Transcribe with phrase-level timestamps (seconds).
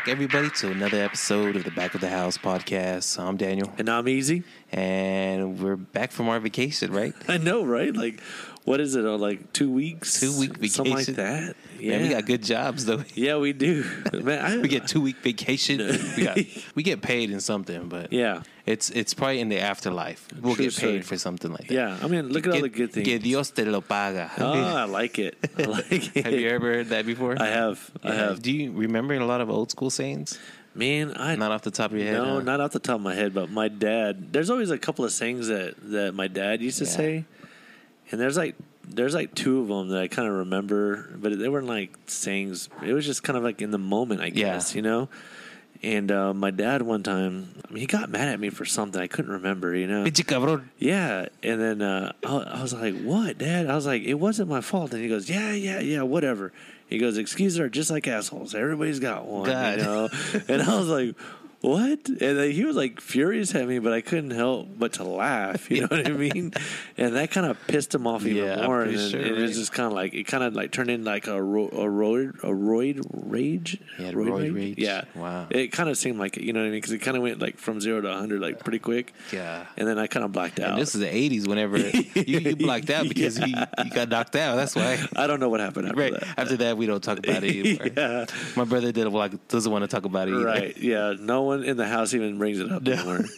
[0.00, 3.18] Welcome back, everybody, to another episode of the Back of the House podcast.
[3.22, 4.44] I'm Daniel, And I'm easy.
[4.72, 7.12] and we're back from our vacation, right?
[7.28, 7.94] I know, right?
[7.94, 8.22] Like,
[8.64, 9.04] what is it?
[9.04, 10.20] uh, Like two weeks?
[10.20, 10.70] Two week vacation.
[10.70, 11.56] Something like that.
[11.78, 11.92] Yeah.
[11.98, 13.02] Man, we got good jobs though.
[13.14, 13.84] Yeah, we do.
[14.12, 15.78] Man, I, We get two week vacation.
[16.16, 16.38] We got
[16.74, 18.42] we get paid in something, but Yeah.
[18.66, 20.28] it's it's probably in the afterlife.
[20.40, 21.02] We'll True get paid story.
[21.02, 21.74] for something like that.
[21.74, 21.98] Yeah.
[22.02, 23.06] I mean, look at all the good things.
[23.08, 24.30] Que Dios te lo paga.
[24.38, 25.38] Oh, I like it.
[25.58, 26.24] I like it.
[26.24, 27.40] have you ever heard that before?
[27.40, 27.90] I have.
[28.04, 28.42] I have.
[28.42, 30.38] Do you remember a lot of old school sayings?
[30.74, 32.22] Man, I Not off the top of your head.
[32.22, 32.40] no, huh?
[32.42, 34.32] not off the top of my head, but my dad.
[34.32, 36.90] There's always a couple of sayings that that my dad used to Yeah.
[36.90, 37.24] say,
[38.10, 38.54] and there's like
[38.88, 42.68] there's like two of them that I kind of remember, but they weren't like sayings.
[42.84, 44.54] It was just kind of like in the moment, I Yeah.
[44.54, 45.08] guess, you know.
[45.82, 49.00] And uh, my dad one time, I mean, he got mad at me for something
[49.00, 50.04] I couldn't remember, you know.
[50.78, 54.50] Yeah, and then uh, I, I was like, "What, Dad?" I was like, "It wasn't
[54.50, 56.52] my fault." And he goes, "Yeah, yeah, yeah, whatever."
[56.88, 58.54] He goes, "Excuses are just like assholes.
[58.54, 59.78] Everybody's got one." God.
[59.78, 60.08] You know?
[60.48, 61.14] and I was like,
[61.60, 65.04] "What?" And then he was like furious at me, but I couldn't help but to
[65.04, 65.70] laugh.
[65.70, 66.52] You know what I mean?
[66.96, 68.82] And that kind of pissed him off even Yeah, more.
[68.82, 69.40] and sure, it right?
[69.40, 71.86] was just kind of like it kind of like turned into like a ro- a
[71.86, 73.78] roid a roid rage.
[73.98, 74.76] Yeah, roid rage?
[74.76, 75.04] Yeah.
[75.14, 75.46] Wow.
[75.50, 76.42] It kind of seemed like it.
[76.44, 76.76] You know what I mean?
[76.78, 79.14] Because it kind of went like from zero to hundred like pretty quick.
[79.32, 79.64] Yeah.
[79.78, 80.72] And then I kind of blacked out.
[80.72, 81.48] And this is the '80s.
[81.48, 84.56] Whenever you, you blacked out because you, you got knocked out.
[84.56, 85.02] That's why.
[85.16, 86.38] I don't know what happened after Right that.
[86.38, 87.88] after that, we don't talk about it anymore.
[87.96, 90.44] yeah, My brother did like doesn't want to talk about it either.
[90.44, 90.76] right.
[90.76, 93.20] Yeah, no one in the house even brings it up anymore.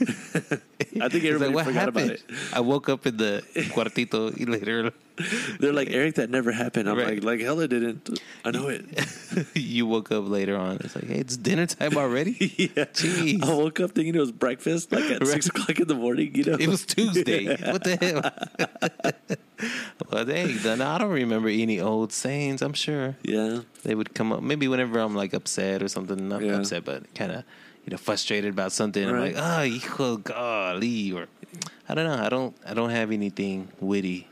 [1.05, 2.11] I think everybody like, forgot happened?
[2.11, 2.25] about it.
[2.53, 3.43] I woke up in the
[3.75, 4.93] cuartito y later
[5.61, 6.89] They're like, Eric, that never happened.
[6.89, 7.15] I'm Right.
[7.17, 8.19] like, like hell, it didn't.
[8.47, 8.85] I know it.
[9.55, 10.79] you woke up later on.
[10.85, 12.33] It's like, hey, it's dinner time already.
[12.77, 12.87] yeah.
[12.97, 13.43] Jeez.
[13.45, 15.29] I woke up thinking it was breakfast, like at Right.
[15.37, 16.35] six o'clock in the morning.
[16.35, 17.45] You know, It was Tuesday.
[17.73, 18.23] What the hell?
[20.11, 22.63] well, hey, then I don't remember any old sayings.
[22.63, 24.43] I'm sure Yeah, they would come up.
[24.43, 26.57] Maybe whenever I'm like upset or something, not Yeah.
[26.59, 27.45] upset, but kind of
[27.85, 29.05] you know frustrated about something.
[29.07, 29.35] I'm Right.
[29.35, 31.27] like, oh, hijo golly, or
[31.89, 32.25] I don't know.
[32.25, 32.57] I don't.
[32.67, 34.29] I don't have anything witty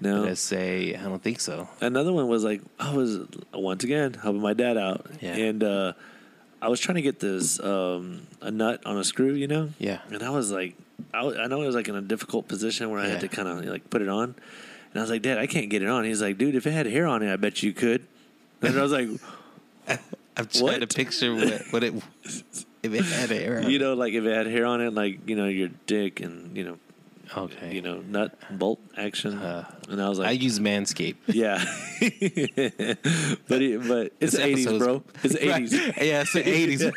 [0.00, 0.26] no.
[0.26, 0.94] I say.
[0.94, 1.68] I don't think so.
[1.80, 3.18] Another one was like I was
[3.52, 5.34] once again helping my dad out, Yeah.
[5.36, 5.92] and uh,
[6.62, 9.70] I was trying to get this um, a nut on a screw, you know.
[9.78, 10.00] Yeah.
[10.10, 10.74] And I was like,
[11.12, 13.10] I, I know it was like in a difficult position where I Yeah.
[13.12, 14.24] had to kind of like put it on,
[14.92, 16.04] and I was like, Dad, I can't get it on.
[16.04, 18.06] He's like, Dude, if it had hair on it, I bet you could.
[18.62, 19.08] And I was like,
[20.36, 21.94] I'm trying to picture what, what it
[22.82, 23.58] if it had hair.
[23.58, 26.20] on you know, like if it had hair on it, like you know your dick
[26.20, 26.78] and you know,
[27.36, 27.74] Okay.
[27.74, 29.38] you know, nut bolt action.
[29.38, 31.16] Uh, and I was like, I use Manscaped.
[31.26, 31.62] yeah,
[33.48, 35.02] but but it's eighties, bro.
[35.22, 35.62] It's Right.
[35.62, 35.72] eighties.
[35.72, 36.84] Yeah, it's the eighties.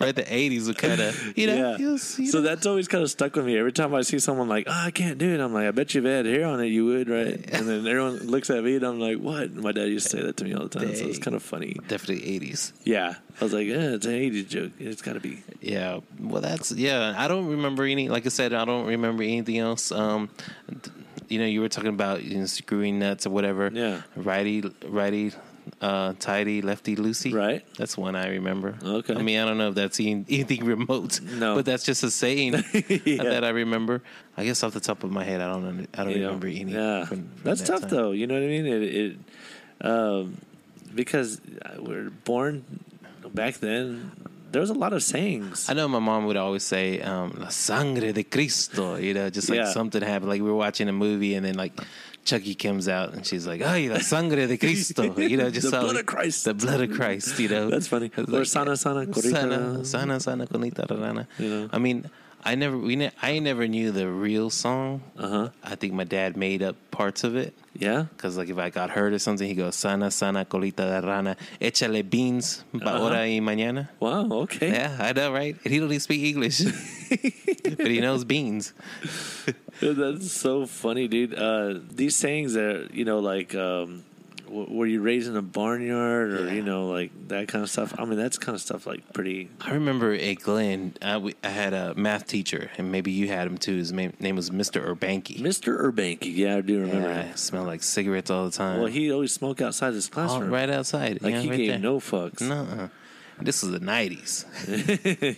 [0.00, 1.54] right, the eighties were kind of you know.
[1.56, 1.76] yeah.
[1.78, 2.54] you'll So that.
[2.54, 3.58] that's always kind of stuck with me.
[3.58, 5.94] Every time I see someone like, oh, I can't do it, I'm like, I bet
[5.94, 7.34] you if it had hair on it, you would, right?
[7.52, 9.42] And then everyone looks at me and I'm like, what?
[9.44, 10.94] And my dad used to say that to me all the time.
[10.94, 11.76] So it's kind of funny.
[11.88, 12.72] definitely eighties.
[12.84, 13.14] Yeah.
[13.40, 14.72] I was like, yeah, it's an 80s joke.
[14.78, 15.42] It's got to be.
[15.60, 17.14] Yeah, well, that's yeah.
[17.16, 18.08] I don't remember any.
[18.08, 19.90] Like I said, I don't remember anything else.
[19.90, 20.30] Um,
[21.28, 23.70] you know, you were talking about you know, screwing nuts or whatever.
[23.72, 24.02] Yeah.
[24.16, 25.32] righty, righty,
[25.80, 27.32] uh, tighty, lefty, loosey.
[27.34, 27.64] Right.
[27.78, 28.74] That's one I remember.
[28.82, 29.14] Okay.
[29.14, 31.20] I mean, I don't know if that's anything remote.
[31.22, 31.54] No.
[31.56, 32.52] but that's just a saying
[33.04, 33.22] Yeah.
[33.24, 34.02] that I remember.
[34.36, 35.88] I guess off the top of my head, I don't.
[35.94, 36.26] I don't You know?
[36.26, 36.72] remember any.
[36.72, 37.04] Yeah.
[37.06, 37.90] from- from That's that tough, time.
[37.90, 38.10] though.
[38.12, 38.66] You know what I mean?
[38.66, 39.16] It, it
[39.80, 40.36] um,
[40.94, 41.40] because
[41.78, 42.64] we're born
[43.32, 44.12] back then,
[44.54, 45.68] there was a lot of sayings.
[45.68, 49.48] I know my mom would always say, um, "La sangre de Cristo," you know, just
[49.50, 49.72] like Yeah.
[49.78, 50.30] something happened.
[50.32, 51.74] Like we were watching a movie, and then like
[52.24, 55.80] Chucky comes out, and she's like, "Ay, la sangre de Cristo," you know, just The
[55.84, 56.44] blood of Christ.
[56.48, 57.68] the blood of Christ, you know.
[57.68, 58.10] That's funny.
[58.32, 59.30] Or sana, sana, corita.
[59.36, 61.26] sana, sana, sana, conita rana.
[61.38, 61.68] You know.
[61.76, 61.98] I mean,
[62.46, 65.00] I never, we, ne- I never knew the real song.
[65.16, 65.48] Uh huh.
[65.62, 67.54] I think my dad made up parts of it.
[67.76, 68.06] Yeah.
[68.18, 71.36] Cause like if I got hurt or something, he goes sana sana colita de rana,
[71.60, 73.10] échale beans pa Uh-huh.
[73.10, 73.88] y mañana.
[73.98, 74.28] Wow.
[74.44, 74.70] Okay.
[74.70, 75.56] Yeah, I know, right?
[75.64, 76.60] And he don't even speak English,
[77.78, 78.74] but he knows beans.
[79.80, 81.34] That's so funny, dude.
[81.34, 84.04] Uh, these sayings are, you know, like, um,
[84.54, 86.52] were you raised in a barnyard or, Yeah.
[86.52, 87.94] you know, like that kind of stuff?
[87.98, 89.50] I mean, that's kind of stuff like pretty.
[89.60, 93.46] I remember at Glenn, I, we, I had a math teacher, and maybe you had
[93.46, 93.76] him too.
[93.76, 94.86] His name, name was Mr.
[94.86, 95.38] Urbanky.
[95.40, 95.78] Mr.
[95.80, 96.34] Urbanky.
[96.34, 97.36] Yeah, I do remember Yeah, him.
[97.36, 98.78] smelled like cigarettes all the time.
[98.78, 100.50] Well, he always smoked outside his Oh, classroom.
[100.50, 101.20] right outside.
[101.22, 101.78] Like yeah, he right gave there.
[101.78, 102.40] no fucks.
[102.40, 102.90] No,
[103.40, 104.44] this was the nineties,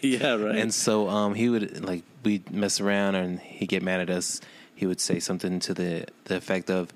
[0.02, 0.56] yeah, right.
[0.56, 4.40] and so um, he would like we'd mess around, and he'd get mad at us.
[4.74, 6.92] He would say something to the the effect of,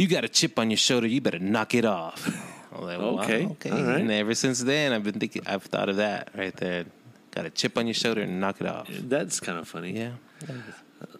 [0.00, 1.06] "You got a chip on your shoulder.
[1.06, 2.18] You better knock it off."
[2.72, 3.70] Like, wow, Okay, okay.
[3.70, 4.00] right.
[4.00, 5.42] And ever since then, I've been thinking.
[5.44, 6.86] I've thought of that right there.
[7.32, 8.86] Got a chip on your shoulder and knock it off.
[8.88, 9.90] that's kind of funny.
[9.98, 10.12] Yeah.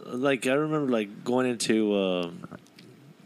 [0.07, 2.39] Like I remember, like going into um,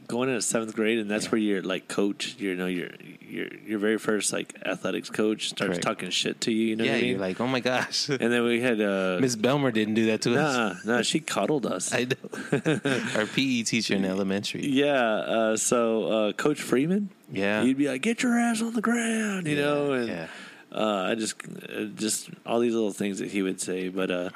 [0.07, 2.37] going into seventh grade, and that's where you're like coach.
[2.39, 2.91] You know, you're
[3.21, 5.83] your your very first like athletics coach starts Correct.
[5.83, 6.67] talking shit to you.
[6.69, 7.11] You know yeah, what I mean?
[7.11, 10.23] you're like, oh my gosh, and then we had uh, Miss Belmer didn't do that
[10.23, 10.85] to us.
[10.85, 11.93] nah, nah, she coddled us.
[11.93, 12.51] I know.
[13.17, 14.67] Our PE teacher in elementary.
[14.67, 17.63] yeah, uh, so uh, Coach Freeman, Yeah.
[17.63, 20.27] he'd be like, "Get your ass on the ground," you know, and yeah.
[20.73, 23.89] uh, I just uh, just all these little things that he would say.
[23.89, 24.31] But uh,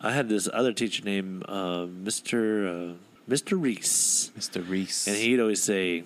[0.00, 1.86] I had this other teacher named uh,
[3.30, 4.30] Uh, Reese.
[4.38, 4.68] Mr.
[4.68, 5.06] Reese.
[5.06, 6.04] And he'd always say,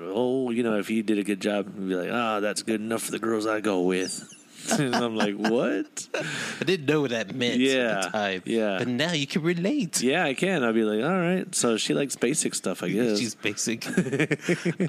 [0.00, 2.80] "Oh, you know, if he did a good job, he'd be like, ah, that's good
[2.80, 4.28] enough for the girls I go with."
[4.78, 6.08] and I'm like, "What?"
[6.60, 8.42] I didn't know what that meant Yeah, at the time.
[8.44, 8.78] yeah.
[8.78, 10.02] But now you can relate.
[10.02, 10.62] Yeah, I can.
[10.62, 13.18] I'd be like, "All right." So she likes basic stuff, I guess.
[13.18, 13.86] She's basic.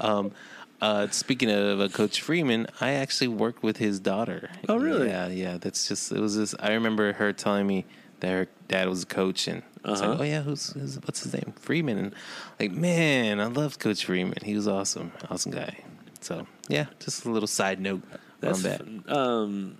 [0.02, 0.32] um,
[0.80, 4.50] uh, speaking of uh, Coach Freeman, I actually worked with his daughter.
[4.68, 5.08] Oh, really?
[5.08, 5.56] Yeah, yeah.
[5.58, 6.54] That's just it was just.
[6.60, 7.86] I remember her telling me
[8.20, 10.08] that her dad was a coach, and Uh-huh.
[10.10, 11.52] like, "Oh yeah, who's, who's what's his name?
[11.60, 12.14] Freeman." And
[12.60, 14.38] like, man, I loved Coach Freeman.
[14.44, 15.78] He was awesome, awesome guy.
[16.20, 18.02] So yeah, just a little side note
[18.40, 19.16] That's on that.
[19.16, 19.76] um.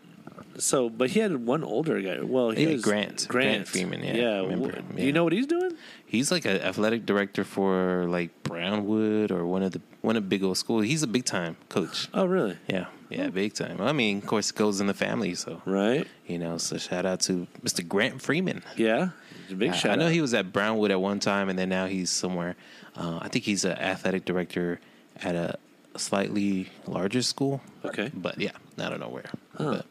[0.59, 2.21] So, but he had one older guy.
[2.21, 3.27] Well, he Yeah, was Grant.
[3.27, 5.73] Grant Freeman, yeah, I remember him, Do you know what he's doing?
[6.05, 10.45] He's like an athletic director for like Brownwood or one of the one of big
[10.45, 10.85] old schools.
[10.85, 12.09] He's a big time coach.
[12.13, 12.59] Oh, really?
[12.69, 13.81] Yeah, yeah, big time.
[13.81, 16.07] I mean, of course, it goes in the family, so Right?
[16.27, 16.59] you know.
[16.59, 17.87] So shout out to Mr.
[17.87, 18.63] Grant Freeman.
[18.77, 19.11] Yeah.
[19.51, 20.13] A big I- shout I know out.
[20.13, 22.57] he was at Brownwood at one time, and then now he's somewhere.
[22.97, 24.81] Uh, I think he's an athletic director
[25.23, 25.59] at a
[25.97, 27.61] slightly larger school.
[27.85, 28.11] Okay.
[28.15, 29.25] but yeah, I don't know where.
[29.57, 29.65] Huh.
[29.77, 29.87] But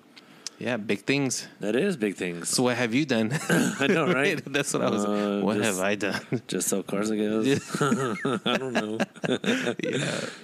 [0.62, 1.48] yeah, big things.
[1.60, 2.50] That is big things.
[2.50, 3.32] So what have you done?
[3.50, 4.40] I know, right?
[4.54, 5.06] That's what I was.
[5.06, 6.22] Uh, what just- have I done?
[6.48, 7.82] Just so cars, I guess.
[7.82, 8.98] I don't know.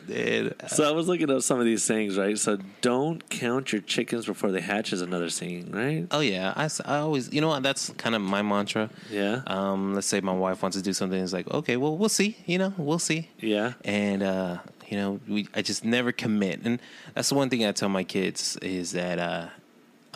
[0.07, 2.37] yeah, uh, So I was looking up some of these sayings, right?
[2.37, 6.07] So don't count your chickens before they hatch is another saying, right?
[6.11, 8.89] Oh yeah, I, I always you know what that's kind of my mantra.
[9.09, 9.41] Yeah.
[9.47, 12.37] Um, let's say my wife wants to do something, it's like okay, well we'll see,
[12.45, 13.29] you know, we'll see.
[13.39, 13.73] Yeah.
[13.85, 16.79] And uh, you know, we I just never commit, and
[17.13, 19.47] that's the one thing I tell my kids is that uh,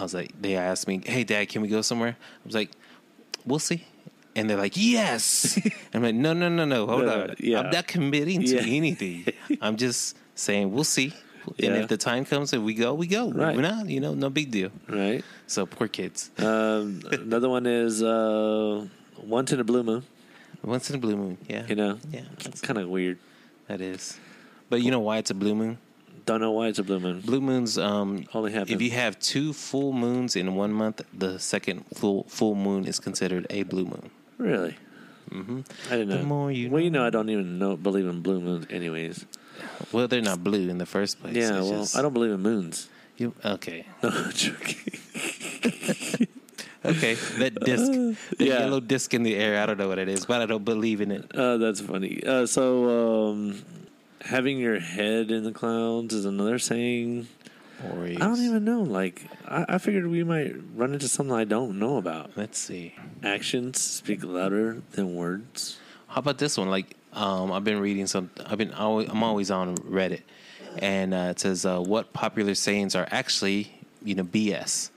[0.01, 2.18] I was like, they asked me, hey dad, can we go somewhere?
[2.19, 2.71] I was like,
[3.45, 3.86] we'll see.
[4.36, 5.59] And they're like, yes.
[5.94, 7.36] I'm like, no, no, no, no, hold No, on.
[7.39, 7.59] yeah.
[7.59, 8.62] I'm not committing to Yeah.
[8.75, 9.25] anything.
[9.62, 11.13] I'm just saying we'll see.
[11.45, 11.81] And Yeah.
[11.81, 13.31] if the time comes, and we go, we go.
[13.31, 13.56] Right.
[13.56, 14.69] We're not, you know, no big deal.
[14.88, 15.24] Right.
[15.48, 16.30] So poor kids.
[16.39, 18.86] Um, another one is uh,
[19.24, 20.03] once in a blue moon.
[20.63, 21.65] Once in a blue moon, yeah.
[21.68, 23.18] You know, Yeah, it's kind of weird.
[23.68, 24.18] that is.
[24.69, 25.77] But you know why it's a blue moon?
[26.26, 27.22] Don't know why it's a blue moon.
[27.22, 28.74] Blue moons, um, Only happen.
[28.74, 33.00] if you have two full moons in one month, the second full full moon is
[33.00, 34.10] considered a blue moon.
[34.38, 34.76] Really?
[35.32, 36.18] hmm I didn't know.
[36.18, 37.00] The more you well, you know.
[37.02, 39.26] know, I don't even know believe in blue moons, anyways.
[39.92, 41.36] Well, they're not blue in the first place.
[41.36, 41.58] yeah.
[41.60, 42.90] It's Well, just- I don't believe in moons.
[43.18, 44.98] You, okay, No, I'm joking.
[46.86, 47.14] okay.
[47.38, 48.60] That disc, the yeah.
[48.60, 49.62] yellow disc in the air.
[49.62, 51.34] I don't know what it is, but I don't believe in it.
[51.36, 52.24] Uh, that's funny.
[52.26, 53.62] Uh, so, um,
[54.22, 57.28] having your head in the clouds is another saying.
[57.84, 58.82] Or I don't even know.
[58.82, 62.32] Like, I, I figured we might run into something I don't know about.
[62.36, 62.96] Let's see.
[63.24, 65.80] Actions speak louder than words.
[66.08, 66.70] How about this one?
[66.70, 68.30] Like, um, I've been reading some.
[68.46, 68.74] I've been.
[68.74, 70.22] Always, I'm always on Reddit,
[70.78, 73.74] and uh, it says uh, what popular sayings are actually,
[74.04, 74.92] you know, BS.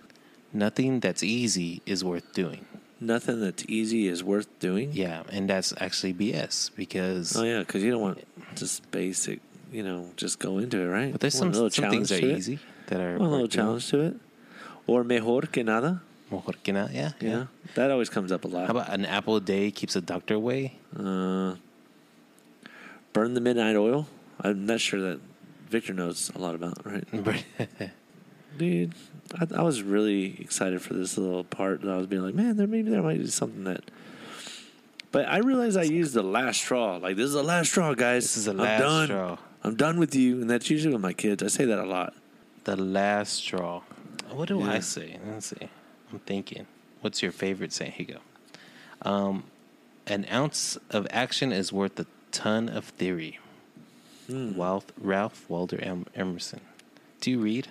[0.53, 2.67] Nothing that's easy is worth doing.
[3.05, 4.91] Nothing that's easy is worth doing.
[4.93, 7.37] Yeah, and that's actually BS because.
[7.37, 8.25] Oh yeah, because you don't want
[8.57, 9.41] just basic.
[9.73, 11.13] You know, just go into it, right?
[11.13, 13.17] But there's some, little some things that are easy that are.
[13.17, 14.15] A little challenge to it,
[14.87, 16.01] or mejor que nada.
[16.31, 17.45] Mejor que nada, Yeah, Yeah, yeah.
[17.75, 18.67] that always comes up a lot.
[18.67, 20.79] How about an apple a day keeps a doctor away?
[20.97, 21.57] Uh,
[23.13, 24.07] burn the midnight oil.
[24.41, 25.21] I'm not sure that
[25.69, 27.05] Victor knows a lot about, right?
[28.59, 28.95] Dude,
[29.39, 32.57] I, I was really excited for this little part that I was being like, man,
[32.57, 33.83] there maybe there might be something that.
[35.13, 36.97] But I realized I used the last straw.
[36.97, 38.25] Like this is the last straw, guys.
[38.25, 39.07] this is the I'm last done.
[39.07, 39.39] straw.
[39.63, 41.43] I'm done with you, and that's usually with my kids.
[41.43, 42.15] I say that a lot.
[42.65, 43.83] The last straw.
[44.31, 45.19] What do I say?
[45.27, 45.69] Let's see.
[46.13, 46.67] I'm thinking.
[47.01, 47.93] What's your favorite saying?
[47.93, 49.11] Here you go.
[49.11, 49.45] Um,
[50.07, 53.39] an ounce of action is worth a ton of theory.
[54.27, 54.59] Hmm.
[54.59, 56.61] Ralph, Ralph Waldo em- Emerson.
[57.21, 57.69] Do you read?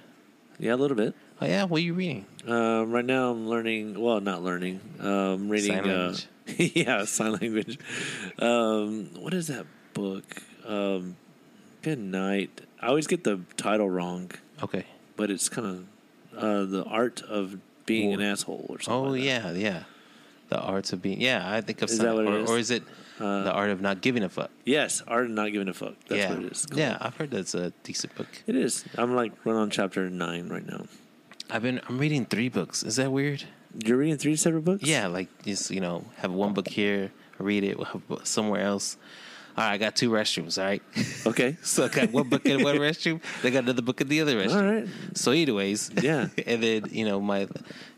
[0.60, 1.16] Yeah, a little bit.
[1.42, 2.26] Oh yeah, what are you reading?
[2.48, 4.00] Um, right now, I'm learning.
[4.00, 4.80] Well, not learning.
[5.00, 5.72] Um, reading.
[5.84, 6.16] Sign uh,
[6.58, 7.80] yeah, sign language.
[8.40, 10.24] Um, what is that book?
[10.66, 11.16] Um,
[11.82, 12.62] Good night.
[12.82, 14.86] I always get the title wrong, Okay.
[15.18, 18.94] but it's kind of uh, the art of being an asshole or something.
[19.08, 19.84] Oh like yeah, yeah.
[20.50, 21.20] The arts of being.
[21.20, 22.50] Yeah, I think of Is some, that or, is?
[22.50, 22.84] or is it
[23.20, 24.50] Uh, the art of not giving a fuck?
[24.66, 25.96] Yes, art of not giving a fuck.
[26.08, 26.66] That's yeah, what it is.
[26.66, 26.80] called.
[26.80, 26.98] yeah.
[27.02, 28.28] I've heard that's a decent book.
[28.48, 28.86] It is.
[28.98, 30.86] I'm like run on chapter nine right now.
[31.54, 31.80] I've been.
[31.88, 32.82] I'm reading three books.
[32.84, 33.44] Is that weird?
[33.86, 34.84] You're reading three separate books?
[34.84, 37.78] Yeah, like just you know, have one book here, read it
[38.24, 38.98] somewhere else.
[39.56, 40.58] All right, I got two restrooms.
[40.58, 40.82] All right.
[41.28, 41.58] Okay.
[41.62, 43.22] so I got one book in one restroom.
[43.44, 44.56] They got another book in the other restroom.
[44.56, 44.88] All right.
[45.14, 46.28] So, anyways, Yeah.
[46.48, 47.48] and then you know my,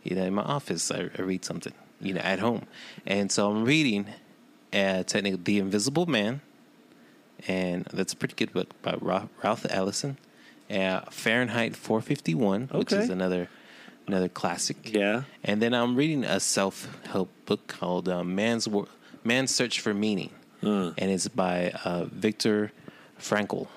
[0.03, 2.63] you know, in my office, I, I read something, you know, at home,
[3.07, 4.07] and so I'm reading,
[4.73, 6.41] uh, technically, The Invisible Man,
[7.47, 10.17] and that's a pretty good book by Ra- Ralph Ellison.
[10.69, 13.49] Uh, Fahrenheit 451, which is another
[14.07, 14.77] another classic.
[14.93, 15.23] Yeah.
[15.43, 18.87] And then I'm reading a self help book called uh, Man's Wor-
[19.23, 20.31] Man's Search for Meaning,
[20.63, 20.91] Uh.
[20.97, 22.71] and it's by uh, Viktor
[23.19, 23.67] Frankl.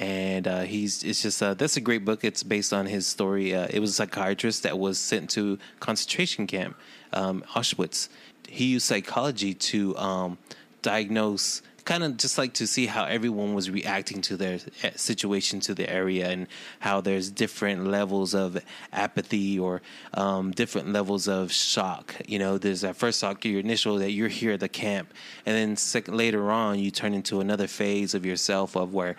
[0.00, 2.24] And uh, he's it's just uh, that's a great book.
[2.24, 3.54] It's based on his story.
[3.54, 6.76] Uh, it was a psychiatrist that was sent to concentration camp,
[7.12, 8.08] um, Auschwitz.
[8.48, 10.38] He used psychology to um,
[10.82, 15.60] diagnose kind of just like to see how everyone was reacting to their eh, situation
[15.60, 16.46] to the area and
[16.80, 18.58] how there's different levels of
[18.92, 19.82] apathy or
[20.14, 22.14] um, different levels of shock.
[22.26, 25.12] You know there's that first shock your initial that you're here at the camp.
[25.44, 29.16] And then second, later on you turn into another phase of yourself of where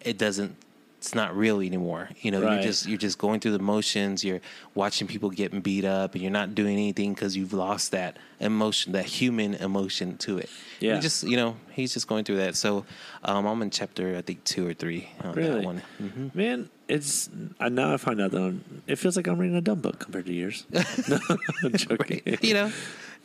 [0.00, 0.56] it doesn't
[0.98, 2.54] it's not real anymore you know Right.
[2.54, 4.40] you're just you're just going through the motions you're
[4.74, 8.92] watching people getting beat up and you're not doing anything because you've lost that emotion
[8.92, 10.50] that human emotion to it
[10.80, 10.96] Yeah.
[10.96, 12.84] You just you know he's just going through that so
[13.22, 15.64] um, i'm in chapter i think two or three on that Really?
[15.64, 17.28] one hmm Man, it's
[17.60, 19.98] I now I find out that I'm, it feels like I'm reading a dumb book
[19.98, 20.66] compared to yours.
[21.08, 21.18] no,
[21.64, 22.22] I'm joking.
[22.42, 22.70] you know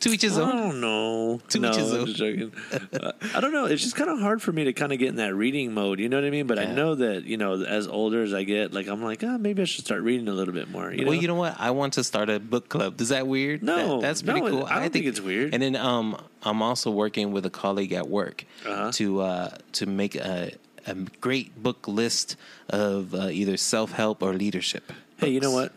[0.02, 1.40] to each his I own don't know.
[1.48, 2.52] To no, each his I'm just joking.
[2.92, 3.64] Uh, I don't know.
[3.64, 5.98] It's just kind of hard for me to kind of get in that reading mode.
[5.98, 6.46] You know what I mean?
[6.46, 9.38] But I know that you know, as older as I get, like I'm like, oh,
[9.38, 10.92] maybe I should start reading a little bit more.
[10.92, 11.10] You know?
[11.10, 11.56] well, you know what?
[11.58, 13.00] I want to start a book club.
[13.00, 13.62] Is that weird?
[13.62, 14.64] No, That- that's pretty no, cool.
[14.66, 15.54] I don't think it's weird.
[15.54, 18.92] And then um, I'm also working with a colleague at work Uh-huh.
[18.92, 20.52] to uh, to make a,
[20.86, 22.36] a great book list
[22.68, 24.92] of uh, either self help or leadership.
[25.16, 25.72] hey, you know what?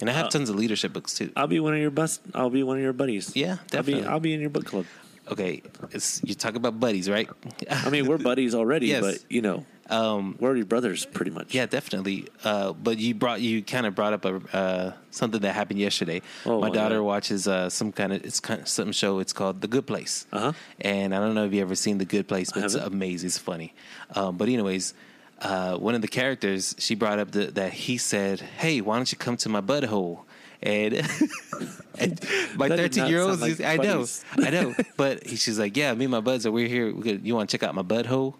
[0.00, 1.30] And I have Uh, tons of leadership books too.
[1.36, 2.20] I'll be one of your bus.
[2.34, 3.32] I'll be one of your buddies.
[3.36, 3.68] Yeah, I'll be.
[3.70, 4.06] definitely.
[4.06, 4.86] I'll be in your book club.
[5.30, 7.28] Okay, it's, you talk about buddies, right?
[7.70, 9.00] I mean, we're buddies already, Yes.
[9.02, 11.54] but you know, um, we're already brothers, pretty much.
[11.54, 12.26] Yeah, definitely.
[12.42, 16.22] Uh, but you brought you kind of brought up a uh, something that happened yesterday.
[16.46, 17.04] Oh, my my daughter God.
[17.04, 19.20] watches uh, some kind of it's kind of some show.
[19.20, 20.26] It's called The Good Place.
[20.32, 20.52] Uh-huh.
[20.80, 23.28] And I don't know if you ever seen The Good Place, but it's amazing.
[23.28, 23.72] It's funny.
[24.16, 24.94] Um, but anyways,
[25.40, 29.10] uh, one of the characters she brought up the, that he said, "Hey, why don't
[29.10, 30.20] you come to my butthole?"
[30.62, 30.94] And,
[31.98, 32.20] and
[32.56, 34.04] my thirteen year old, like I know.
[34.36, 34.74] I know.
[34.96, 36.92] But he, she's like, "Yeah, me and my buds are we're here.
[36.94, 38.34] We could, you want to check out my butthole?"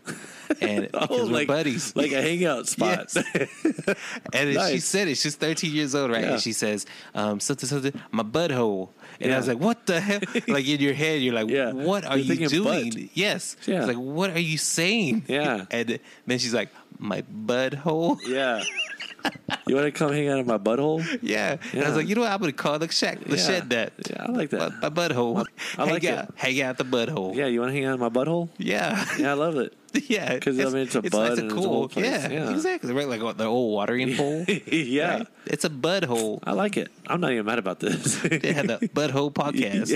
[0.61, 3.13] And because Oh, we're like buddies, like a hangout spot.
[3.15, 3.17] Yes.
[4.35, 5.17] And then she said it.
[5.17, 6.23] She's 13 years old, right?
[6.25, 6.33] Yeah.
[6.33, 8.89] And she says, um, something, something, my butthole.
[9.21, 9.37] And Yeah.
[9.37, 10.19] I was like, what the hell?
[10.49, 11.71] like in your head, you're like, Yeah.
[11.73, 12.91] what are You're you doing?
[12.91, 13.17] butt.
[13.17, 13.57] Yes.
[13.67, 13.85] Yeah.
[13.85, 15.25] Like, what are you saying?
[15.29, 15.67] Yeah.
[15.71, 18.19] And then she's like, my butthole.
[18.27, 18.63] yeah.
[19.67, 21.05] You want to come hang out in my butthole?
[21.23, 21.57] Yeah.
[21.73, 22.33] And I was like, you know what?
[22.33, 23.43] I'm going to call the shack, the Yeah.
[23.43, 23.93] shed that.
[24.09, 24.73] Yeah, I like that.
[24.81, 25.47] My, my butthole.
[25.79, 26.19] I like hang it.
[26.19, 27.35] out, Hang out the butthole.
[27.37, 28.49] Yeah, you want to hang out in my butthole?
[28.59, 29.05] Yeah.
[29.19, 29.75] Yeah, I love it.
[30.09, 32.05] Yeah, because I mean, it's a bud and it's a whole place.
[32.05, 32.51] Yeah, Yeah.
[32.51, 32.93] Exactly.
[32.93, 33.09] Right.
[33.09, 34.45] Like the old watering hole.
[34.67, 35.27] yeah, Right?
[35.47, 36.39] It's a bud hole.
[36.45, 36.91] I like it.
[37.09, 38.21] I'm not even mad about this.
[38.23, 39.91] They had the butthole podcast.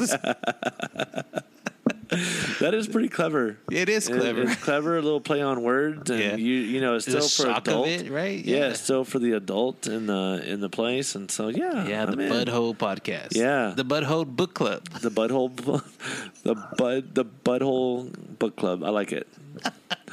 [2.60, 3.56] that is pretty clever.
[3.70, 4.42] It is It- clever.
[4.42, 6.36] it's clever, a little play on words, and Yeah.
[6.36, 8.44] you you know, it's still for adult, it, right?
[8.44, 8.68] Yeah.
[8.68, 8.72] Yeah.
[8.74, 12.16] still for the adult in the in the place, and so yeah, Yeah, the.
[12.16, 13.34] Butthole podcast.
[13.36, 13.72] Yeah.
[13.76, 14.88] the Butthole Book Club.
[15.00, 15.80] the butthole, bu-
[16.42, 18.82] the bud, the butthole book club.
[18.84, 19.26] I like it.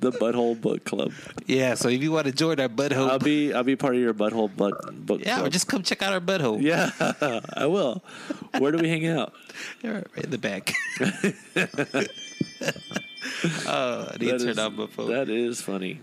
[0.00, 1.12] the butthole book club.
[1.46, 4.00] Yeah, so if you want to join our Butthole, I'll be I'll be part of
[4.00, 4.74] your butthole butt
[5.06, 5.52] book yeah, or club.
[5.52, 6.60] just come check out our Butthole.
[6.62, 6.90] yeah,
[7.54, 8.02] I will.
[8.58, 9.32] Where do we hang out?
[9.82, 10.72] Yeah, right in the back.
[13.66, 15.10] oh, I need That to turn is- on my phone.
[15.10, 16.00] That is funny.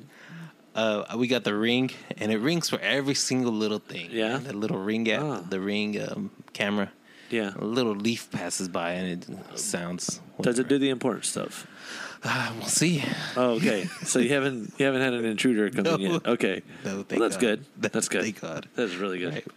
[0.75, 4.07] uh, we got the ring, and it rings for every single little thing.
[4.11, 4.37] Yeah?
[4.37, 5.41] the little ring app, Ah.
[5.49, 6.91] the ring um, camera.
[7.29, 7.53] Yeah.
[7.57, 10.19] A little leaf passes by, and it sounds.
[10.41, 11.65] Does it do the important stuff?
[12.23, 13.03] Uh, we'll see.
[13.35, 13.85] Oh, okay.
[14.03, 16.27] so you haven't you haven't had an intruder come in yet?
[16.27, 16.61] Okay.
[16.85, 17.39] No, well, that's God.
[17.39, 17.65] good.
[17.91, 18.21] That's good.
[18.23, 18.67] Thank God.
[18.75, 19.33] That's really good.
[19.33, 19.47] Right.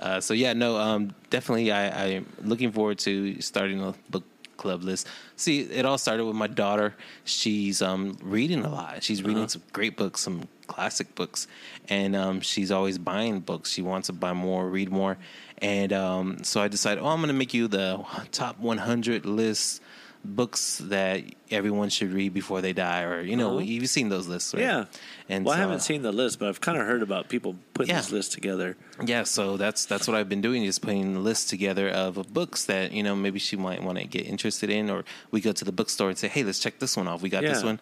[0.00, 1.70] Uh, so yeah, no, um, definitely.
[1.70, 4.24] I, I'm looking forward to starting a book
[4.56, 5.06] club list.
[5.36, 6.94] See, it all started with my daughter.
[7.24, 9.02] She's um, reading a lot.
[9.02, 9.48] She's reading Uh-huh.
[9.48, 11.46] some great books, some classic books,
[11.90, 13.70] and um, she's always buying books.
[13.70, 15.18] She wants to buy more, read more,
[15.58, 18.02] and um, so I decided, oh, I'm going to make you the
[18.32, 19.82] top 100 list
[20.24, 23.58] books that everyone should read before they die, or you know, Uh-huh.
[23.64, 24.62] you've seen those lists, right?
[24.62, 24.84] Yeah.
[25.28, 27.90] And well, I haven't seen the list, but I've kind of heard about people putting
[27.90, 28.00] Yeah.
[28.00, 28.76] this list together.
[29.04, 32.92] Yeah, so that's that's what I've been doing is putting lists together of books that
[32.92, 35.72] you know maybe she might want to get interested in, or we go to the
[35.72, 37.20] bookstore and say, hey, let's check this one off.
[37.22, 37.78] We got this one.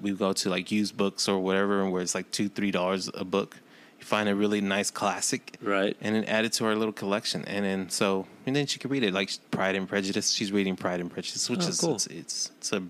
[0.00, 3.10] We go to like used books or whatever, and where it's like two three dollars
[3.14, 3.56] a book.
[4.04, 5.96] Find a really nice classic, Right.
[6.00, 8.90] and then add it to our little collection, and then so and then she could
[8.90, 10.30] read it like Pride and Prejudice.
[10.32, 11.94] She's reading Pride and Prejudice, which Oh, is cool.
[11.94, 12.82] it's, it's it's a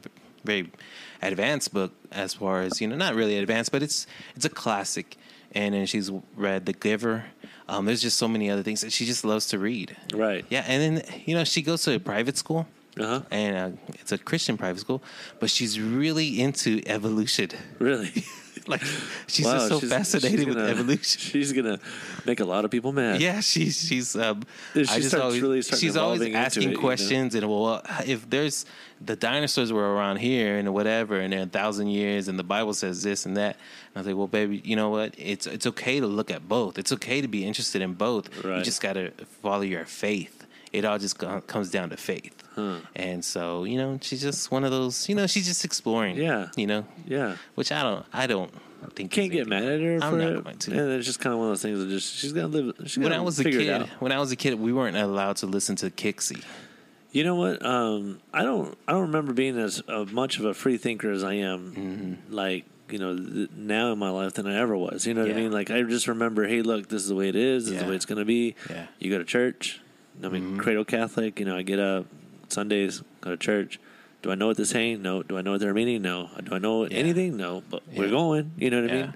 [0.45, 0.71] very
[1.23, 4.07] advanced book as far as you know, not really advanced, but it's
[4.37, 5.17] it's a classic.
[5.53, 7.27] And then she's read The Giver.
[7.69, 9.97] Um, there's just so many other things that she just loves to read.
[10.13, 10.45] Right.
[10.51, 12.67] Yeah, and then you know she goes to a private school,
[12.99, 13.23] Uh-huh.
[13.31, 15.01] and uh, it's a Christian private school,
[15.39, 17.51] but she's really into evolution.
[17.79, 18.25] Really.
[18.69, 18.83] Like
[19.27, 21.21] she's Wow, just so she's- fascinated she's with gonna- evolution.
[21.33, 21.79] She's gonna
[22.25, 23.21] make a lot of people mad.
[23.21, 24.43] Yeah, she's she's um,
[24.75, 26.81] She I just always, really she's always asking it, you know?
[26.81, 28.65] questions and well, if there's
[29.01, 32.73] the dinosaurs were around here and whatever, and they're a thousand years, and the Bible
[32.73, 35.15] says this and that, and I was like, well, baby, you know what?
[35.19, 36.79] It's it's okay to look at both.
[36.79, 38.31] It's okay to be interested in both.
[38.45, 39.11] You just got to
[39.43, 40.47] follow your faith.
[40.73, 42.43] It all just comes down to faith.
[42.57, 45.09] And so, you know, she's just one of those.
[45.09, 46.17] You know, she's just exploring.
[46.17, 46.49] Yeah.
[46.57, 47.37] You know, Yeah.
[47.55, 48.07] which I don't.
[48.13, 48.53] I don't
[48.95, 50.45] think Can't get mad at her I'm for not it.
[50.45, 50.71] going to.
[50.73, 52.75] And it's just kind of one of those things that just she's gonna live.
[52.87, 55.47] She's when I was a kid, when I was a kid, we weren't allowed to
[55.47, 56.45] listen to Kixie.
[57.11, 57.65] You know what?
[57.65, 58.77] Um, I don't.
[58.89, 61.73] I don't remember being as uh, much of a free thinker as I am.
[61.73, 62.35] Mm-hmm.
[62.35, 65.07] Like you know, th- now in my life than I ever was.
[65.07, 65.51] You know what I mean?
[65.53, 67.67] Like I just remember, hey, look, this is the way it is.
[67.67, 68.57] This is the way it's going to be.
[68.69, 68.77] Yeah.
[68.77, 68.93] Mm-hmm.
[68.99, 69.81] You go to church.
[70.23, 71.39] I mean, cradle Catholic.
[71.41, 72.07] You know, I get up
[72.55, 73.79] Sundays, go to church.
[74.23, 75.03] Do I know what they're saying?
[75.03, 75.23] No.
[75.23, 76.01] Do I know what they're meaning?
[76.01, 76.31] No.
[76.43, 76.97] Do I know Yeah.
[76.97, 77.37] anything?
[77.37, 77.63] No.
[77.69, 78.53] But we're going.
[78.57, 79.15] You know what I mean?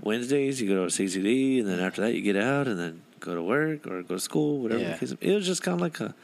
[0.00, 3.34] Wednesdays, you go to CCD, and then after that, you get out, and then go
[3.34, 4.82] to work or go to school, whatever.
[4.82, 4.98] Yeah.
[5.20, 6.14] It was just kind of like a.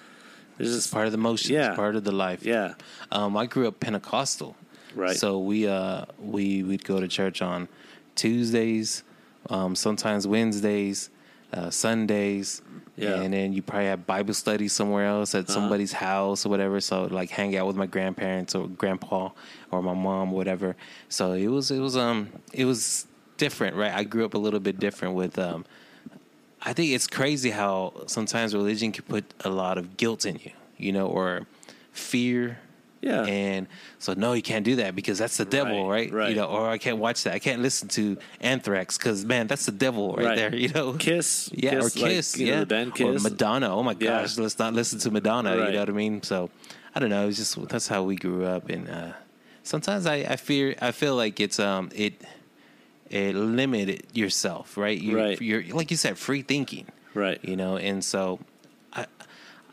[0.59, 1.55] It's It's just part of the motion.
[1.55, 1.75] Yeah.
[1.75, 2.45] Part of the life.
[2.45, 2.75] yeah.
[3.11, 4.55] Um, I grew up Pentecostal.
[4.95, 5.17] Right.
[5.17, 7.67] So we uh we would go to church on
[8.15, 9.03] Tuesdays,
[9.51, 11.09] um, sometimes Wednesdays,
[11.53, 12.63] uh, Sundays.
[12.97, 13.15] Yeah.
[13.23, 15.53] And then you probably have Bible study somewhere else at Uh-huh.
[15.55, 16.81] somebody's house or whatever.
[16.81, 19.31] So like hang out with my grandparents or grandpa
[19.71, 20.77] or my mom, whatever.
[21.09, 23.07] So it was it was um it was
[23.39, 23.93] different, right?
[23.93, 25.65] I grew up a little bit different with um
[26.65, 30.53] I think it's crazy how sometimes religion can put a lot of guilt in you,
[30.77, 31.47] you know, or
[31.93, 32.59] fear.
[33.03, 33.25] Yeah.
[33.25, 33.67] And
[33.99, 36.13] so, no, you can't do that because that's the devil, Right, right?
[36.13, 36.29] right.
[36.31, 37.35] You know, or I can't watch that.
[37.35, 40.37] I can't listen to Anthrax because, man, that's the devil right, Right.
[40.37, 40.93] there, you know?
[40.95, 42.61] Kiss, Yeah, Kiss, or like, Kiss, know, yeah.
[42.61, 43.75] the band Or Madonna.
[43.75, 44.23] Oh, my Yeah.
[44.23, 45.67] gosh, let's not listen to Madonna, Right.
[45.69, 46.23] you know what I mean?
[46.23, 46.49] So,
[46.95, 47.27] I don't know.
[47.29, 48.71] It's just, that's how we grew up.
[48.71, 49.13] And uh,
[49.65, 52.23] sometimes I, I fear, I feel like it's, um, it,
[53.11, 54.99] it limited yourself, right?
[54.99, 55.41] You, Right.
[55.43, 57.39] You're, like you said, free thinking Right.
[57.45, 58.39] you know and so
[58.95, 59.05] i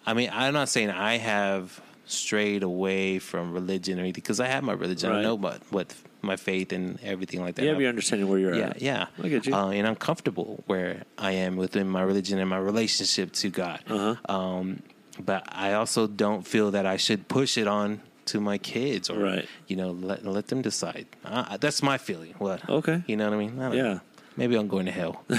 [0.06, 1.80] i mean i'm not saying i have
[2.12, 5.94] strayed away from religion or anything because i have my religion i know what what
[6.22, 8.70] my faith and everything like that Yeah, You have I'm- your understanding where you're yeah
[8.76, 8.82] at.
[8.82, 9.54] yeah I get you.
[9.54, 13.80] uh, and i'm comfortable where i am within my religion and my relationship to god
[13.88, 14.16] Uh-huh.
[14.38, 14.82] um
[15.24, 19.18] but i also don't feel that i should push it on to my kids or
[19.20, 19.48] Right.
[19.68, 23.04] you know let let them decide uh, that's my feeling what Okay.
[23.08, 23.82] you know what i mean I Yeah.
[23.84, 24.00] know.
[24.40, 25.24] Maybe i'm going to hell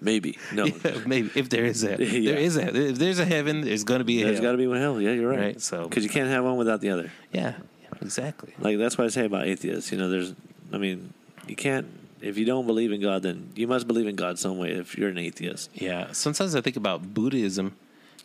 [0.00, 0.36] Maybe.
[0.52, 0.66] No.
[1.06, 2.32] maybe if there is a Yeah.
[2.32, 4.48] there is a if there's a heaven, there's going to be a There's hell.
[4.48, 5.00] got to be one hell.
[5.00, 5.40] Yeah, you're right.
[5.40, 7.10] Right, so- because you can't have one without the other.
[7.32, 7.54] yeah,
[8.02, 8.52] exactly.
[8.58, 9.90] Like that's what I say about atheists.
[9.92, 10.34] You know, there's.
[10.72, 11.12] I mean,
[11.46, 11.86] you can't.
[12.20, 14.72] If you don't believe in God, then you must believe in God some way.
[14.72, 15.70] If you're an atheist.
[15.72, 17.74] Yeah, sometimes I think about Buddhism,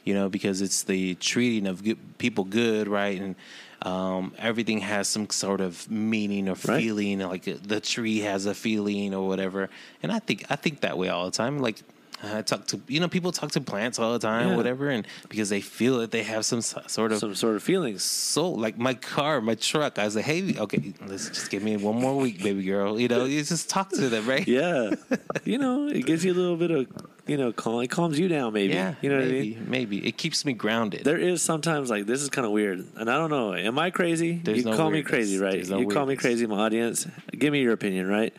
[0.03, 3.35] you know, because it's the treating of good, people good, right, and
[3.83, 6.81] um, everything has some sort of meaning or Right.
[6.81, 9.69] feeling, like uh, the tree has a feeling or whatever.
[10.01, 11.59] And I think I think that way all the time.
[11.59, 11.83] Like
[12.23, 14.55] I talk to you know people talk to plants all the time, Yeah.
[14.55, 18.03] whatever, and because they feel that they have some sort of Some sort of feelings.
[18.03, 19.99] So Like my car, my truck.
[19.99, 22.99] I was like, hey, okay, let's just give me one more week, baby girl.
[22.99, 24.47] You know, you just talk to them, right?
[24.47, 24.91] Yeah.
[25.43, 26.87] you know, it gives you a little bit of,
[27.27, 27.81] you know, calm.
[27.81, 28.73] It calms you down, maybe.
[28.73, 29.69] Yeah, You know maybe, what I mean?
[29.69, 31.03] Maybe it keeps me grounded.
[31.03, 33.53] There is sometimes like this is kind of weird, and I don't know.
[33.53, 34.39] Am I crazy?
[34.43, 35.67] There's you no call me crazy, right?
[35.67, 37.05] No you call me crazy, my audience.
[37.31, 38.33] Give me your opinion, right?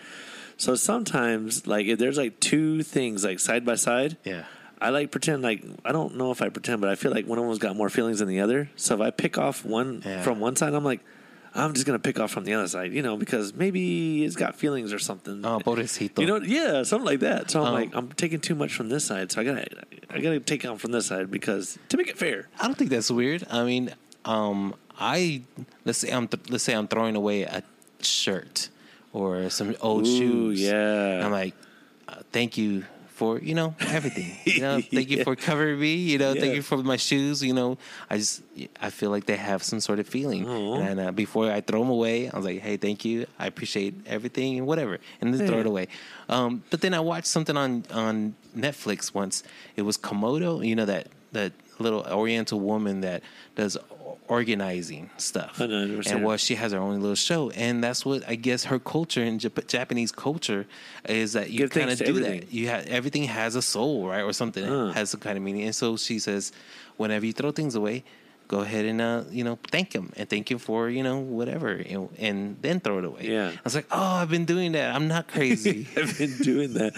[0.56, 4.44] So sometimes, like, if there's like two things like side by side, yeah,
[4.80, 7.38] I like pretend like I don't know if I pretend, but I feel like one
[7.38, 8.70] of them's got more feelings than the other.
[8.76, 10.22] So if I pick off one Yeah.
[10.22, 11.00] from one side, I'm like,
[11.56, 14.56] I'm just gonna pick off from the other side, you know, because maybe it's got
[14.56, 15.44] feelings or something.
[15.44, 16.18] oh, pobrecito.
[16.20, 17.50] You know, yeah, something like that.
[17.50, 19.66] So I'm Um, like, I'm taking too much from this side, so I gotta,
[20.10, 22.48] I gotta take on from this side because to make it fair.
[22.60, 23.44] I don't think that's weird.
[23.50, 25.42] I mean, um, I
[25.84, 27.62] let's say I'm th- let's say I'm throwing away a
[28.00, 28.68] shirt
[29.14, 30.60] or some old Ooh, shoes.
[30.60, 31.24] yeah.
[31.24, 31.54] I'm like,
[32.08, 34.34] uh, thank you for you know everything.
[34.44, 35.24] You know, thank you Yeah.
[35.24, 35.94] for covering me.
[35.94, 37.42] You know, thank you for my shoes.
[37.42, 37.78] You know,
[38.10, 38.42] I just
[38.82, 40.42] I feel like they have some sort of feeling.
[40.48, 40.74] Aw.
[40.82, 43.26] And uh, before I throw them away, I was like, hey, thank you.
[43.38, 45.86] I appreciate everything and whatever, and then throw it away.
[46.28, 49.44] Um, but then I watched something on on Netflix once.
[49.76, 50.66] It was Komodo.
[50.66, 53.22] You know that that little Oriental woman that
[53.56, 53.76] does
[54.28, 55.60] organizing stuff.
[55.60, 58.04] I know, I never seen and well, she has her own little show, and that's
[58.04, 60.66] what I guess her culture in Jap- Japanese culture
[61.08, 62.40] is that you kind of do everything.
[62.40, 62.52] that.
[62.52, 65.62] You have everything has a soul, right, or something that has some kind of meaning.
[65.64, 66.52] And so she says,
[66.96, 68.04] whenever you throw things away,
[68.48, 71.76] go ahead and uh, you know thank him and thank him for you know whatever,
[71.90, 73.28] know, and then throw it away.
[73.28, 73.48] Yeah.
[73.48, 74.94] I was like, oh, I've been doing that.
[74.94, 75.86] I'm not crazy.
[75.96, 76.92] I've been doing that.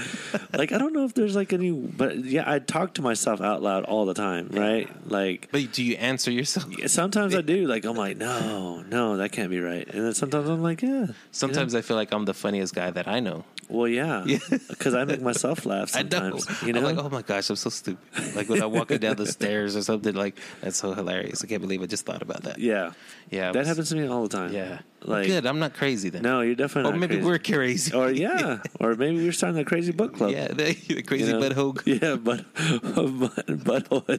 [0.52, 3.62] Like I don't know if there's like any, but yeah, I talk to myself out
[3.62, 4.88] loud all the time, right?
[5.10, 6.66] Like but do you answer yourself?
[6.86, 7.66] sometimes I do.
[7.66, 9.86] Like I'm like, no, no, that can't be right.
[9.88, 11.06] And then sometimes I'm like, yeah.
[11.30, 13.44] Sometimes I feel like I'm the funniest guy that I know.
[13.68, 14.38] Well, yeah, Yeah.
[14.68, 16.38] because I make myself laugh I know.
[16.38, 16.62] sometimes.
[16.62, 17.98] You know, I'm like, oh my gosh, I'm so stupid.
[18.36, 21.35] Like when I'm walking down the stairs or something, like that's so hilarious.
[21.44, 22.58] I can't believe I just thought about that.
[22.58, 22.92] yeah,
[23.30, 24.52] Yeah, that was- happens to me all the time.
[24.52, 25.46] Yeah, like good.
[25.46, 26.22] I'm not crazy then.
[26.22, 27.26] no, you're definitely or maybe crazy.
[27.28, 27.92] we're crazy.
[27.94, 30.30] or yeah, or maybe we're starting the crazy book club.
[30.30, 31.40] yeah, the, the crazy you know?
[31.40, 31.80] butthole.
[31.86, 34.18] Yeah, but but butthole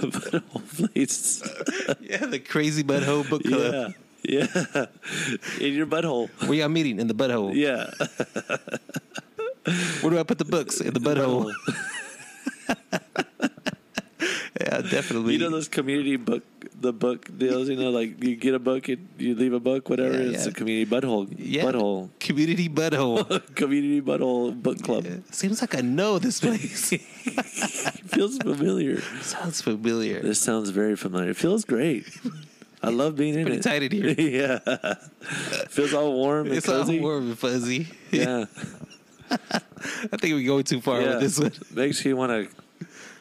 [0.00, 1.42] butthole place.
[2.00, 3.94] Yeah, the crazy butthole book club.
[4.24, 4.86] Yeah, yeah,
[5.60, 6.28] in your butthole.
[6.46, 7.54] Where y'all meeting in the butthole?
[7.54, 7.90] Yeah,
[10.00, 11.52] Where do I put the books in the butthole?
[14.60, 15.34] yeah, definitely.
[15.34, 16.42] You know those community book
[16.80, 17.68] the book deals.
[17.68, 20.22] You know, like you get a book and you leave a book, whatever.
[20.22, 21.32] Yeah, it's a community butthole.
[21.38, 22.10] yeah, Butthole.
[22.20, 23.54] community butthole.
[23.54, 25.06] community butthole book club.
[25.30, 26.90] Seems like I know this place.
[28.12, 29.00] Feels familiar.
[29.22, 30.20] Sounds familiar.
[30.20, 31.30] This sounds very familiar.
[31.30, 32.04] It feels great.
[32.82, 33.62] I love being in Pretty it.
[33.62, 34.58] tight in here.
[34.58, 34.94] yeah,
[35.68, 37.86] feels all warm and It's all warm and fuzzy.
[38.10, 38.46] Yeah,
[39.30, 41.10] I think we're going too far yeah.
[41.10, 41.52] with this one.
[41.72, 42.61] Makes you want to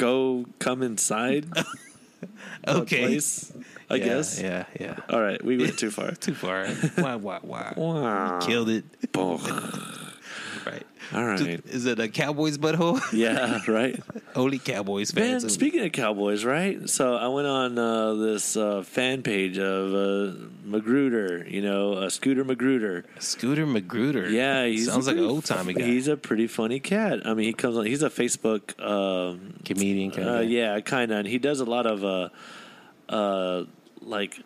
[0.01, 1.45] go come inside.
[2.67, 2.99] Okay.
[2.99, 3.51] place,
[3.89, 4.39] I Yeah, guess.
[4.39, 4.95] Yeah, yeah.
[5.09, 6.11] All right, we went too far.
[6.25, 6.67] Too far.
[6.67, 7.73] Why, why, why?
[7.75, 8.39] Wow.
[8.39, 8.85] Killed it.
[10.65, 10.85] Right.
[11.13, 11.41] All right.
[11.65, 13.01] Is it a Cowboys butthole?
[13.13, 14.01] Yeah, right.
[14.35, 15.29] Only Cowboys fans.
[15.29, 15.53] Man, fans.
[15.53, 16.89] speaking of Cowboys, right?
[16.89, 22.09] So I went on uh, this uh, fan page of uh, Magruder, you know, uh,
[22.09, 23.05] Scooter Magruder.
[23.19, 24.29] Scooter Magruder.
[24.29, 25.83] Yeah, he sounds like an old timey guy.
[25.83, 27.25] He's a pretty funny cat.
[27.25, 27.85] I mean, he comes on.
[27.85, 30.49] He's a Facebook, um, comedian kind uh, of.
[30.49, 31.19] yeah, kind of.
[31.19, 32.29] And he does a lot of, uh,
[33.09, 33.65] uh,
[34.01, 34.39] like,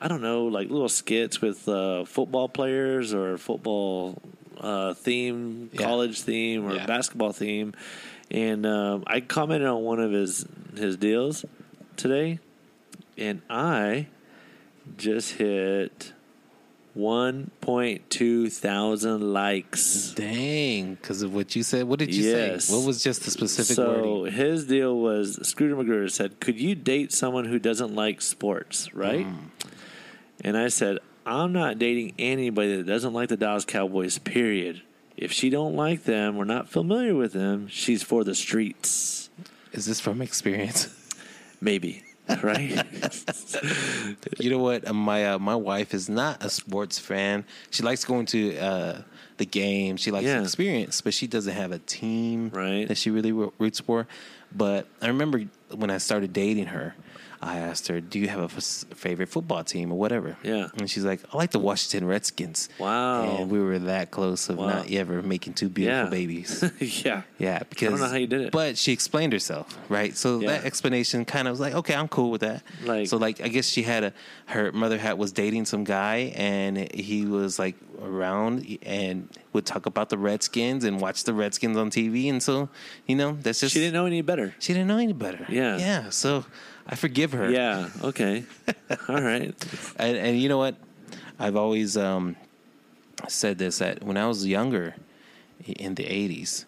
[0.00, 4.22] I don't know, like little skits with uh, football players or football
[4.60, 5.80] uh, theme, Yeah.
[5.82, 6.86] college theme, or Yeah.
[6.86, 7.74] basketball theme.
[8.30, 11.44] And um, I commented on one of his his deals
[11.96, 12.38] today,
[13.18, 14.06] and I
[14.96, 16.12] just hit.
[16.96, 20.12] 1.2 thousand likes.
[20.14, 21.84] Dang, because of what you said.
[21.88, 22.66] What did you Yes.
[22.66, 22.74] say?
[22.76, 24.32] What was just the specific so wording?
[24.32, 29.26] his deal was Scooter Magruder said, "Could you date someone who doesn't like sports?" Right?
[29.26, 29.34] Mm.
[30.42, 34.18] And I said, "I'm not dating anybody that doesn't like the Dallas Cowboys.
[34.18, 34.82] Period.
[35.16, 39.30] If she don't like them or not familiar with them, she's for the streets.
[39.72, 40.88] Is this from experience?
[41.60, 42.02] Maybe."
[42.42, 42.82] Right?
[44.38, 44.88] you know what?
[44.88, 47.44] Uh, My uh, my wife is not a sports fan.
[47.70, 49.02] She likes going to uh,
[49.36, 49.96] the game.
[49.98, 50.38] She likes Yeah.
[50.38, 52.88] the experience, but she doesn't have a team Right.
[52.88, 54.06] that she really roots for.
[54.56, 56.94] But I remember when I started dating her,
[57.44, 60.68] I asked her, "Do you have a f- favorite football team or whatever?" Yeah.
[60.78, 63.36] and she's like, "I like the Washington Redskins." Wow.
[63.36, 64.66] And we were that close of Wow.
[64.68, 66.10] not ever making two beautiful Yeah.
[66.10, 66.64] babies.
[67.04, 67.22] yeah.
[67.38, 68.50] Yeah, because I don't know how you did it.
[68.52, 70.16] But she explained herself, right?
[70.16, 70.50] So Yeah.
[70.52, 72.62] that explanation kind of was like, okay, I'm cool with that.
[72.84, 74.12] Like- so like, I guess she had a
[74.46, 79.86] her mother had was dating some guy, and he was like around and would talk
[79.86, 82.68] about the Redskins and watch the Redskins on TV, and so
[83.06, 84.54] you know that's just She didn't know any better.
[84.58, 85.46] she didn't know any better.
[85.48, 85.78] Yeah.
[85.78, 86.10] yeah.
[86.10, 86.44] So
[86.86, 87.50] I forgive her.
[87.50, 87.88] Yeah.
[88.02, 88.44] Okay.
[89.08, 89.54] All right.
[89.96, 90.76] and, and you know what?
[91.38, 92.36] I've always um,
[93.28, 94.94] said this that when I was younger,
[95.66, 96.64] in the '80s,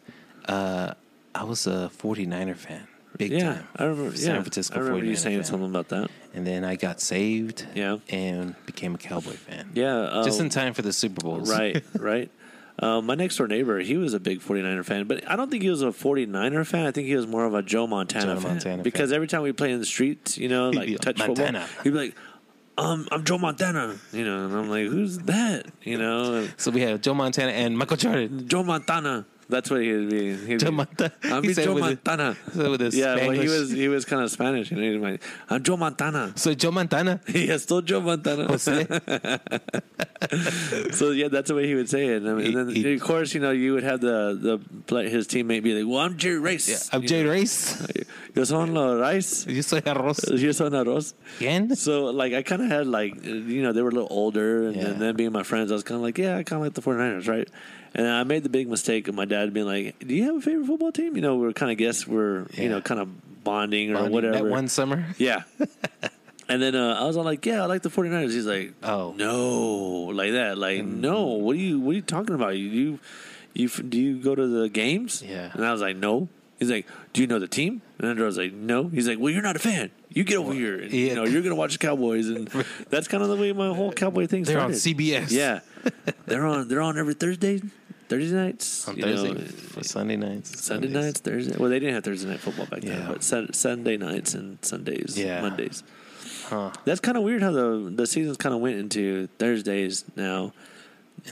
[0.48, 0.94] uh,
[1.34, 2.86] I was a 49er fan,
[3.18, 3.54] big Yeah.
[3.54, 3.68] time.
[3.76, 4.16] I remember.
[4.16, 4.40] San yeah.
[4.42, 5.44] Francisco I remember you 49er saying fan.
[5.44, 6.10] something about that.
[6.34, 7.98] And then I got saved, Yeah.
[8.10, 9.70] and became a Cowboy fan.
[9.74, 10.22] Yeah.
[10.24, 11.50] just um, in time for the Super Bowls.
[11.50, 12.30] Right, right.
[12.78, 15.62] Um, my next door neighbor, he was a big 49er fan, but I don't think
[15.62, 16.86] he was a 49er fan.
[16.86, 18.52] I think he was more of a Joe Montana Joe fan.
[18.52, 19.14] Montana because fan.
[19.16, 21.60] every time we play in the streets, you know, He'd like be like, touch "Montana."
[21.66, 22.14] football, he'd be like,
[22.78, 25.66] um, I'm Joe Montana, you know, and I'm like, who's that?
[25.82, 28.46] You know, So we have Joe Montana and Michael Jordan.
[28.46, 29.24] Joe Montana.
[29.48, 30.34] That's what he would be.
[30.34, 31.12] He'd Joe be, Montana.
[31.22, 32.36] I'm He Joe with a- Montana.
[32.52, 34.82] So with his yeah, well, he was he was kind of Spanish, you know.
[34.90, 36.32] He's like, I'm Joe Montana.
[36.36, 37.20] So Joe Montana.
[37.28, 38.46] yeah, still Joe Montana.
[38.48, 38.86] Jose.
[40.92, 42.22] So yeah, that's the way he would say it.
[42.22, 45.02] I mean, He- and then he- of course, you know, you would have the the
[45.08, 46.68] his teammate be like, "Well, I'm Jerry Rice.
[46.68, 47.86] Yeah, I'm You Jay know, Race.
[48.34, 49.46] Yo son los rice.
[49.46, 50.18] Yo soy arroz.
[50.40, 51.76] Yo son arroz." Again?
[51.76, 54.76] So like, I kind of had like, you know, they were a little older, and,
[54.76, 54.86] Yeah.
[54.86, 56.74] and then being my friends, I was kind of like, yeah, I kind of like
[56.74, 57.48] the 49ers, right?
[57.96, 60.40] And I made the big mistake of my dad being like, "Do you have a
[60.42, 63.42] favorite football team?" You know, we are kind of guess we're you know kind of
[63.42, 64.34] bonding or Bonding whatever.
[64.34, 65.06] That one summer.
[65.16, 65.44] Yeah.
[66.48, 69.14] and then uh, I was all like, "Yeah, I like the 49ers." He's like, Oh.
[69.16, 71.24] no, like that, like no.
[71.40, 72.58] What are you What are you talking about?
[72.58, 72.98] You you,
[73.54, 75.22] you do you go to the games?
[75.26, 75.50] Yeah.
[75.54, 76.28] And I was like, no.
[76.58, 79.30] He's like, "Do you know the team?" And Andrew was like, "No." He's like, "Well,
[79.32, 79.90] you're not a fan.
[80.10, 80.78] You get over here.
[80.80, 81.08] And, Yeah.
[81.10, 82.48] You know, you're gonna watch the Cowboys." And
[82.90, 84.74] that's kind of the way my whole Cowboy thing They're started.
[84.74, 85.30] on CBS.
[85.30, 85.60] Yeah,
[86.26, 86.68] they're on.
[86.68, 87.60] They're on every Thursday,
[88.08, 90.62] Thursday nights, On Thursday know, for Sunday nights.
[90.64, 91.04] Sunday Sundays.
[91.04, 91.56] nights, Thursday.
[91.58, 95.18] Well, they didn't have Thursday night football back then, but Sun, Sunday nights and Sundays,
[95.18, 95.42] Yeah.
[95.42, 95.82] Mondays.
[96.48, 96.70] Huh.
[96.84, 100.52] That's kind of weird how the the seasons kind of went into Thursdays now.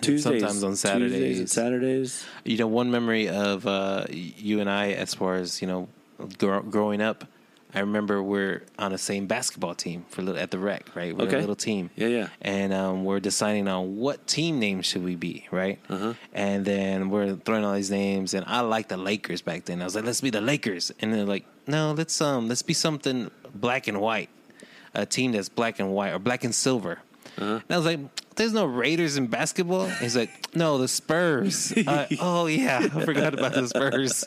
[0.00, 1.52] Tuesdays, sometimes on Tuesdays and Saturdays.
[1.52, 2.24] Saturdays.
[2.44, 5.88] You know, one memory of uh, you and I, as far as you know,
[6.38, 7.24] gr- growing up,
[7.76, 11.16] I remember we're on the same basketball team for little, at the rec, right?
[11.16, 11.38] We're Okay.
[11.38, 11.90] a little team.
[11.96, 12.28] Yeah, yeah.
[12.40, 15.80] And um, we're deciding on what team name should we be, right?
[15.88, 16.14] Uh-huh.
[16.33, 19.83] And then we're throwing all these names, and I liked the Lakers back then.
[19.83, 22.74] I was like, let's be the Lakers, and they're like, no, let's um, let's be
[22.74, 24.28] something black and white,
[24.94, 27.00] a team that's black and white or black and silver.
[27.38, 27.54] Uh-huh.
[27.54, 27.98] And I was like,
[28.37, 29.87] there's no Raiders in basketball.
[29.87, 31.73] He's like, no, the Spurs.
[31.77, 34.25] Uh, oh yeah, I forgot about the Spurs.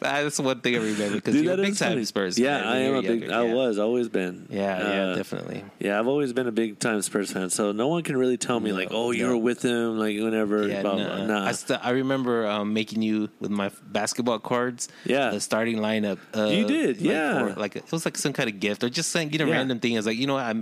[0.00, 2.04] That's one thing I remember because you're a big time funny.
[2.04, 2.38] Spurs.
[2.38, 3.20] Yeah, fan I am a big.
[3.22, 3.34] younger.
[3.34, 3.54] I yeah.
[3.54, 4.46] was always been.
[4.50, 5.64] Yeah, yeah, Uh, definitely.
[5.78, 7.50] Yeah, I've always been a big time Spurs fan.
[7.50, 9.30] So no one can really tell me No, like, oh, you no.
[9.30, 10.66] were with him, like whenever.
[10.68, 11.16] Yeah, blah, nah.
[11.16, 11.26] blah.
[11.26, 11.46] Nah.
[11.46, 14.88] I, st- I remember um, making you with my f- basketball cards.
[15.04, 15.30] Yeah.
[15.30, 16.18] the starting lineup.
[16.36, 17.54] Uh, You did, like, yeah.
[17.54, 19.54] for- like it was like some kind of gift or just saying you know Yeah.
[19.56, 19.94] random thing.
[19.94, 20.44] I was like, you know, what?
[20.44, 20.54] I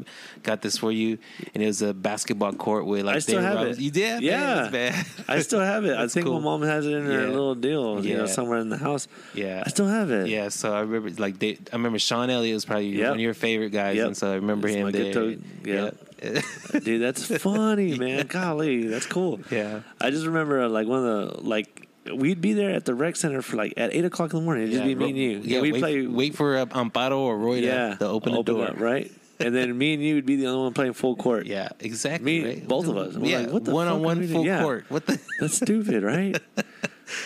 [0.43, 1.19] got this for you,
[1.55, 3.79] and it was a basketball court with like I still David have it.
[3.79, 4.23] You did?
[4.23, 4.55] Yeah.
[4.63, 5.07] Man, bad.
[5.29, 5.97] I still have it.
[5.99, 6.35] I think cool.
[6.41, 7.27] my mom has it in her Yeah.
[7.29, 9.09] little deal, you know, somewhere in the house.
[9.35, 9.63] yeah.
[9.67, 10.29] I still have it.
[10.29, 13.09] Yeah, so I remember like they, I remember Sean Elliott was probably Yep.
[13.09, 14.07] one of your favorite guys, Yep.
[14.07, 15.13] and so I remember That's him there.
[15.13, 15.91] to- yeah.
[16.85, 18.27] Dude, that's funny, man.
[18.27, 19.41] Golly, that's cool.
[19.51, 19.81] yeah.
[20.01, 21.05] I just remember like one of
[21.39, 24.39] the like we'd be there at the rec center for like at eight o'clock in
[24.41, 24.65] the morning.
[24.65, 25.41] It'd just be me and you.
[25.43, 26.07] Yeah, we'd wait, play.
[26.07, 28.67] wait for uh, Amparo or Roy to, yeah, to open the door.
[28.69, 29.11] up, right?
[29.41, 31.47] And then me and you would be the only one playing full court.
[31.47, 32.25] Yeah, exactly.
[32.43, 32.69] Me- right?
[32.69, 33.17] both of us.
[33.17, 34.45] We're Yeah, like, what the one on one full?
[34.45, 34.63] Yeah.
[34.63, 34.85] court.
[34.89, 35.19] What the?
[35.41, 36.37] That's stupid, right?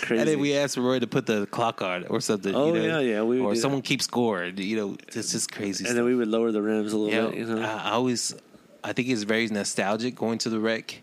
[0.02, 0.20] Crazy.
[0.20, 2.54] And then we asked Roy to put the clock on or something.
[2.54, 3.00] Oh, you know?
[3.00, 4.44] yeah, yeah, we or someone keeps score.
[4.44, 5.86] You know, it's just crazy.
[5.86, 7.38] and then we would lower the rims a little Yeah, bit.
[7.40, 8.34] You know, I I always,
[8.82, 11.02] I think it's very nostalgic going to the rec,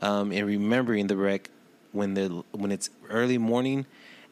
[0.00, 1.50] um, and remembering the rec
[1.92, 3.84] when the when it's early morning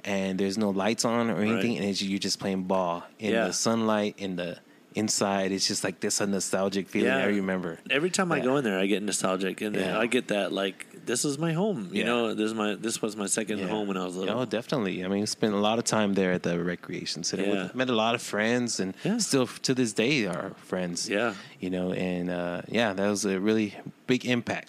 [0.05, 1.81] and there's no lights on or anything, Right.
[1.81, 3.47] and it's, you're just playing ball in Yeah.
[3.49, 4.59] the sunlight in the
[4.99, 5.53] inside.
[5.53, 7.09] It's just like this a nostalgic feeling.
[7.09, 7.19] Yeah.
[7.19, 7.79] I remember.
[7.91, 9.99] Every time I go in there, I get nostalgic, and Yeah.
[9.99, 10.79] I get that like
[11.11, 11.81] this is my home.
[11.93, 12.07] You Yeah.
[12.11, 13.69] know, this is my this was my second Yeah.
[13.75, 14.39] home when I was little.
[14.41, 15.05] Oh, definitely.
[15.05, 17.45] I mean, spent a lot of time there at the recreation center.
[17.45, 17.63] Yeah.
[17.65, 19.19] With- Met a lot of friends, and Yeah.
[19.19, 21.09] still to this day are friends.
[21.09, 21.35] Yeah.
[21.61, 23.75] you know, and uh, yeah, that was a really
[24.07, 24.69] big impact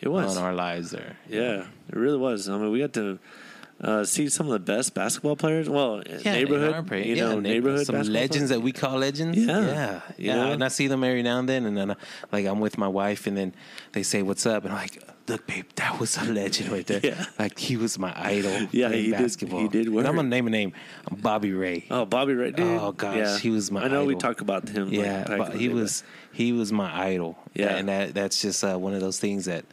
[0.00, 0.36] It was.
[0.36, 1.12] on our lives there.
[1.28, 2.48] Yeah, it really was.
[2.48, 3.18] I mean, we got to
[3.80, 5.68] uh, see some of the best basketball players.
[5.68, 8.48] Well, Yeah, neighborhood, you yeah, know, neigh- neighborhood some legends players.
[8.50, 9.36] that we call legends.
[9.36, 9.60] Yeah.
[9.66, 10.36] yeah, You yeah.
[10.36, 10.52] know?
[10.52, 11.94] And I see them every now and then, and then uh,
[12.32, 13.54] like I'm with my wife, and then
[13.92, 17.00] they say, "What's up?" And I'm like, "Look, babe, that was a legend right there.
[17.04, 17.24] Yeah.
[17.38, 18.68] Like he was my idol.
[18.72, 19.60] Yeah, he did- basketball.
[19.60, 20.06] he did And.
[20.06, 20.72] I'm gonna name a name.
[21.10, 21.84] Bobby Ray.
[21.90, 22.78] Oh, Bobby Ray, dude.
[22.80, 23.38] Oh, gosh, yeah.
[23.38, 24.88] he was my I know we talk about him.
[24.92, 27.36] Yeah, but he was he was my idol.
[27.54, 27.76] Yeah.
[27.76, 29.66] and that that's just uh, one of those things that uh,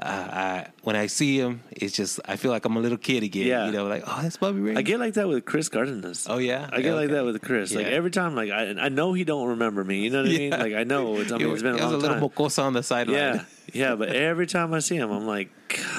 [0.00, 3.46] I when I see him, it's just I feel like I'm a little kid again.
[3.46, 3.66] Yeah.
[3.66, 4.76] you know, like oh, that's Bobby Ray.
[4.76, 6.26] I get like that with Chris Cardenas.
[6.30, 7.74] Oh yeah, I get like that with Chris.
[7.74, 10.00] Like every time, like I, I know he don't remember me.
[10.04, 10.50] You know what I mean?
[10.50, 12.28] Like I know it's, I mean, it's been a was long a little time.
[12.28, 13.16] mocosa on the sideline.
[13.18, 13.94] Yeah, yeah.
[13.96, 15.50] But every time I see him, I'm like,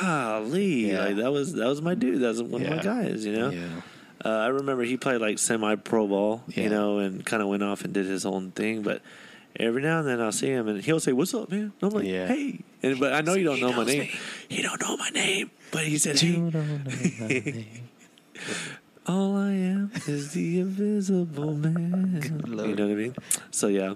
[0.01, 1.05] golly, Yeah.
[1.05, 2.21] like that was that was my dude.
[2.21, 3.25] That was one of my guys.
[3.25, 3.49] You know.
[3.49, 3.67] yeah.
[4.23, 7.63] Uh, I remember he played like semi pro ball, you know, and kind of went
[7.63, 8.81] off and did his own thing.
[8.81, 9.01] But
[9.55, 11.89] every now and then I'll see him and he'll say, "What's up, man?" And I'm
[11.89, 12.27] like, Yeah.
[12.27, 13.99] "Hey," and but I know you don't know my name.
[13.99, 14.11] me.
[14.47, 17.67] He don't know my name, but he said, You "Hey,
[19.09, 19.91] don't know my name.
[19.91, 23.15] all I am is the invisible man." You know what I mean?
[23.51, 23.95] So yeah,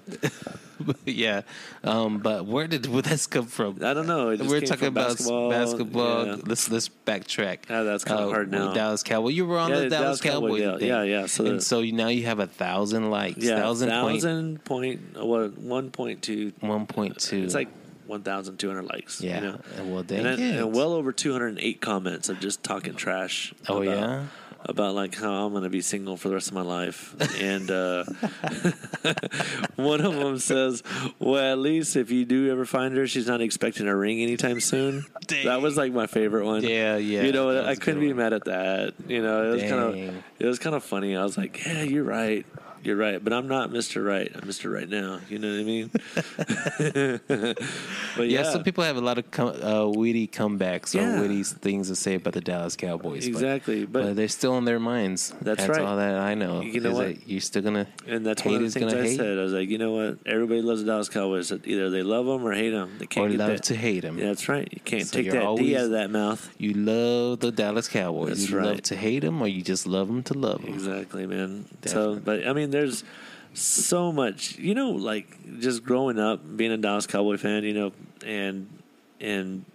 [1.05, 1.41] yeah,
[1.83, 3.79] um, but where did where this come from?
[3.83, 4.27] I don't know.
[4.27, 5.49] We're talking about basketball.
[5.49, 6.25] basketball.
[6.25, 6.35] Yeah.
[6.45, 7.59] Let's let's backtrack.
[7.69, 8.73] Ah, that's kinda hard now.
[8.73, 9.29] Dallas Cowboy.
[9.29, 10.85] You were on Yeah, the Dallas, Dallas Cowboy Cowboy.
[10.85, 13.37] Yeah, yeah, so and the- so you, now you have a thousand likes.
[13.37, 16.53] Yeah, thousand, point thousand point what one point two.
[16.59, 17.43] one point two.
[17.43, 17.69] It's like
[18.05, 19.21] one thousand two hundred likes.
[19.21, 19.35] yeah.
[19.35, 19.59] you know?
[19.77, 23.53] And well, and, then, and well over 208 comments of just talking trash.
[23.69, 24.25] Oh, yeah?
[24.65, 27.69] About like how I'm going to be single for the rest of my life, and
[27.69, 28.03] uh,
[29.75, 30.83] one of them says,
[31.19, 34.59] "Well, at least if you do ever find her, she's not expecting a ring anytime
[34.59, 35.45] soon." Dang.
[35.45, 36.63] That was like my favorite one.
[36.63, 38.93] Yeah, yeah, You know, I couldn't be mad at that.
[39.07, 39.95] You know, it was kind of
[40.39, 41.15] it was kind of funny.
[41.15, 42.45] I was like, "Yeah, you're right."
[42.83, 44.05] You're right, but I'm not Mr.
[44.05, 44.29] Right.
[44.35, 44.73] I'm Mr.
[44.73, 45.19] Right now.
[45.29, 45.89] You know what I mean?
[48.17, 51.17] but Yeah, yeah, some people have a lot of com- uh, witty comebacks Yeah.
[51.17, 53.27] or witty things to say about the Dallas Cowboys.
[53.27, 53.85] exactly.
[53.85, 55.33] But, But, they're still in their minds.
[55.41, 55.81] That's right.
[55.81, 56.61] all that I know.
[56.61, 57.27] You know what?
[57.27, 59.37] You're still gonna and that's one of the things I hate, said.
[59.37, 60.17] I was like, you know what?
[60.25, 61.51] Everybody loves the Dallas Cowboys.
[61.51, 62.95] Either they love them or hate them.
[62.99, 63.63] They can't or love that.
[63.63, 64.17] to hate them.
[64.17, 64.67] Yeah, that's right.
[64.71, 66.49] You can't So take that D out of that mouth.
[66.57, 68.29] You love the Dallas Cowboys.
[68.39, 70.73] That's you love to hate them, or you just love them to love them.
[70.73, 71.65] Exactly, man.
[71.85, 73.03] So, but I mean, there's
[73.53, 77.91] so much, you know, like just growing up, being a Dallas Cowboy fan, you know,
[78.25, 78.67] and
[79.21, 79.65] and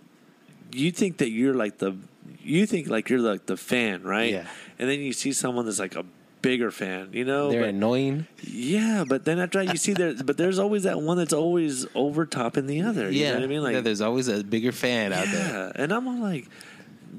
[0.73, 1.97] you think that you're like the,
[2.43, 4.33] you think like you're like the fan, right?
[4.33, 4.47] Yeah.
[4.79, 6.05] And then you see someone that's like a
[6.43, 7.51] bigger fan, you know.
[7.51, 8.27] They're but- annoying.
[8.43, 11.87] yeah, but then after that, you see there, but there's always that one that's always
[11.95, 13.11] over topping the other.
[13.11, 13.63] You yeah, know what I mean?
[13.63, 15.49] Like, yeah, there's always a bigger fan out there.
[15.49, 16.49] yeah, and I'm all like,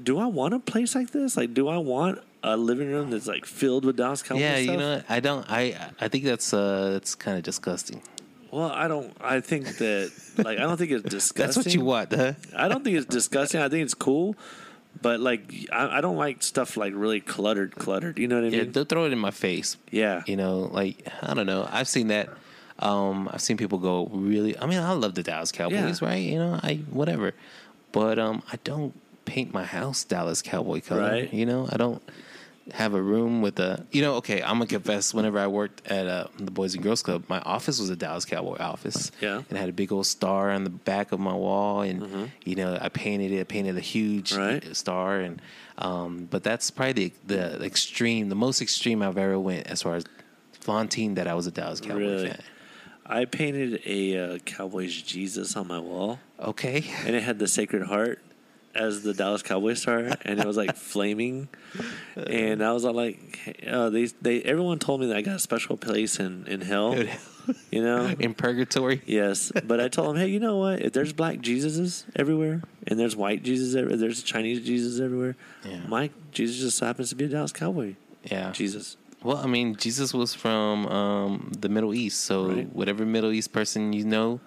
[0.02, 1.36] do I want a place like this?
[1.36, 4.76] Like, do I want a living room that's like filled with Dallas Cowboys Yeah, you
[4.76, 5.02] know.
[5.08, 5.44] I don't.
[5.50, 8.02] I I think that's uh that's kind of disgusting.
[8.50, 9.16] Well, I don't.
[9.20, 11.46] I think that like I don't think it's disgusting.
[11.46, 12.32] That's what you want, huh?
[12.56, 13.60] I don't think it's disgusting.
[13.60, 14.34] I think it's cool,
[15.00, 18.18] but like I, I don't like stuff like really cluttered, cluttered.
[18.18, 18.72] You know what I Yeah, mean?
[18.72, 19.76] they'll throw it in my face.
[19.92, 20.24] Yeah.
[20.26, 21.68] You know, like I don't know.
[21.70, 22.28] I've seen that.
[22.80, 24.58] Um, I've seen people go really.
[24.58, 26.08] I mean, I love the Dallas Cowboys, Yeah.
[26.08, 26.16] right?
[26.22, 27.34] You know, I whatever,
[27.92, 28.94] but um, I don't
[29.26, 31.02] paint my house Dallas Cowboy color.
[31.02, 31.32] Right.
[31.32, 32.02] You know, I don't
[32.72, 33.84] have a room with a.
[33.90, 35.12] You know, okay, I'm gonna confess.
[35.14, 38.24] Whenever I worked at uh, the Boys and Girls Club, my office was a Dallas
[38.24, 39.10] Cowboy office.
[39.20, 39.36] Yeah.
[39.38, 42.54] and it had a big old star on the back of my wall, and you
[42.56, 43.40] know, I painted it.
[43.40, 44.40] I painted a huge Mm-hmm.
[44.68, 44.76] Right.
[44.76, 45.40] star, and
[45.78, 49.96] um, but that's probably the, the extreme, the most extreme I've ever went as far
[49.96, 50.04] as
[50.52, 52.28] flaunting that I was a Dallas Cowboy Really?
[52.28, 52.42] fan.
[53.06, 57.82] I painted a uh, Cowboys Jesus on my wall, Okay, and it had the Sacred
[57.84, 58.22] Heart
[58.74, 61.48] as the Dallas Cowboy star, and it was like flaming.
[62.16, 65.40] And I was all like, uh, they they everyone told me that I got a
[65.40, 66.96] special place in in hell.
[67.72, 69.02] You know, in purgatory.
[69.06, 70.82] Yes, but I told them, hey, you know what?
[70.82, 75.34] If there's black Jesuses everywhere, and there's white Jesus, there's Chinese Jesus everywhere.
[75.64, 75.80] Yeah.
[75.88, 77.96] My Jesus just happens to be a Dallas Cowboy
[78.30, 78.52] Yeah.
[78.52, 78.96] Jesus.
[79.24, 82.72] Well, I mean, Jesus was from um, the Middle East, so Right.
[82.72, 84.38] whatever Middle East person you know,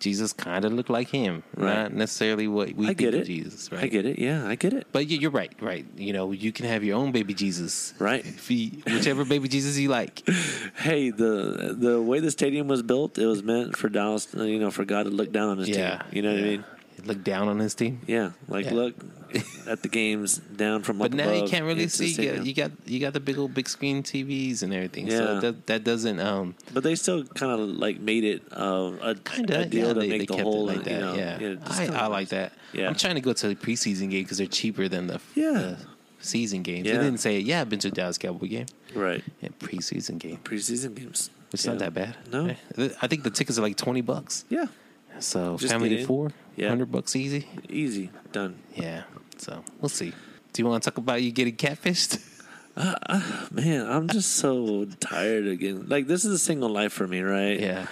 [0.00, 1.74] Jesus kind of looked like him, Right.
[1.74, 3.24] not necessarily what we I think get of it.
[3.24, 3.84] Jesus, right?
[3.84, 4.18] I get it.
[4.18, 4.86] Yeah, I get it.
[4.92, 5.84] But you- you're right, right.
[5.96, 8.24] You know, you can have your own baby Jesus, Right.
[8.48, 10.22] You- whichever baby Jesus you like.
[10.76, 14.70] Hey, the the way the stadium was built, it was meant for Dallas, you know,
[14.70, 16.08] for God to look down on his Yeah, team.
[16.12, 16.56] You know what I yeah.
[17.04, 18.00] Look down on his team.
[18.06, 18.72] Yeah, like Yeah.
[18.74, 18.94] look
[19.66, 22.10] at the games down from But up now you above can't really into the see.
[22.10, 22.46] You got, stadium.
[22.46, 25.06] you got you got the big old big screen TVs and everything.
[25.06, 25.16] Yeah.
[25.18, 29.14] So that, that doesn't um But they still kind of like made it uh, a,
[29.16, 30.90] kind of a deal yeah, to they, make they the kept whole it like that.
[30.92, 32.52] You know, yeah, just I, kinda I like that.
[32.72, 32.88] Yeah.
[32.88, 35.52] I'm trying to go to the preseason game because they're cheaper than the Yeah.
[35.52, 35.78] the
[36.20, 36.84] season games.
[36.84, 37.02] They Yeah.
[37.02, 37.60] didn't say yeah.
[37.60, 38.66] I've been to a Dallas Cowboy game.
[38.94, 39.22] Right.
[39.40, 40.38] Yeah, preseason game.
[40.42, 41.30] Preseason games.
[41.52, 41.72] It's Yeah.
[41.72, 42.16] not that bad.
[42.32, 42.46] No.
[42.76, 42.88] Yeah.
[43.00, 44.44] I think the tickets are like twenty bucks.
[44.48, 44.66] Yeah.
[45.20, 46.68] So Just family of four, Yeah.
[46.68, 47.46] hundred bucks easy.
[47.68, 48.10] Easy.
[48.32, 48.56] Done.
[48.74, 49.02] Yeah.
[49.38, 50.12] So we'll see.
[50.52, 52.20] Do you want to talk about you getting catfished?
[52.78, 55.86] Uh, uh, man, I'm just so tired again.
[55.88, 57.58] Like this is a single life for me, right?
[57.58, 57.86] yeah.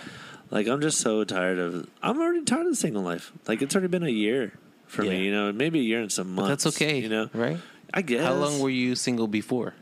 [0.52, 1.88] Like I'm just so tired of.
[2.04, 3.32] I'm already tired of the single life.
[3.48, 4.52] Like it's already been a year
[4.86, 5.10] for Yeah.
[5.10, 5.24] me.
[5.24, 6.62] You know, maybe a year and some But months.
[6.62, 7.00] that's okay.
[7.00, 7.58] You know, right?
[7.92, 8.22] I guess.
[8.24, 9.74] How long were you single before?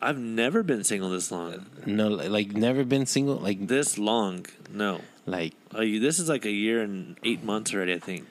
[0.00, 1.66] I've never been single this long.
[1.84, 3.38] No, like never been single.
[3.42, 4.46] Like This long?
[4.70, 5.00] No.
[5.26, 7.94] Like Uh, this is like a year and eight months already.
[7.94, 8.26] I think.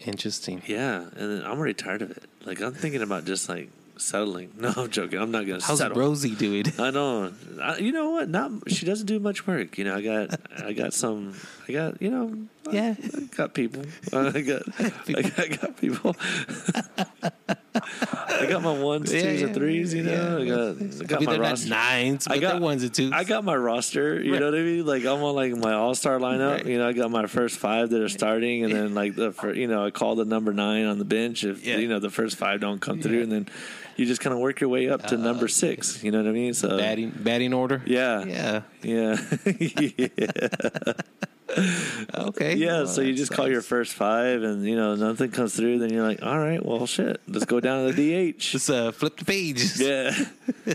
[0.00, 0.62] interesting.
[0.66, 2.24] Yeah, and then I'm already tired of it.
[2.44, 4.50] Like I'm thinking about just like settling.
[4.58, 5.18] No, I'm joking.
[5.20, 5.96] I'm not gonna How's settle.
[5.98, 6.64] Rosie doing?
[6.78, 7.32] I know.
[7.62, 8.28] I, you know what?
[8.28, 9.78] Not she doesn't do much work.
[9.78, 11.34] You know, I got I got some.
[11.68, 12.36] I got you know.
[12.70, 12.94] Yeah.
[13.14, 13.82] I got people.
[14.12, 16.16] I got I got, I got people.
[17.74, 19.94] I got my ones, Yeah, twos, yeah, and threes.
[19.94, 21.68] You know, I got I got I mean, my roster.
[21.70, 23.12] not nines, but I got ones and twos.
[23.12, 24.22] I got my roster.
[24.22, 24.86] You know what I mean?
[24.86, 26.56] Like I'm on like my all star lineup.
[26.58, 26.66] Right.
[26.66, 29.54] You know, I got my first five that are starting, and then like the fir-
[29.54, 31.76] you know I call the number nine on the bench if Yeah.
[31.76, 33.48] you know the first five don't come through, and then
[33.96, 36.02] you just kind of work your way up to uh, number six.
[36.02, 36.54] You know what I mean?
[36.54, 37.82] So batting batting order.
[37.86, 38.24] Yeah.
[38.24, 38.62] yeah.
[38.82, 39.16] yeah,
[39.58, 40.92] yeah.
[42.14, 42.56] Okay.
[42.56, 45.54] Yeah, Well, so you that's just call your first five, and you know nothing comes
[45.54, 45.78] through.
[45.78, 48.38] Then you're like, all right, well, shit, let's go down to the DH.
[48.38, 49.78] Just uh, flip the page.
[49.78, 50.12] Yeah.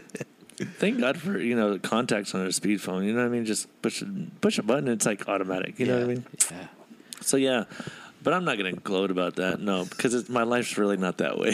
[0.79, 3.03] Thank God for you know contacts on a speed phone.
[3.03, 3.45] You know what I mean?
[3.45, 4.03] Just push
[4.41, 5.79] push a button, it's like automatic.
[5.79, 6.25] You know what I mean?
[6.51, 6.67] Yeah.
[7.21, 7.63] So yeah,
[8.23, 9.59] but I'm not gonna gloat about that.
[9.59, 11.51] No, because it's, my life's really not that way.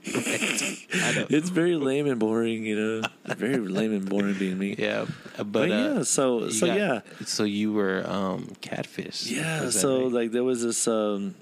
[0.06, 2.64] I it's very lame and boring.
[2.64, 4.74] You know, very lame and boring being me.
[4.78, 5.06] Yeah,
[5.38, 7.00] uh, but, But, uh, yeah, so so got- yeah.
[7.24, 9.26] So you were um, catfish.
[9.26, 10.12] Yeah, so right?
[10.12, 11.34] like there was this um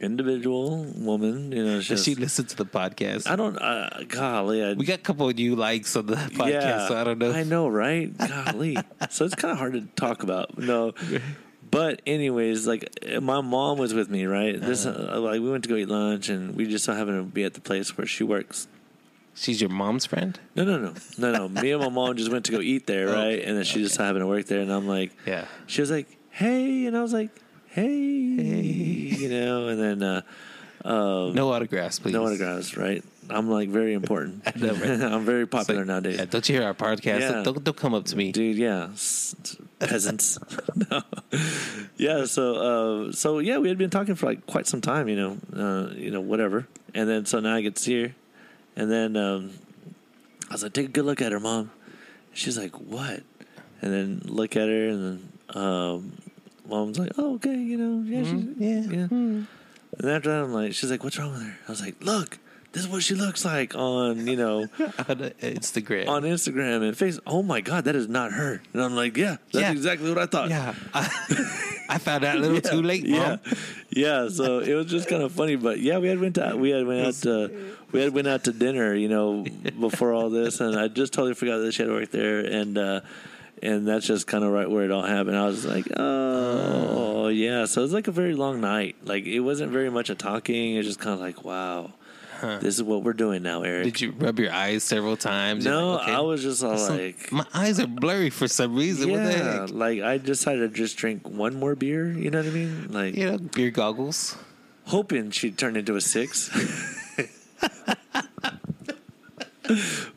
[0.00, 1.52] individual woman.
[1.52, 3.28] You know, Does just, she listen to the podcast?
[3.28, 3.56] I don't.
[3.56, 7.04] Uh, golly, I, we got a couple of new likes on the podcast, so I
[7.04, 7.32] don't know.
[7.32, 8.16] I know, right?
[8.16, 8.76] Golly.
[9.10, 10.56] so it's kind of hard to talk about.
[10.58, 10.92] No.
[11.78, 12.82] But anyways, like
[13.22, 14.54] my mom was with me, right?
[14.60, 15.16] This Uh-huh.
[15.16, 17.44] uh, like we went to go eat lunch, and we just so happened to be
[17.44, 18.66] at the place where she works.
[19.42, 20.32] She's your mom's friend.
[20.56, 21.42] No, no, no, no, no.
[21.62, 23.38] me and my mom just went to go eat there, right?
[23.44, 25.44] And then she just happened to work there, and I'm like, Yeah.
[25.72, 27.30] she was like, "Hey," and I was like,
[27.68, 27.86] "Hey,",
[29.22, 30.22] you know, and then uh,
[30.84, 32.12] um, No autographs, please.
[32.14, 33.04] no autographs, right?
[33.30, 34.42] I'm like very important.
[35.14, 36.16] I'm very popular like, nowadays.
[36.18, 37.20] Yeah, don't you hear our podcast?
[37.20, 37.42] Yeah.
[37.46, 38.32] Don't, don't come up to me.
[38.32, 38.88] dude yeah
[39.78, 40.38] peasants.
[40.90, 41.02] No.
[41.96, 42.54] Yeah so
[43.08, 45.90] uh so yeah we had been talking for like quite some time you know uh
[45.94, 46.66] you know whatever.
[46.94, 48.14] And then so now i get to see her.
[48.76, 49.50] And then um
[50.50, 51.70] i was like take a good look at her mom.
[52.32, 53.22] She's like what?
[53.82, 55.28] And then look at her and then
[55.62, 56.12] um
[56.68, 58.98] mom's like oh okay you know yeah she's Mm, yeah.
[58.98, 59.06] yeah.
[59.08, 59.46] Mm.
[59.98, 61.56] and after that i'm like she's like what's wrong with her?
[61.66, 62.38] I was like look
[62.78, 66.08] this is what she looks like on you know on Instagram.
[66.08, 67.18] on Instagram and face.
[67.26, 68.62] Oh my God, that is not her.
[68.72, 69.72] And I'm like, yeah, that's Yeah.
[69.72, 70.48] exactly what I thought.
[70.50, 71.02] yeah, I,
[71.90, 73.40] I found out a little Yeah, too late, Yeah, mom.
[73.90, 74.28] yeah.
[74.28, 76.86] So it was just kind of funny, but yeah, we had went to we had
[76.86, 79.44] went out to we had went out to dinner, you know,
[79.80, 83.00] before all this, and I just totally forgot that she had worked there, and uh,
[83.62, 85.36] and that's just kind of right where it all happened.
[85.36, 87.64] I was like, oh yeah.
[87.64, 88.96] So it was like a very long night.
[89.04, 90.74] Like it wasn't very much of talking.
[90.74, 91.92] It was just kind of like, wow,
[92.40, 93.84] this is what we're doing now, Eric.
[93.84, 95.64] Did you rub your eyes several times?
[95.64, 97.32] No, like, okay, I was just all like.
[97.32, 99.10] my eyes are blurry for some reason.
[99.10, 102.10] What the Yeah, like I decided to just drink one more beer.
[102.10, 102.92] You know what I mean?
[102.92, 104.36] Like You know, beer goggles.
[104.86, 106.50] hoping she'd turn into a six.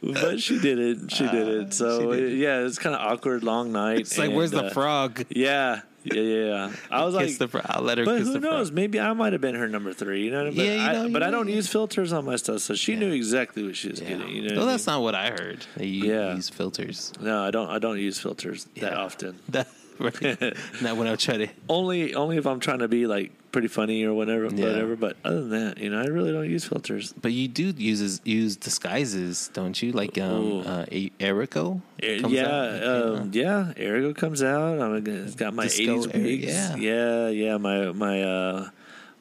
[0.01, 1.09] but she didn't.
[1.09, 1.71] She didn't.
[1.71, 2.37] So she didn't.
[2.39, 3.99] yeah, it's kind of awkward, long night.
[4.01, 5.25] It's like, and, where's the uh, frog?
[5.29, 6.45] Yeah, yeah, yeah.
[6.67, 6.71] yeah.
[6.91, 7.61] I was kiss like, the.
[7.73, 8.69] I'll let her but who knows?
[8.69, 8.75] frog.
[8.75, 10.23] Maybe I might have been her number three.
[10.25, 10.65] You know what I mean?
[10.65, 11.53] Yeah, you I, know, but you I don't know.
[11.53, 14.09] use filters on my stuff, so she knew exactly what she was Yeah.
[14.09, 14.29] getting.
[14.29, 14.55] You know?
[14.55, 14.95] no, that's mean?
[14.95, 15.65] not what I heard.
[15.77, 16.35] You Yeah.
[16.35, 17.13] use filters.
[17.19, 17.69] No, I don't.
[17.69, 19.37] I don't use filters that often.
[19.49, 19.67] That,
[19.99, 20.55] right.
[20.81, 21.47] not when I try to.
[21.69, 24.65] Only, only if I'm trying to be like pretty funny or whatever, Yeah.
[24.67, 24.95] whatever.
[24.95, 27.13] But other than that, you know, I really don't use filters.
[27.13, 29.91] But you do uses use disguises, don't you?
[29.91, 30.85] Like um, uh,
[31.19, 31.81] Erico.
[32.01, 32.83] Comes yeah, out?
[33.19, 33.73] um, yeah.
[33.77, 34.79] Erigo comes out.
[34.79, 36.45] I'm it's got my Disco '80s Eric, wigs.
[36.45, 36.75] yeah.
[36.77, 37.57] yeah, yeah.
[37.57, 38.69] My my uh,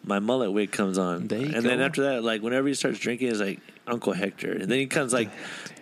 [0.04, 3.40] my mullet wig comes on, and then after that, like whenever he starts drinking, it's
[3.40, 3.60] like
[3.90, 5.30] Uncle Hector, and then he comes like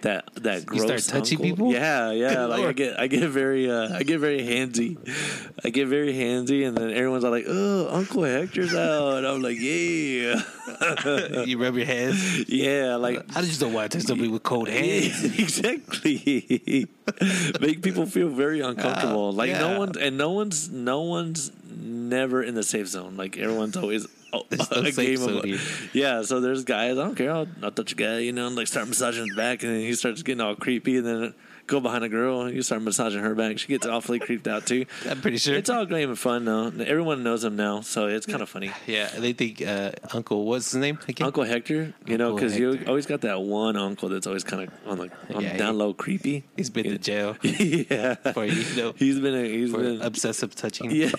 [0.02, 1.04] that that You gross.
[1.04, 1.50] start touching uncle.
[1.50, 1.72] people?
[1.72, 2.44] Yeah, yeah.
[2.48, 4.96] Like I get I get very uh, I get very handsy.
[5.64, 9.42] I get very handsy, and then everyone's all like, "Oh, Uncle Hector's out," and I'm
[9.42, 10.40] like, "Yeah,
[11.44, 12.48] you rub your hands.
[12.48, 15.24] yeah." Like I just don't want to touch somebody with cold hands.
[15.38, 16.86] exactly.
[17.60, 19.26] Make people feel very uncomfortable.
[19.26, 19.78] Oh, like no yeah.
[19.78, 23.16] one's and no one's no one's never in the safe zone.
[23.16, 24.06] Like everyone's always
[24.50, 26.22] There's no a game of yeah.
[26.22, 26.92] So there's guys.
[26.98, 27.32] I don't care.
[27.32, 28.18] I'll, I'll touch a guy.
[28.18, 30.98] You know, and like start massaging his back, and then he starts getting all creepy,
[30.98, 31.34] and then
[31.66, 33.58] go behind a girl, and you start massaging her back.
[33.58, 34.86] She gets awfully creeped out too.
[35.08, 35.54] I'm pretty sure.
[35.54, 36.66] It's all game and fun though.
[36.68, 38.70] Everyone knows him now, so it's kind of funny.
[38.86, 40.44] yeah, they think uh, Uncle.
[40.46, 41.26] What's his name again?
[41.26, 44.70] Uncle Hector, you know, because you always got that one uncle that's always kind of
[44.86, 46.44] on the on Yeah, down he- low creepy.
[46.56, 50.90] He's been to jail yeah, for you know he's been a, he's been obsessive touching.
[50.90, 51.10] yeah.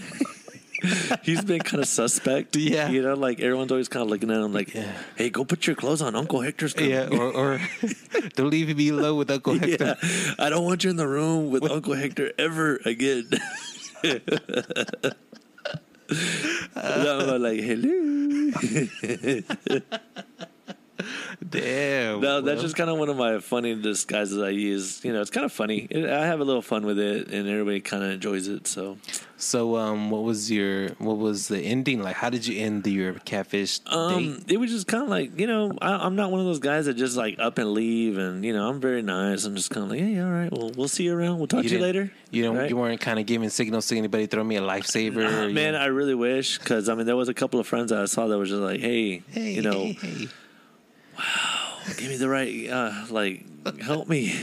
[1.24, 2.56] he's been kind of suspect.
[2.56, 2.90] Yeah.
[2.90, 4.92] you know, like everyone's always kind of looking at him like, Yeah.
[5.16, 6.16] "Hey, go put your clothes on.
[6.16, 7.62] Uncle Hector's coming." Yeah, or, or
[8.36, 9.96] don't leave me alone with Uncle Hector.
[10.02, 13.30] Yeah, I don't want you in the room with Uncle Hector ever again.
[16.76, 18.52] I'm like, hello.
[21.50, 22.20] Damn.
[22.20, 25.04] No, that's just kind of one of my funny disguises I use.
[25.06, 25.88] You know, it's kind of funny.
[25.90, 28.68] It, I have a little fun with it, and everybody kind of enjoys it.
[28.68, 28.98] So,
[29.38, 32.18] So, um, what was your what was the ending like?
[32.18, 34.52] How did you end the, your catfish um, date?
[34.56, 36.88] it was just kind of like you know, I, I'm not one of those guys
[36.88, 39.46] that just like up and leave, and you know, I'm very nice.
[39.46, 41.38] I'm just kind of like, hey, all right, well, we'll see you around.
[41.38, 42.12] We'll talk to you later.
[42.32, 42.58] You don't.
[42.58, 42.70] Right?
[42.70, 44.26] You weren't kind of giving signals to anybody.
[44.26, 47.06] Throw me a lifesaver, Uh, or, you man, know, I really wish because I mean,
[47.06, 49.54] there was a couple of friends that I saw that was just like, hey, hey,
[49.54, 50.28] you know, hey, hey.
[51.98, 53.46] Give me the right, uh, like,
[53.80, 54.36] help me.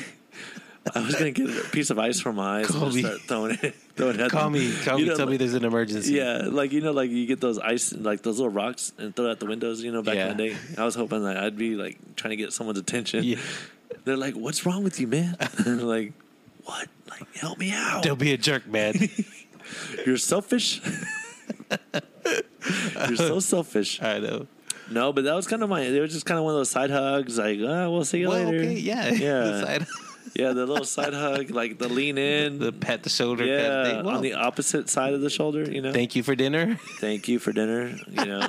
[0.95, 3.59] I was gonna get a piece of ice from my eyes Call and start throwing
[3.61, 3.75] it.
[3.97, 4.53] Throwing it at call them.
[4.53, 6.13] me, call You me, know, tell me there's an emergency.
[6.13, 9.25] Yeah, like you know, like you get those ice, like those little rocks, and throw
[9.27, 9.83] it out the windows.
[9.83, 10.31] You know, back Yeah.
[10.31, 13.25] in the day, I was hoping that I'd be like trying to get someone's attention.
[13.25, 13.39] Yeah.
[14.05, 16.13] They're like, "What's wrong with you, man?" Like,
[16.65, 16.89] "What?
[17.11, 18.03] Like, help me out!
[18.05, 18.95] Don't be a jerk, man.
[20.07, 20.81] You're selfish.
[23.09, 24.47] You're so selfish." I know.
[24.91, 25.81] No, but that was kind of my.
[25.83, 28.29] It was just kind of one of those side hugs, like, "Oh, we'll see you
[28.29, 29.87] Well, later." okay, yeah, yeah, The side-
[30.35, 30.53] yeah.
[30.53, 33.45] The little side hug, like the lean in, the pat the shoulder.
[33.45, 34.05] yeah, thing.
[34.05, 35.63] Well, on the opposite side of the shoulder.
[35.71, 36.77] You know, thank you for dinner.
[37.01, 37.97] thank you for dinner.
[38.09, 38.49] You know,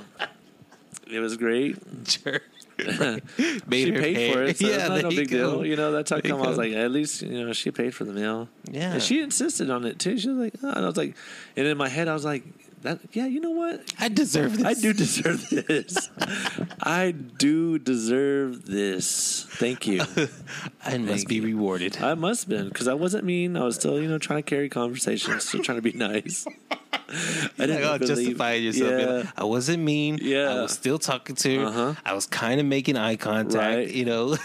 [1.10, 1.78] It was great.
[2.08, 2.42] Sure.
[2.80, 5.52] she paid for it, so yeah, it's not no big go.
[5.62, 5.66] deal.
[5.66, 8.04] You know, that's how come I was like, at least you know she paid for
[8.04, 8.50] the meal.
[8.70, 10.20] Yeah, and she insisted on it too.
[10.20, 11.16] She was like, oh, and I was like,
[11.56, 12.44] and in my head I was like,
[12.82, 13.82] that yeah, you know what?
[14.00, 14.66] I deserve this.
[14.66, 16.10] I do deserve this.
[16.82, 19.46] I do deserve this.
[19.50, 20.02] Thank you.
[20.02, 21.98] I Thank must be rewarded.
[22.02, 23.58] I must have been because I wasn't mean.
[23.58, 26.46] I was still, you know, trying to carry conversations, still trying to be nice.
[27.10, 28.92] I didn't like, oh, justify yourself.
[28.92, 29.06] Yeah.
[29.08, 30.20] Like, I wasn't mean.
[30.22, 30.52] Yeah.
[30.52, 31.66] I was still talking to her.
[31.66, 31.94] Uh-huh.
[32.06, 33.90] I was kind of making eye contact, right.
[33.90, 34.38] you know.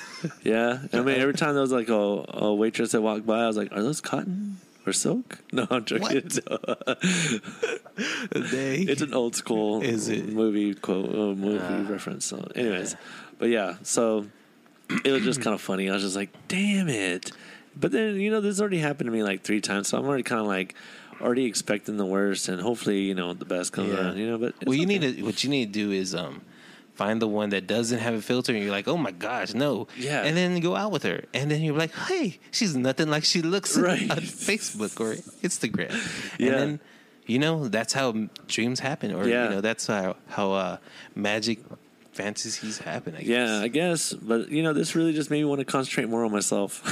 [0.43, 0.79] yeah.
[0.93, 3.57] I mean, every time there was like a, a waitress that walked by, I was
[3.57, 4.59] like, are those cotton?
[4.87, 5.39] Or silk?
[5.53, 6.23] No, I'm joking.
[8.33, 10.29] it's an old school Is it?
[10.29, 12.25] movie quote, uh, movie uh, reference.
[12.25, 12.97] So, anyways,
[13.39, 14.27] but yeah, so
[15.05, 15.91] it was just kind of funny.
[15.91, 17.33] I was just like, damn it.
[17.77, 20.23] But then you know, this already happened to me like three times, so I'm already
[20.23, 20.75] kind of like
[21.21, 24.13] already expecting the worst, and hopefully, you know, the best comes yeah.
[24.13, 24.99] You know, but well, you okay.
[24.99, 26.43] need to what you need to do is um
[26.95, 29.89] find the one that doesn't have a filter and you're like, oh my gosh, no.
[29.97, 30.23] Yeah.
[30.23, 31.25] And then you go out with her.
[31.33, 34.11] And then you're like, hey, she's nothing like she looks right.
[34.11, 35.91] on Facebook or Instagram.
[36.39, 36.47] Yeah.
[36.47, 36.81] And then,
[37.27, 38.13] you know, that's how
[38.47, 39.15] dreams happen.
[39.15, 39.45] Or, yeah.
[39.45, 40.77] you know, that's how, how uh,
[41.15, 41.61] magic
[42.13, 43.29] fantasies happen, I guess.
[43.29, 44.13] Yeah, I guess.
[44.13, 46.83] But, you know, this really just made me want to concentrate more on myself.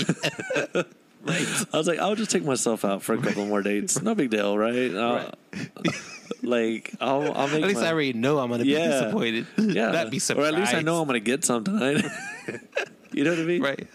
[1.23, 1.47] Right.
[1.73, 4.01] I was like, I'll just take myself out for a couple more dates.
[4.01, 4.93] No big deal, right?
[4.93, 5.35] right.
[6.43, 7.63] like, I'll, I'll make.
[7.63, 9.47] At least my, I already know I'm going to yeah, be disappointed.
[9.59, 10.53] Yeah, not be surprised.
[10.53, 12.05] Or at least I know I'm going to get some tonight.
[13.13, 13.63] you know what I mean?
[13.63, 13.89] Right.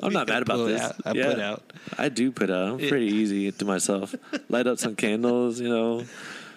[0.00, 0.82] I'm not mad about this.
[0.82, 0.96] Out.
[1.04, 1.30] I yeah.
[1.30, 1.72] put out.
[1.98, 2.80] I do put out.
[2.80, 4.14] I'm pretty easy to myself.
[4.48, 6.04] Light up some candles, you know.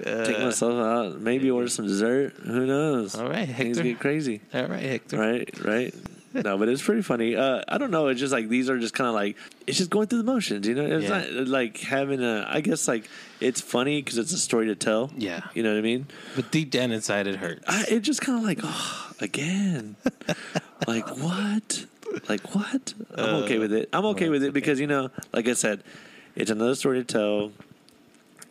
[0.06, 1.20] Uh, take myself out.
[1.20, 2.34] Maybe order some dessert.
[2.46, 3.16] Who knows?
[3.16, 3.64] All right, Hector.
[3.64, 4.42] Things get crazy.
[4.54, 5.18] All right, Hector.
[5.18, 5.96] Right, right
[6.34, 7.36] no, but it's pretty funny.
[7.36, 8.08] Uh, I don't know.
[8.08, 10.68] It's just like these are just kind of like it's just going through the motions.
[10.68, 11.20] You know, it's yeah.
[11.20, 12.46] not like having a.
[12.48, 13.10] I guess like
[13.40, 15.12] it's funny because it's a story to tell.
[15.18, 16.08] Yeah, you know what I mean.
[16.36, 17.64] But deep down inside, it hurts.
[17.68, 19.96] I, it just kind of like oh again,
[20.88, 21.86] like what,
[22.28, 22.94] like what?
[23.16, 23.90] I'm okay with it.
[23.92, 25.84] I'm okay with it because you know, like I said,
[26.36, 27.52] it's another story to tell,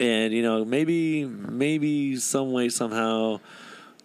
[0.00, 3.40] and you know maybe maybe some way somehow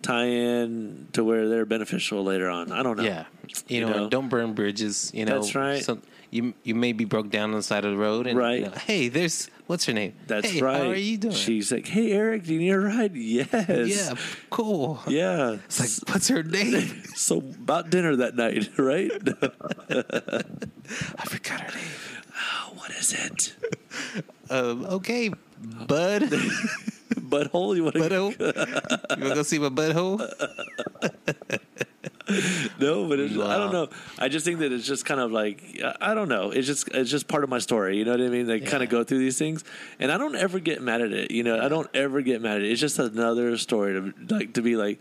[0.03, 2.71] tie in to where they're beneficial later on.
[2.71, 3.03] I don't know.
[3.03, 5.11] Yeah, you, you know, know, don't burn bridges.
[5.13, 5.87] You know, that's right.
[6.29, 8.59] You you may be broke down on the side of the road, and right.
[8.59, 10.13] You know, hey, there's what's her name?
[10.27, 10.77] That's hey, right.
[10.77, 11.33] How are you doing?
[11.33, 13.15] She's like, hey, Eric, do you need a ride?
[13.15, 13.53] Yes.
[13.69, 14.15] Yeah,
[14.49, 14.99] cool.
[15.07, 15.57] Yeah.
[15.65, 17.03] It's like, what's her name?
[17.15, 19.11] so about dinner that night, right?
[19.89, 21.87] I forgot her name.
[22.35, 23.55] Oh, what is it?
[24.49, 25.31] um, okay,
[25.87, 26.33] bud
[27.19, 27.75] butthole?
[27.75, 28.39] You want to butthole?
[29.17, 30.19] you want to go see my butthole?
[32.79, 33.47] no, but it's, wow.
[33.47, 33.89] I don't know.
[34.17, 36.51] I just think that it's just kind of like I don't know.
[36.51, 37.97] It's just it's just part of my story.
[37.97, 38.47] You know what I mean?
[38.47, 38.69] They yeah.
[38.69, 39.63] kind of go through these things,
[39.99, 41.31] and I don't ever get mad at it.
[41.31, 42.71] You know, I don't ever get mad at it.
[42.71, 44.99] It's just another story to like to be like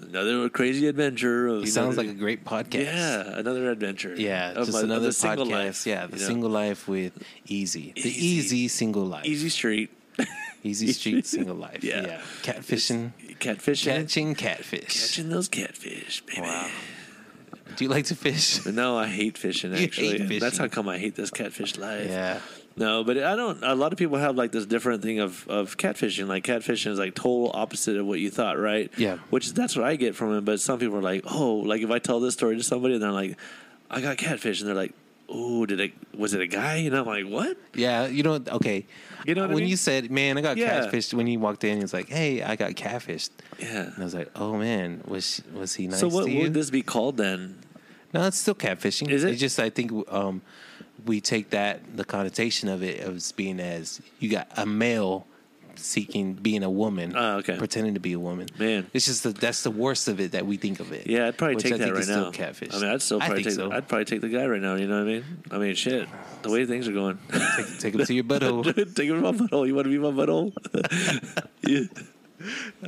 [0.00, 1.48] another crazy adventure.
[1.48, 2.84] Of, sounds like a great podcast.
[2.84, 4.14] Yeah, another adventure.
[4.14, 5.50] Yeah, just my, another podcast.
[5.50, 6.54] Life, yeah, the single know?
[6.54, 7.12] life with
[7.46, 9.90] Easy, the easy, easy single life, Easy Street.
[10.64, 11.82] Easy street, single life.
[11.82, 12.06] Yeah.
[12.06, 12.20] yeah.
[12.42, 13.12] Catfishing.
[13.38, 13.84] Catfishing.
[13.84, 15.00] Catching catfish.
[15.00, 16.42] Catching those catfish, baby.
[16.42, 16.68] Wow.
[17.76, 18.64] Do you like to fish?
[18.72, 19.74] No, I hate fishing.
[19.74, 20.40] Actually, hate fishing.
[20.40, 22.08] that's how come I hate this catfish life.
[22.08, 22.40] Yeah.
[22.76, 23.62] No, but I don't.
[23.62, 26.26] A lot of people have like this different thing of of catfishing.
[26.26, 28.90] Like catfishing is like total opposite of what you thought, right?
[28.96, 29.18] Yeah.
[29.30, 30.44] Which that's what I get from it.
[30.44, 33.02] But some people are like, oh, like if I tell this story to somebody, and
[33.02, 33.36] they're like,
[33.90, 34.94] I got catfish, and they're like,
[35.28, 35.92] oh, did it?
[36.16, 36.76] Was it a guy?
[36.76, 37.56] And I'm like, what?
[37.74, 38.86] Yeah, you know, okay.
[39.24, 39.68] You know when I mean?
[39.68, 40.86] you said, "Man, I got yeah.
[40.86, 44.04] catfished," when you walked in, he was like, "Hey, I got catfished." Yeah, and I
[44.04, 47.58] was like, "Oh man, was was he nice?" So what would this be called then?
[48.12, 49.08] No, it's still catfishing.
[49.08, 49.32] Is it?
[49.32, 50.42] It's just I think um,
[51.06, 55.26] we take that the connotation of it as being as you got a male
[55.78, 57.14] seeking being a woman.
[57.16, 57.56] Oh, okay.
[57.56, 58.48] Pretending to be a woman.
[58.58, 61.06] Man, it's just the, that's the worst of it that we think of it.
[61.06, 62.30] Yeah, I'd probably take I that right now.
[62.30, 62.74] Catfish.
[62.74, 63.52] I mean, I'd still probably take.
[63.54, 63.70] So.
[63.70, 64.74] I'd probably take the guy right now.
[64.74, 65.24] You know what I mean?
[65.50, 66.08] I mean, shit.
[66.42, 67.18] The way things are going.
[67.56, 68.64] take, take him to your butthole.
[68.94, 69.66] take him to my butthole.
[69.66, 70.52] You want to be my butthole?
[71.66, 71.84] yeah.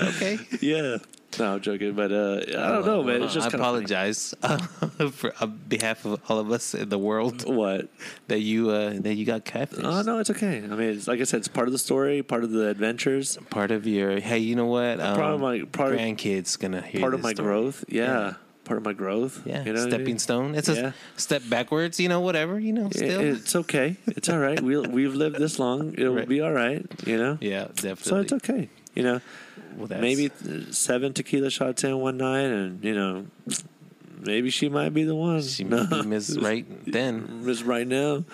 [0.09, 0.39] Okay.
[0.61, 0.99] Yeah.
[1.39, 3.23] No, I'm joking, but uh, I don't know, man.
[3.23, 4.35] It's just I apologize
[5.13, 7.45] for on behalf of all of us in the world.
[7.55, 7.89] What
[8.29, 9.85] that you uh, that you got catfish?
[9.85, 10.59] Oh no, it's okay.
[10.59, 13.39] I mean, it's, like I said, it's part of the story, part of the adventures,
[13.51, 14.19] part of your.
[14.19, 15.01] Hey, you know what?
[15.01, 17.47] Um, part of my part grandkids gonna hear part of my story.
[17.47, 17.85] growth.
[17.89, 18.03] Yeah.
[18.03, 18.35] yeah.
[18.65, 19.47] Part of my growth.
[19.47, 20.19] Yeah, you know stepping I mean?
[20.19, 20.55] stone.
[20.55, 20.93] It's yeah.
[21.17, 22.01] a step backwards.
[22.01, 22.59] You know, whatever.
[22.59, 23.97] You know, still it's okay.
[24.07, 24.61] It's all right.
[24.61, 25.95] We'll we've lived this long.
[25.99, 26.29] It'll right.
[26.29, 26.85] be all right.
[27.07, 27.39] You know.
[27.41, 28.05] Yeah, definitely.
[28.05, 28.71] So it's okay.
[28.95, 29.21] You know,
[29.77, 30.31] well, maybe
[30.71, 33.27] seven tequila shots in one night, and you know,
[34.21, 35.43] maybe she might be the one.
[35.43, 37.45] She might be Miss Right then.
[37.45, 38.25] Miss Right now.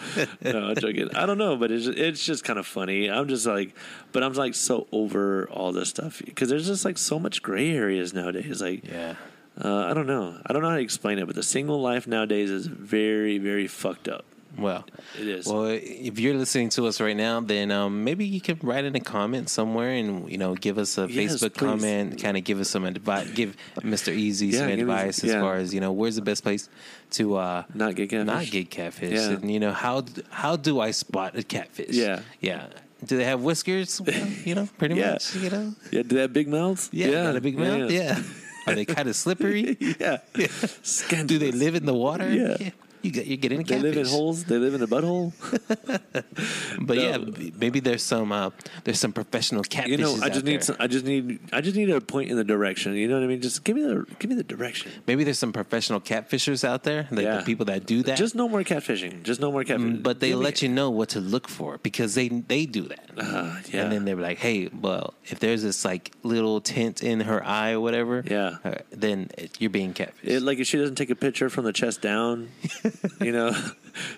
[0.43, 1.15] no, I'm joking.
[1.15, 3.11] I don't know, but it's it's just kind of funny.
[3.11, 3.75] I'm just like,
[4.13, 7.71] but I'm like so over all this stuff because there's just like so much gray
[7.71, 8.61] areas nowadays.
[8.63, 9.15] Like, Yeah.
[9.63, 10.41] uh, I don't know.
[10.47, 13.67] I don't know how to explain it, but the single life nowadays is very, very
[13.67, 14.25] fucked up.
[14.59, 14.85] Well,
[15.19, 15.47] It is.
[15.47, 18.95] Well, if you're listening to us right now, then um, maybe you can write in
[18.97, 21.67] a comment somewhere and you know give us a Yes, Facebook please.
[21.67, 24.13] comment, kind of give us some advice, give Mr.
[24.13, 25.41] Easy Yeah, some give us- advice as yeah.
[25.41, 26.69] far as you know where's the best place
[27.13, 28.27] to uh, Not get catfish.
[28.27, 29.31] not get catfish, Yeah.
[29.31, 31.95] and you know how how do I spot a catfish?
[31.95, 32.21] Yeah.
[32.41, 32.67] yeah.
[33.07, 34.01] Do they have whiskers?
[34.07, 35.13] Well, you know, pretty Yeah.
[35.13, 35.35] much.
[35.37, 36.91] You know, Yeah, do they have big mouths?
[36.93, 37.91] yeah, got a big mouth.
[37.91, 38.21] Yeah.
[38.67, 39.77] Are they kind of slippery?
[39.99, 40.19] yeah.
[41.27, 42.29] Do they live in the water?
[42.31, 42.71] Yeah.
[43.03, 43.97] You get you're getting a They catfish.
[43.97, 44.45] live in holes.
[44.45, 45.33] They live in a butthole.
[46.81, 47.03] But No.
[47.03, 47.19] yeah,
[47.59, 48.51] maybe there's some uh,
[48.85, 49.91] there's some professional catfish.
[49.91, 50.63] You know, I just need.
[50.65, 51.39] Some, I just need.
[51.53, 52.95] I just need a point in the direction.
[52.95, 53.41] You know what I mean?
[53.41, 54.07] Just give me the.
[54.19, 54.91] Give me the direction.
[55.07, 57.39] maybe there's some professional catfishers out there, like Yeah.
[57.39, 58.17] the people that do that.
[58.19, 59.23] Just no more catfishing.
[59.23, 59.99] Just no more catfishing.
[59.99, 62.67] Mm, but they Give me- let you know what to look for because they they
[62.67, 63.11] do that.
[63.17, 63.83] Uh, yeah.
[63.83, 67.73] And then they're like, "Hey, well, if there's this like little tint in her eye
[67.73, 68.57] or whatever, Yeah.
[68.65, 71.65] uh, then it, you're being catfished." It, like if she doesn't take a picture from
[71.65, 72.49] the chest down,
[73.21, 73.53] you know,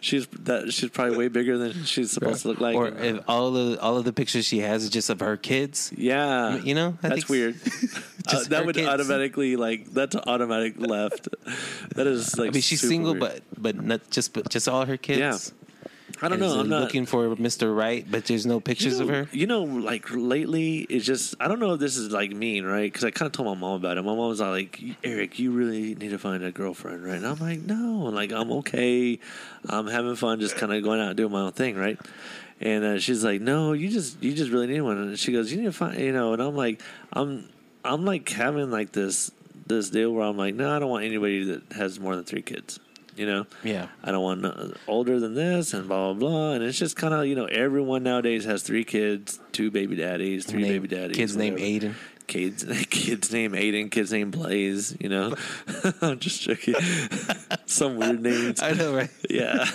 [0.00, 2.76] she's that she's probably way bigger than she's supposed to look like.
[2.76, 5.92] or if all of all of the pictures she has is just of her kids.
[5.96, 7.56] yeah, You know, I that's weird.
[8.28, 8.86] Uh, that would kids.
[8.86, 11.28] automatically like that's automatic left.
[11.96, 12.50] That is like.
[12.50, 13.20] I mean, she's super single, weird.
[13.20, 15.18] but but not just but just all her kids.
[15.18, 15.61] Yeah.
[16.22, 16.60] I don't know.
[16.60, 17.76] I'm not looking for Mr.
[17.76, 19.36] Right, but there's no pictures you know, of her.
[19.36, 22.90] You know, like lately, it's just I don't know if this is like mean, right?
[22.90, 24.02] Because I kind of told my mom about it.
[24.02, 27.38] My mom was like, "Eric, you really need to find a girlfriend, right?" And I'm
[27.38, 29.18] like, "No, like I'm okay.
[29.68, 31.98] I'm having fun, just kind of going out and doing my own thing, right?"
[32.60, 35.50] And uh, she's like, "No, you just you just really need one." And she goes,
[35.50, 36.80] "You need to find, you know." And I'm like,
[37.12, 37.48] "I'm
[37.84, 39.32] I'm like having like this
[39.66, 42.42] this deal where I'm like, no, I don't want anybody that has more than three
[42.42, 42.78] kids,
[43.16, 43.86] you know." Yeah.
[44.02, 46.52] I don't want no- older than this and blah blah blah.
[46.52, 50.46] And it's just kind of you know everyone nowadays has three kids, two baby daddies,
[50.46, 51.16] three Name- baby daddies.
[51.16, 51.58] Kids named.
[51.58, 51.94] Aiden.
[52.28, 53.90] Kids, kids named Aiden.
[53.90, 54.96] Kids named Blaze.
[55.00, 55.34] You know,
[56.00, 56.74] I'm just joking.
[57.66, 58.62] Some weird names.
[58.62, 59.10] I know, right?
[59.28, 59.66] Yeah,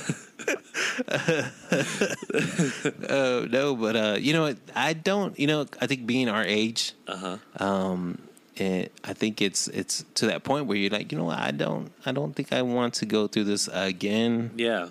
[3.10, 4.58] Oh no, but uh, you know what?
[4.76, 5.38] I don't.
[5.40, 7.38] You know, I think being our age, uh huh.
[7.66, 8.18] um,
[8.62, 11.40] and I think it's it's to that point where you're like, you know, what?
[11.40, 14.52] I don't, I don't think I want to go through this again.
[14.56, 14.90] Yeah,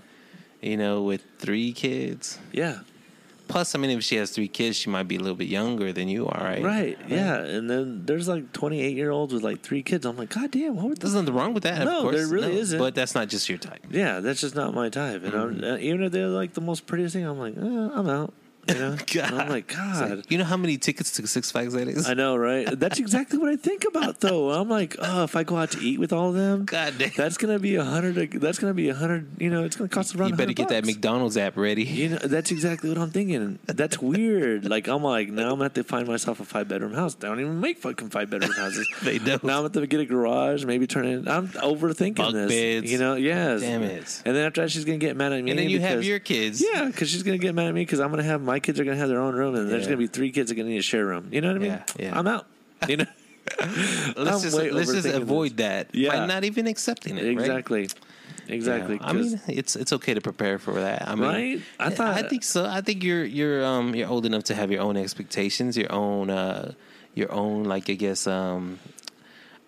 [0.62, 2.38] You know, with three kids.
[2.52, 2.80] yeah.
[3.48, 5.92] Plus, I mean, if she has three kids, she might be a little bit younger
[5.92, 6.64] than you are, right?
[6.64, 6.98] Right.
[7.06, 7.36] Yeah.
[7.36, 10.04] And then there's like 28 year olds with like three kids.
[10.04, 11.84] I'm like, God damn, what would There's nothing wrong with that.
[11.84, 12.16] No, of course.
[12.16, 12.76] there really isn't.
[12.76, 13.86] But that's not just your type.
[13.88, 15.22] Yeah, that's just not my type.
[15.22, 17.60] And I'm, uh, even if they're like the most prettiest thing, I'm like, uh,
[17.94, 18.34] I'm out.
[18.68, 18.96] You know?
[19.12, 19.26] God.
[19.26, 20.18] And I'm like, God.
[20.18, 22.08] like, you know how many tickets to Six Flags that is?
[22.08, 22.68] I know, right?
[22.78, 24.50] That's exactly what I think about, though.
[24.50, 27.10] I'm like, oh, if I go out to eat with all of them, God damn.
[27.16, 28.32] that's gonna be a hundred.
[28.32, 29.40] That's gonna be a hundred.
[29.40, 30.30] You know, it's gonna cost around.
[30.30, 30.84] you better 100 get that.
[30.86, 31.84] McDonald's app ready.
[31.84, 33.58] You know, that's exactly what I'm thinking.
[33.66, 34.68] That's weird.
[34.68, 37.14] Like I'm like, now I'm gonna have to find myself a five bedroom house.
[37.14, 38.88] They don't even make fucking five bedroom houses.
[39.02, 39.42] They don't.
[39.44, 41.28] Now I'm gonna have to get a garage, maybe turn it.
[41.28, 42.50] I'm overthinking Bunk this.
[42.50, 42.90] beds.
[42.90, 43.60] You know, yes.
[43.60, 44.22] Damn it.
[44.24, 45.50] And then after that, she's gonna get mad at me.
[45.50, 46.62] and then you have your kids.
[46.62, 48.84] Yeah, because she's gonna get mad at me because I'm gonna have my kids are
[48.84, 50.76] gonna have their own room, and there's gonna be three kids that are gonna need
[50.76, 51.28] to share a room.
[51.32, 51.70] You know what I mean?
[51.72, 52.18] Yeah, yeah.
[52.18, 52.46] I'm out.
[52.88, 53.06] You know?
[53.60, 56.10] Let's I'm just let's just avoid that Yeah.
[56.10, 57.22] by not even accepting it.
[57.22, 57.30] right?
[57.32, 57.88] exactly.
[58.48, 58.96] Exactly.
[58.96, 59.06] Yeah.
[59.06, 61.08] I mean, it's it's okay to prepare for that.
[61.08, 61.60] I mean, Right?
[61.78, 62.66] I thought I think so.
[62.66, 66.28] I think you're you're um you're old enough to have your own expectations, your own
[66.30, 66.72] uh
[67.14, 68.78] your own like I guess um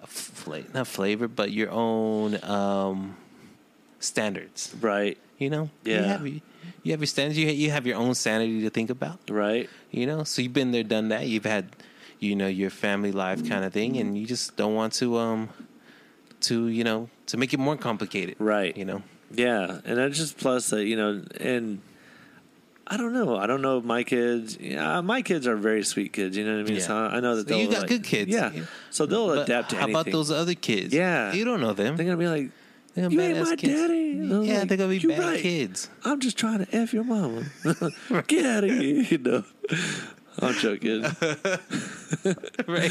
[0.07, 3.16] fla- not flavor, but your own um
[4.01, 4.75] standards.
[4.81, 5.97] right, You know, Yeah.
[6.01, 7.39] You have, you have your standards.
[7.39, 9.19] You you have your own sanity to think about.
[9.31, 9.69] right.
[9.91, 11.27] You know, so you've been there, done that.
[11.27, 11.65] You've had,
[12.21, 15.49] you know, your family life kind of thing, and you just don't want to, um,
[16.43, 18.37] to you know, to make it more complicated.
[18.39, 18.77] Right.
[18.77, 19.03] You know.
[19.35, 21.81] Yeah, and that's just plus that you know, and
[22.87, 23.37] I don't know.
[23.37, 24.57] I don't know if my kids.
[24.59, 26.37] Yeah, my kids are very sweet kids.
[26.37, 26.77] You know what I mean?
[26.77, 26.87] Yeah.
[26.87, 28.31] So I know that So they'll you got like- good kids.
[28.31, 28.65] Yeah, Yeah.
[28.91, 30.01] so they'll But adapt to how anything.
[30.01, 30.95] about those other kids?
[30.95, 31.33] Yeah.
[31.35, 31.97] you don't know them.
[31.97, 32.51] They're gonna be like,
[32.95, 33.74] They're "You ain't my kids.
[33.74, 35.41] daddy." I'm Yeah, like, they're gonna be "You bad right.
[35.41, 35.89] kids.
[36.05, 37.45] I'm just trying to f your mama.
[38.26, 39.45] Get out of here, you know.
[40.41, 41.03] I'm joking.
[42.66, 42.91] right.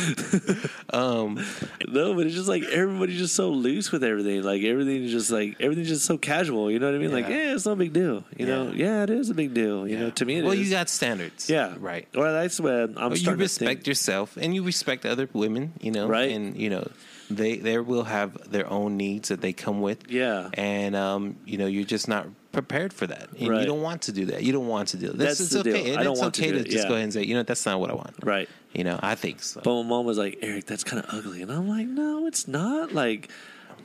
[0.94, 1.44] um.
[1.88, 4.44] No, but it's just like everybody's just so loose with everything.
[4.44, 6.70] Like everything's just like everything's just so casual.
[6.70, 7.12] You know what I mean?
[7.14, 7.36] Like, Yeah.
[7.48, 8.24] yeah, it's no big deal.
[8.38, 8.72] You know?
[8.72, 8.86] Yeah.
[8.98, 9.88] Yeah, it is a big deal.
[9.88, 10.44] You know, to me, it is.
[10.46, 11.50] well, you got standards.
[11.50, 12.08] yeah, Right.
[12.14, 13.88] Well, that's what I'm Well, you starting respect to think.
[13.88, 16.32] yourself and you respect other women, you know, Right.
[16.32, 16.90] And you know,
[17.30, 20.50] they they will have their own needs that they come with, Yeah.
[20.54, 23.60] And um, you know, you're just not prepared for that, and Right.
[23.62, 24.44] you don't want to do that.
[24.44, 25.18] You don't want to do it.
[25.18, 25.76] That's it's the deal.
[25.76, 26.88] And I don't it's want to do to, just yeah.
[26.88, 28.16] go ahead and say, you know, that's not what I want.
[28.24, 28.50] Right.
[28.74, 29.62] You know, I think so.
[29.64, 32.48] But my mom was like, Eric, that's kind of ugly, and I'm like, no, it's
[32.48, 32.94] not.
[32.94, 33.30] Like,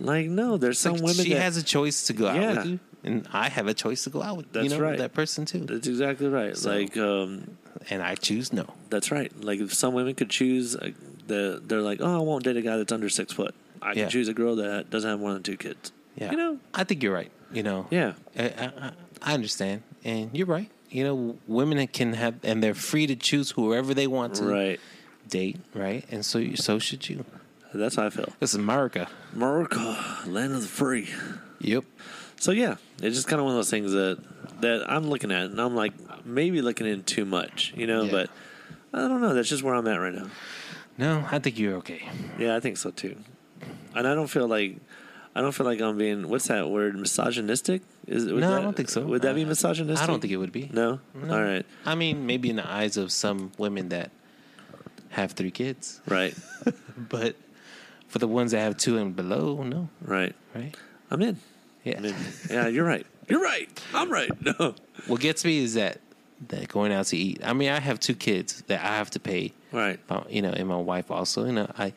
[0.01, 2.67] Like, no, there's some Like, women she that has a choice to go out with
[2.67, 4.99] you, and I have a choice to go out with you That's know, right.
[4.99, 5.67] that person too.
[5.67, 6.57] That's exactly right.
[6.57, 7.57] So- like, um,
[7.91, 8.65] And I choose no.
[8.91, 9.31] that's right.
[9.45, 10.91] Like, if some women could choose, uh,
[11.33, 13.55] the they're like, oh, I won't date a guy that's under six foot.
[13.81, 13.95] I Yeah.
[14.03, 15.93] can choose a girl that doesn't have more than two kids.
[16.17, 16.59] Yeah, You know?
[16.75, 17.31] I think you're right.
[17.53, 18.13] You know, Yeah.
[18.39, 20.71] I, I, I- understand, and you're right.
[20.91, 24.81] You know, women can have, and they're free to choose whoever they want to Right.
[25.29, 26.05] date, right?
[26.11, 27.25] And so, so should you.
[27.75, 28.29] That's how I feel.
[28.41, 29.09] This is America.
[29.35, 31.09] America, land of the free.
[31.61, 31.85] Yep.
[32.39, 34.19] So yeah, it's just kind of one of those things that
[34.61, 35.93] that I'm looking at, and I'm like
[36.27, 38.03] maybe looking in too much, you know.
[38.05, 38.11] Yeah.
[38.11, 38.31] But
[38.93, 39.33] I don't know.
[39.33, 40.27] That's just where I'm at right now.
[41.03, 42.03] No, I think you're okay.
[42.39, 43.17] Yeah, I think so too.
[43.95, 44.77] And I don't feel like
[45.35, 47.83] I don't feel like I'm being what's that word misogynistic?
[48.07, 49.03] Is No, I don't think so.
[49.03, 50.03] Would that be misogynistic?
[50.03, 50.71] I don't think it would be.
[50.73, 51.01] No.
[51.15, 51.35] No.
[51.35, 51.67] All right.
[51.85, 54.11] I mean, maybe in the eyes of some women that
[55.11, 56.35] have three kids, Right.
[56.97, 57.37] but
[58.09, 60.35] for the ones that have two and below, no, Right.
[60.55, 60.75] right?
[61.11, 61.39] I'm in.
[61.85, 61.99] Yeah.
[61.99, 62.15] I'm in.
[62.51, 63.07] Yeah, you're right.
[63.29, 63.69] You're right.
[63.93, 64.31] I'm right.
[64.61, 64.75] No.
[65.09, 66.01] What gets me is that
[66.49, 67.41] that going out to eat.
[67.45, 69.53] I mean, I have two kids that I have to pay.
[69.73, 69.99] Right.
[70.11, 71.45] uh, You know, and my wife also.
[71.47, 71.93] You know, I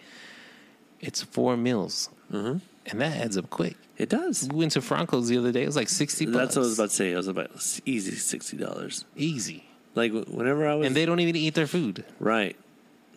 [0.99, 3.75] it's four meals, hmm and that adds up quick.
[3.97, 4.47] It does.
[4.51, 5.63] We went to Franco's the other day.
[5.63, 6.25] It was like sixty.
[6.25, 6.55] That's bucks.
[6.55, 7.13] what I was about to say.
[7.13, 9.05] I was about easy sixty dollars.
[9.15, 9.65] Easy,
[9.95, 12.05] Like whenever I was and they don't even eat their food.
[12.19, 12.55] Right.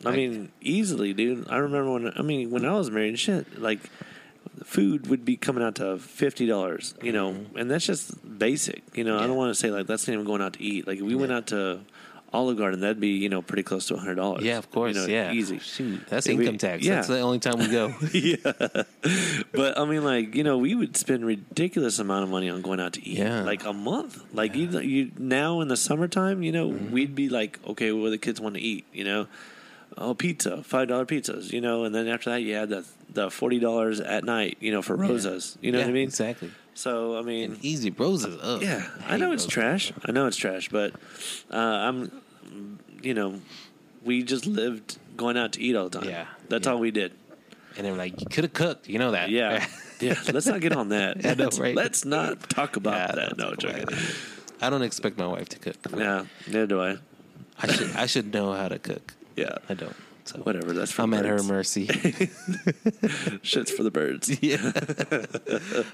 [0.04, 1.48] I Like- mean, easily, dude.
[1.50, 3.80] I remember when I mean when I was married, shit, like
[4.64, 8.82] food would be coming out to fifty dollars, you know, and that's just basic.
[8.96, 10.86] You know, I don't want to say like that's not even going out to eat.
[10.86, 11.80] Like if we went out to
[12.32, 14.44] Olive Garden, that'd be you know pretty close to hundred dollars.
[14.44, 14.94] Yeah, of course.
[14.94, 15.58] You know, yeah, easy.
[15.60, 16.84] Shoot, that's If we- income tax.
[16.84, 16.96] yeah.
[16.96, 17.94] That's the only time we go.
[18.12, 18.82] yeah,
[19.52, 22.80] but I mean, like you know, we would spend ridiculous amount of money on going
[22.80, 23.42] out to eat, Yeah.
[23.42, 24.22] like a month.
[24.34, 26.90] Like you, you now in the summertime, you know, Mm-hmm.
[26.92, 28.84] we'd be like, okay, what do the kids want to eat?
[28.92, 29.26] You know,
[29.98, 33.30] oh, pizza, five dollar pizzas, you know, and then after that, you had the the
[33.30, 35.58] forty dollars at night, you know, for Rosa's.
[35.60, 36.04] You know Yeah, what I mean?
[36.08, 36.50] Exactly.
[36.74, 38.38] So I mean, And easy roses.
[38.40, 39.92] Ugh, yeah, I hate know it's trash.
[40.04, 40.92] I know it's trash, but
[41.50, 42.22] uh, I'm,
[43.02, 43.40] you know,
[44.04, 46.08] we just lived going out to eat all the time.
[46.08, 46.72] Yeah, that's yeah.
[46.72, 47.12] all we did.
[47.76, 48.88] And they're like, you could have cooked.
[48.88, 49.30] You know that.
[49.30, 49.66] Yeah.
[50.00, 50.14] Yeah.
[50.32, 51.26] Let's not get on that.
[51.26, 51.74] I let's, right?
[51.74, 53.36] let's not talk about that.
[53.36, 53.86] No, joking.
[54.60, 55.74] I don't expect my wife to cook.
[55.96, 56.26] Yeah.
[56.46, 56.98] Neither do I.
[57.60, 57.96] I should.
[57.96, 59.14] I should know how to cook.
[59.38, 59.56] Yeah.
[59.68, 60.07] I don't.
[60.28, 60.74] So Whatever.
[60.74, 61.86] That's for I'm at her mercy.
[63.42, 64.42] Shit's for the birds.
[64.42, 64.72] yeah.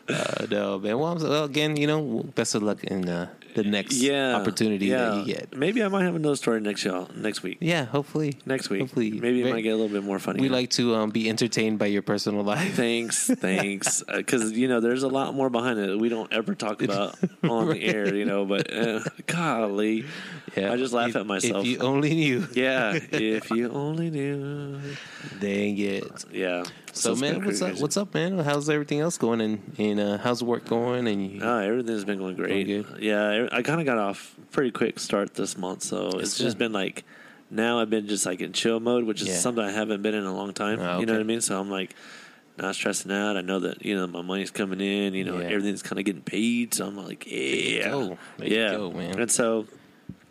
[0.08, 0.98] uh, no, man.
[0.98, 4.34] Well, I'm- well, again, you know, best of luck in uh, the next Yeah.
[4.34, 4.98] opportunity yeah.
[5.10, 5.56] that you get.
[5.56, 7.58] Maybe I might have another story next y'all next week.
[7.60, 8.38] Yeah, hopefully.
[8.44, 8.80] Next week.
[8.80, 9.12] Hopefully.
[9.12, 10.40] Maybe it might get a little bit more funny.
[10.40, 12.74] We like to um, be entertained by your personal life.
[12.74, 14.02] Thanks, thanks.
[14.12, 17.16] Because you know, there's a lot more behind it that we don't ever talk about
[17.44, 18.12] on the air.
[18.14, 20.04] You know, but uh, golly,
[20.56, 21.64] Yeah, I just laugh if, at myself.
[21.64, 24.23] If you only knew, yeah, if you only knew.
[25.40, 26.24] Dang it.
[26.32, 26.64] Yeah.
[26.92, 27.80] So, it's man, what's up?
[27.80, 28.38] What's up, man?
[28.38, 29.40] How's everything else going?
[29.40, 31.06] And and uh, how's work going?
[31.08, 32.66] And Oh, everything's been going great.
[32.66, 33.02] Going?
[33.02, 36.58] Yeah, I kind of got off pretty quick start this month, so it's That's just
[36.58, 37.04] been like
[37.50, 39.36] now I've been just like in chill mode, which is Yeah.
[39.36, 40.78] something I haven't been in a long time.
[40.80, 41.40] Oh, You know what I mean?
[41.40, 41.94] So I'm like
[42.56, 43.36] not stressing out.
[43.36, 45.14] I know that you know my money's coming in.
[45.14, 45.46] You know Yeah.
[45.46, 48.18] everything's kind of getting paid, so I'm like, yeah, go.
[48.40, 49.18] Yeah, go, man.
[49.18, 49.66] And so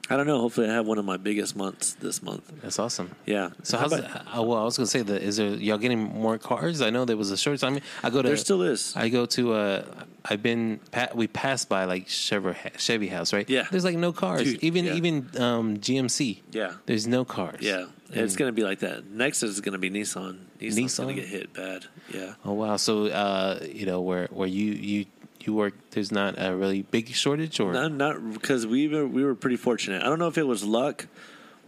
[0.10, 0.40] I don't know.
[0.40, 2.52] Hopefully, I have one of my biggest months this month.
[2.62, 3.12] that's awesome.
[3.26, 3.52] Yeah.
[3.64, 4.60] So How how's about- uh, well?
[4.60, 6.82] I was gonna say that is there y'all getting more cars?
[6.82, 7.64] I know there was a short.
[7.64, 8.94] I mean, I go to there still is.
[8.98, 9.86] I go to uh
[10.26, 10.80] I've been
[11.16, 13.66] we passed by like Chevy Chevy House right Yeah.
[13.72, 14.94] there's like no cars Dude, even yeah.
[14.96, 16.74] even um GMC yeah.
[16.86, 19.06] there's no cars Yeah, it's going to be like that.
[19.10, 20.38] Next is going to be Nissan.
[20.62, 20.98] Nissan's Nissan?
[21.04, 21.86] going to get hit bad.
[22.14, 22.36] Yeah.
[22.46, 25.06] oh wow so uh you know where where you you
[25.46, 29.36] you work there's not a really big shortage or Not because we were we were
[29.36, 30.02] pretty fortunate.
[30.02, 31.08] I don't know if it was luck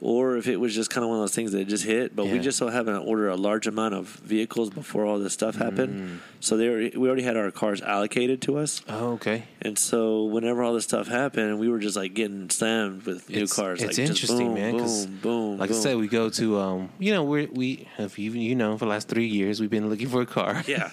[0.01, 2.15] or if it was just kind of one of those things that just hit.
[2.15, 5.33] But we just so happened to order a large amount of vehicles before all this
[5.33, 6.19] stuff happened.
[6.41, 8.81] So they were, we already had our cars allocated to us.
[8.87, 13.03] oh okay And so whenever all this stuff happened, we were just like getting slammed
[13.03, 13.81] with new It's- cars.
[13.81, 15.57] it's like, interesting, boom, man, Boom, boom.
[15.57, 18.77] like I said we go to um you know we we if you you know
[18.77, 20.91] for the last three years we've been looking for a car yeah,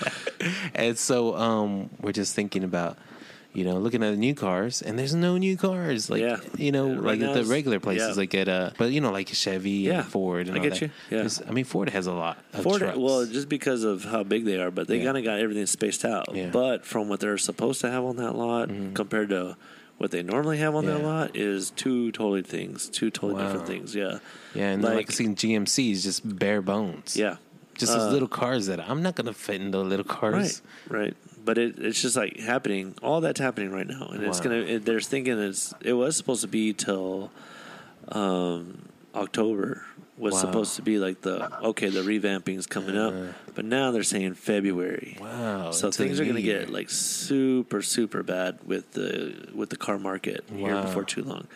[0.74, 2.98] and so um we're just thinking about
[3.54, 6.38] you know looking at the new cars and there's no new cars like Yeah.
[6.56, 8.20] you know Yeah, right like at the regular places yeah.
[8.22, 10.72] like at uh but you know like chevy Yeah, and ford and I all get
[10.74, 10.80] that.
[10.82, 10.90] you.
[11.10, 11.18] Yeah.
[11.18, 12.80] There's- i mean ford has a lot of Ford.
[12.80, 12.96] trucks.
[12.98, 15.04] Well, just because of how big they are, but they Yeah.
[15.06, 16.34] kind of got everything spaced out.
[16.34, 16.48] Yeah.
[16.50, 19.56] But from what they're supposed to have on that lot compared to
[19.98, 21.06] what they normally have on that Mm-hmm.
[21.06, 23.48] Lot is two totally things, two totally Wow.
[23.48, 23.94] different things.
[23.94, 24.18] Yeah,
[24.54, 27.36] yeah and like, like- seeing gmc is just bare bones yeah,
[27.78, 31.00] just those Uh, little cars that i'm not gonna fit in those little cars right,
[31.00, 31.16] right.
[31.44, 32.94] But it, it's just like happening.
[33.02, 34.56] All that's happening right now, and it's gonna.
[34.56, 35.74] It, they're thinking it's.
[35.80, 37.30] It was supposed to be till,
[38.08, 39.84] um, October
[40.18, 40.40] was Wow.
[40.40, 43.14] supposed to be like the okay, the revamping's coming up,
[43.54, 45.16] but now they're saying February.
[45.20, 45.70] Wow.
[45.72, 49.98] So things are going to get like super super bad with the with the car
[49.98, 51.48] market here before too long.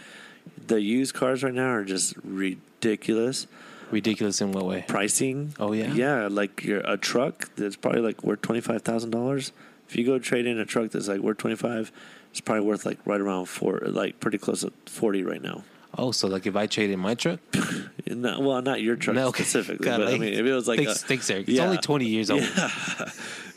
[0.66, 3.46] The used cars right now are just ridiculous
[3.90, 4.84] ridiculous in what way?
[4.88, 5.54] pricing.
[5.60, 5.92] Oh, yeah?
[5.92, 6.28] yeah.
[6.28, 9.52] Like your a truck that's probably like worth twenty five thousand dollars.
[9.88, 11.92] If you go trade in a truck that's like worth twenty five,
[12.30, 15.64] it's probably worth like right around four, like pretty close to forty right now.
[15.98, 17.40] Oh, so like if I trade in my truck,
[18.06, 19.44] Not, well, not your truck No, okay.
[19.44, 21.48] specifically, God, but I mean, if it was like thanks, a, thanks, Eric.
[21.48, 21.52] yeah.
[21.54, 22.42] It's only twenty years old.
[22.42, 22.70] yeah,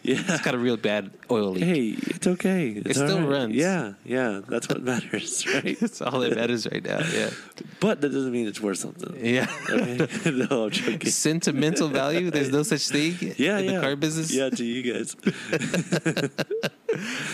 [0.03, 0.21] yeah.
[0.27, 1.63] It's got a real bad oil leak.
[1.63, 2.69] Hey, it's okay.
[2.69, 3.29] It's It still right.
[3.29, 3.55] runs.
[3.55, 4.41] Yeah, yeah.
[4.47, 5.77] That's what matters, right?
[5.79, 6.99] That's all that matters right now.
[7.13, 7.29] Yeah,
[7.79, 9.13] But that doesn't mean it's worth something.
[9.25, 9.47] yeah.
[9.69, 10.07] Okay?
[10.31, 11.09] no, I'm joking.
[11.11, 12.31] Sentimental value.
[12.31, 13.33] There's no such thing.
[13.37, 13.71] Yeah, in yeah.
[13.75, 14.33] the car business.
[14.33, 15.15] Yeah, to you guys.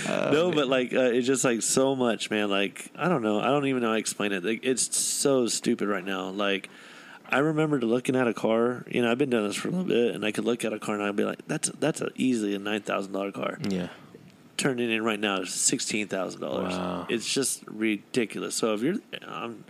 [0.08, 2.50] no, but like uh, it's just like so much, man.
[2.50, 3.40] Like I don't know.
[3.40, 4.44] I don't even know how to explain it.
[4.44, 6.30] Like, it's so stupid right now.
[6.30, 6.70] Like
[7.30, 8.86] I remember looking at a car.
[8.90, 10.74] You know, I've been doing this for a little bit, and I could look at
[10.74, 13.58] a car and I'd be like, "That's that's a, easily a nine thousand dollar car."
[13.68, 13.88] Yeah.
[14.58, 17.08] Turning in right now is sixteen thousand dollars.
[17.10, 18.56] It's just ridiculous.
[18.56, 18.96] So if you're,
[19.28, 19.66] um,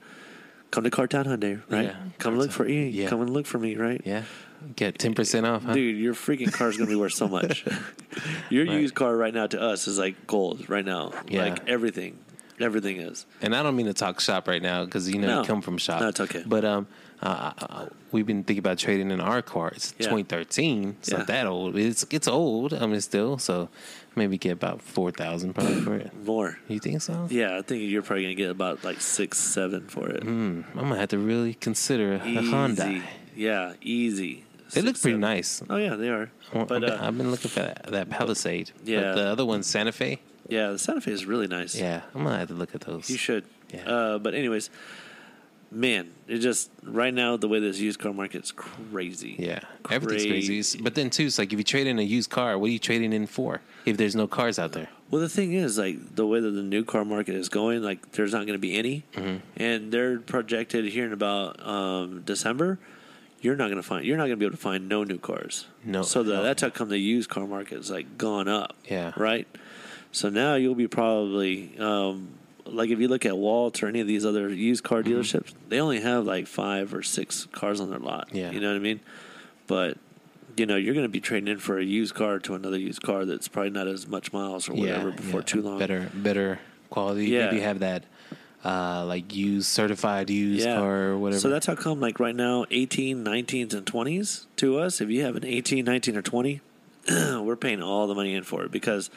[0.72, 1.86] come to Cartown Hyundai, right?
[1.86, 2.90] Yeah, come look for E.
[2.90, 3.10] Yeah.
[3.10, 4.02] Come and look for me, right?
[4.06, 4.24] Yeah.
[4.76, 5.74] Get ten percent off, huh?
[5.74, 7.66] Dude, your freaking car is gonna be worth so much.
[8.50, 8.80] your Right.
[8.80, 11.14] used car right now to us is like gold right now.
[11.28, 11.46] Yeah.
[11.46, 12.18] Like everything,
[12.60, 13.26] everything is.
[13.42, 15.42] And I don't mean to talk shop right now because you know No.
[15.42, 16.02] you come from shop.
[16.02, 16.44] No, okay.
[16.46, 16.88] But um,
[17.26, 19.70] uh, uh, we've been thinking about trading in our car.
[19.76, 20.06] It's Yeah.
[20.10, 20.96] 2013.
[21.00, 21.18] It's Yeah.
[21.18, 21.76] not that old.
[21.78, 22.74] It's it's old.
[22.74, 23.38] I mean, still.
[23.38, 23.70] So
[24.16, 26.12] maybe get about four thousand probably for it.
[26.26, 26.60] More.
[26.68, 27.28] You think so?
[27.30, 30.24] Yeah, I think you're probably gonna get about like six, seven for it.
[30.24, 30.62] Hmm.
[30.76, 32.52] I'm gonna have to really consider a, a Easy.
[32.52, 33.02] Honda.
[33.36, 34.44] Yeah, easy.
[34.72, 35.20] They look pretty seven.
[35.22, 35.62] nice.
[35.70, 36.32] Oh yeah, they are.
[36.54, 38.72] Well, But I've, been, uh, I've been looking for that, that Palisade.
[38.84, 39.02] Yeah.
[39.02, 40.20] But the other one, Santa Fe.
[40.50, 41.76] yeah, the Santa Fe is really nice.
[41.76, 43.10] Yeah, I'm gonna have to look at those.
[43.10, 43.44] You should.
[43.74, 43.84] Yeah.
[43.90, 44.70] Uh, but anyways,
[45.72, 49.36] man, it just right now the way this used car market's crazy.
[49.38, 49.60] Yeah,
[49.90, 50.80] everything's crazy.
[50.82, 52.80] But then too, it's like if you trade in a used car, what are you
[52.80, 53.62] trading in for?
[53.86, 54.88] If there's no cars out there.
[55.12, 58.12] Well, the thing is, like the way that the new car market is going, like
[58.14, 59.38] there's not going to be any, Mm-hmm.
[59.62, 62.80] and they're projected here in about um, December.
[63.42, 64.04] You're not going to find.
[64.06, 65.68] You're not going to be able to find no new cars.
[65.84, 66.02] No.
[66.02, 66.44] So the, No.
[66.44, 68.76] that's how come the used car market is like gone up.
[68.86, 69.12] Yeah.
[69.16, 69.48] Right.
[70.12, 72.30] So now you'll be probably um,
[72.66, 75.14] like if you look at Walt or any of these other used car Mm-hmm.
[75.14, 78.30] dealerships, they only have like five or six cars on their lot.
[78.32, 78.52] Yeah.
[78.52, 79.00] You know what I mean?
[79.68, 79.98] But
[80.58, 83.02] you know, you're going to be trading in for a used car to another used
[83.04, 85.78] car that's probably not as much miles or whatever before too long.
[85.80, 86.60] Better, better
[86.90, 87.26] quality.
[87.26, 87.48] Yeah.
[87.48, 88.06] Maybe have that,
[88.64, 91.42] uh, like used certified used car or whatever.
[91.42, 95.24] So that's how come, like right now, 18, 19s, and 20s to us, if you
[95.24, 96.62] have an 18, 19, or 20,
[97.10, 99.10] we're paying all the money in for it because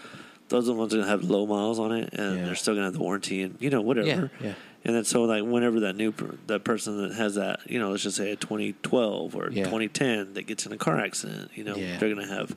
[0.48, 2.44] those are the ones that have low miles on it and Yeah.
[2.46, 4.06] they're still going to have the warranty and, you know, whatever.
[4.08, 4.54] Yeah, yeah.
[4.84, 7.90] And then so, like, whenever that new, per- that person that has that, you know,
[7.90, 9.64] let's just say a 2012 or Yeah.
[9.64, 12.54] 2010 that gets in a car accident, you know, they're going to have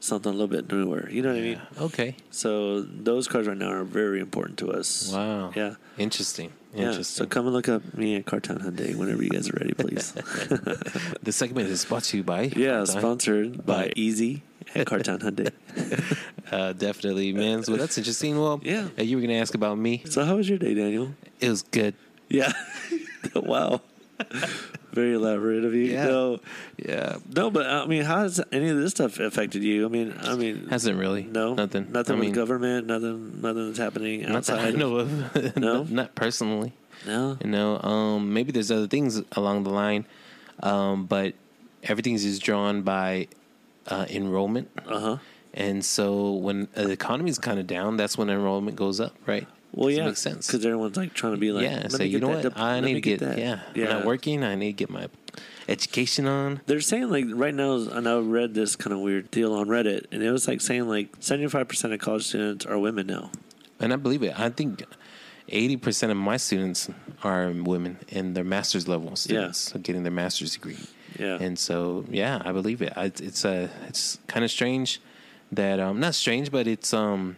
[0.00, 1.08] something a little bit newer.
[1.10, 1.60] You know what I mean?
[1.80, 2.16] Okay.
[2.30, 5.10] So those cars right now are very important to us.
[5.12, 5.52] Wow.
[5.56, 5.74] Yeah.
[5.98, 6.52] Interesting.
[6.74, 9.74] Yeah, so come and look up me at Cartown Hyundai whenever you guys are ready,
[9.74, 10.12] please.
[11.22, 12.42] the segment is brought to you by.
[12.56, 14.42] yeah, sponsored by By- Easy
[14.74, 15.52] at Cartown Hyundai.
[16.52, 17.64] Uh, definitely, man.
[17.66, 18.38] Well, that's interesting.
[18.38, 18.88] Well, Yeah.
[18.98, 20.02] you were gonna ask about me.
[20.04, 21.14] So how was your day, Daniel?
[21.40, 21.94] It was good.
[22.28, 22.52] Yeah.
[23.34, 23.80] wow.
[24.94, 25.84] Very elaborate of you.
[25.84, 26.04] Yeah.
[26.06, 26.40] No,
[26.78, 27.16] Yeah.
[27.34, 29.84] no, but I mean, how has any of this stuff affected you?
[29.84, 31.24] I mean, I mean, Hasn't really.
[31.24, 31.88] no, Nothing.
[31.92, 34.78] nothing I with mean, government, nothing, nothing that's happening Not that I outside.
[34.78, 35.56] know of.
[35.56, 35.82] No?
[35.90, 36.72] not personally.
[37.06, 40.06] No, You know, um, maybe there's other things along the line,
[40.62, 41.34] um, but
[41.82, 43.28] everything's just drawn by
[43.88, 44.70] uh, enrollment.
[44.86, 45.16] uh huh.
[45.52, 49.46] And so when uh, the economy's kind of down, that's when enrollment goes up, right?
[49.74, 50.46] Well, yeah, make sense.
[50.46, 51.88] because everyone's like trying to be like, yeah.
[51.88, 52.42] So you get know what?
[52.42, 53.38] dip- I need to get, that.
[53.38, 53.60] yeah.
[53.74, 53.84] yeah.
[53.84, 54.44] I'm not working.
[54.44, 55.08] I need to get my
[55.68, 56.60] education on.
[56.66, 60.06] They're saying like right now, and I read this kind of weird deal on Reddit,
[60.12, 63.30] and it was like saying like seventy five percent of college students are women now.
[63.80, 64.38] And I believe it.
[64.38, 64.84] I think
[65.50, 66.88] 80% of my students
[67.22, 70.78] are women in their master's level students, so getting their master's degree.
[71.18, 72.92] Yeah, And so, yeah, I believe it.
[72.96, 75.00] I, it's uh, it's kind of strange
[75.52, 77.36] that um, not strange, but it's um,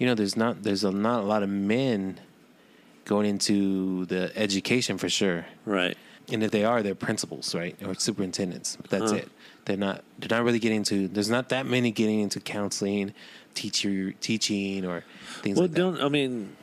[0.00, 2.18] you know, there's not there's a, not a lot of men
[3.04, 5.46] going into the education for sure.
[5.64, 5.96] right.
[6.32, 8.76] And if they are, they're principals, right, or superintendents.
[8.80, 9.16] But that's Huh.
[9.18, 9.28] it.
[9.64, 10.04] They're not.
[10.20, 11.08] They're not really getting into.
[11.08, 13.14] There's not that many getting into counseling,
[13.54, 15.02] teacher teaching, or
[15.42, 15.76] things Well, like that.
[15.76, 16.54] don't I mean,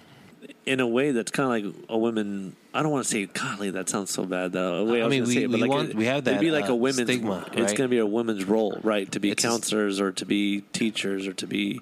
[0.65, 2.55] in a way that's kind of like a women.
[2.73, 4.75] I don't want to say, golly, that sounds so bad though.
[4.75, 6.23] A way I, I mean, we- say it, but we like want- a- we have
[6.23, 6.35] that.
[6.35, 9.11] It'd be like uh, a women's stigma, It's going to be a women's role, right?
[9.11, 11.81] To be It's a- counselors or to be teachers or to be.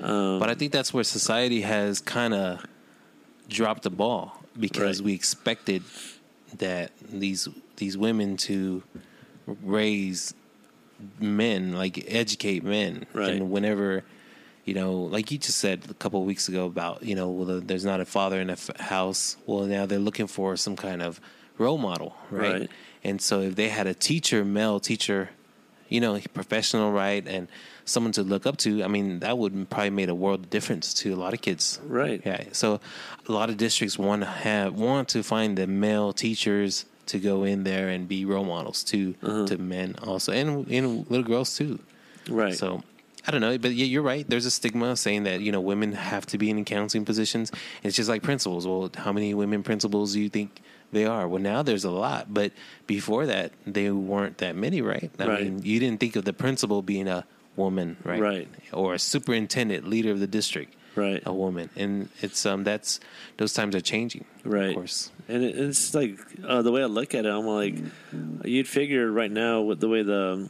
[0.00, 2.64] Um, But I think that's where society has kind of
[3.48, 5.06] dropped the ball because Right.
[5.06, 5.82] we expected
[6.58, 8.82] that these these women to
[9.62, 10.32] raise
[11.20, 13.30] men, like educate men, Right.
[13.34, 14.04] and whenever
[14.64, 17.60] you know, like you just said a couple of weeks ago about you know, well,
[17.60, 19.36] there's not a father in a f- house.
[19.44, 21.20] Well, now they're looking for some kind of
[21.58, 22.52] role model, right?
[22.60, 22.70] Right.
[23.02, 25.28] And so if they had a teacher, male teacher,
[25.90, 27.48] you know, professional, right, and
[27.84, 30.94] someone to look up to, I mean, that would probably made a world of difference
[30.94, 31.80] to a lot of kids.
[31.86, 32.20] Right.
[32.24, 32.44] Yeah.
[32.52, 32.80] So
[33.28, 37.44] a lot of districts want to have want to find the male teachers to go
[37.44, 39.46] in there and be role models to Uh-huh.
[39.46, 41.78] to men also and and little girls too.
[42.28, 42.54] Right.
[42.54, 42.82] So
[43.26, 44.24] I don't know, but yeah, you're right.
[44.28, 47.52] There's a stigma saying that you know women have to be in counseling positions.
[47.82, 48.66] It's just like principals.
[48.66, 50.60] Well, how many women principals do you think
[50.92, 51.26] they are?
[51.28, 52.52] Well, now there's a lot, but
[52.86, 55.10] before that, they weren't that many, right?
[55.18, 55.44] I Right.
[55.44, 57.24] mean, you didn't think of the principal being a
[57.56, 58.20] woman, right?
[58.20, 58.48] Right.
[58.72, 61.22] Or a superintendent, leader of the district, Right.
[61.26, 63.00] A woman, and it's um that's
[63.36, 64.68] those times are changing, Right.
[64.68, 67.74] Of course, And it, it's like uh, the way I look at it, I'm like,
[68.44, 70.48] you'd figure right now with the way the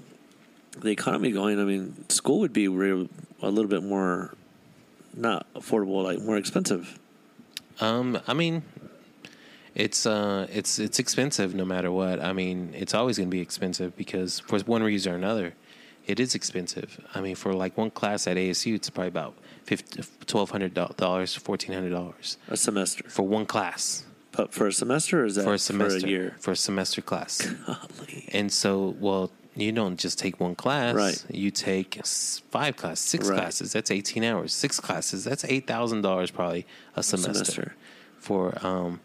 [0.80, 3.08] the economy going, I mean, school would be real,
[3.40, 4.34] a little bit more
[5.16, 6.98] not affordable, like more expensive.
[7.80, 8.62] Um, I mean,
[9.74, 12.22] it's uh, it's it's expensive no matter what.
[12.22, 15.54] I mean, it's always going to be expensive because for one reason or another,
[16.06, 17.00] it is expensive.
[17.14, 19.34] I mean, for like one class at ASU, it's probably about
[20.26, 25.22] twelve hundred dollars, fourteen hundred dollars A semester, for one class but for a semester,
[25.22, 26.36] or is that for a semester for a year?
[26.40, 27.46] for a semester class.
[27.66, 28.28] Golly.
[28.32, 30.96] And so, well, you don't just take one class.
[30.96, 31.24] Right.
[31.30, 33.38] You take five classes, six Right.
[33.38, 33.72] classes.
[33.72, 34.52] That's eighteen hours.
[34.52, 35.22] Six classes.
[35.22, 37.74] That's eight thousand dollars probably a semester, Semester.
[38.18, 38.98] for um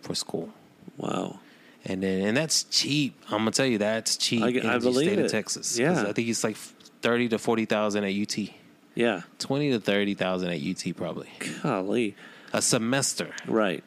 [0.00, 0.50] for school.
[0.96, 1.40] Wow.
[1.84, 3.20] And then and that's cheap.
[3.26, 5.24] I'm gonna tell you that's cheap I- in I the state it.
[5.26, 5.78] of Texas.
[5.78, 6.04] Yeah.
[6.08, 8.50] I think it's like thirty to forty thousand at UT.
[8.94, 9.22] Yeah.
[9.38, 11.28] Twenty to thirty thousand at UT probably
[11.62, 12.14] Golly.
[12.52, 13.30] a semester.
[13.46, 13.82] Right.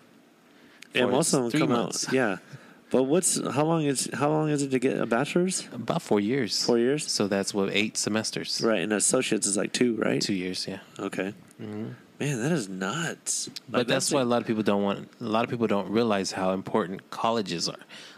[0.94, 2.08] And most of them come months.
[2.10, 2.14] out.
[2.14, 2.38] Yeah.
[2.92, 5.68] But what's how long is how long is it to get a bachelor's?
[5.74, 6.64] About four years.
[6.66, 7.10] Four years.
[7.12, 8.62] So that's what eight semesters.
[8.64, 10.22] Right, and associates is like two, right?
[10.22, 10.68] Two years.
[10.68, 10.80] Yeah.
[11.00, 11.34] Okay.
[11.62, 11.92] Mm-hmm.
[12.20, 13.50] Man, that is nuts.
[13.70, 15.10] But Like, that's why a lot of people don't want.
[15.20, 17.76] A lot of people don't realize how important colleges are,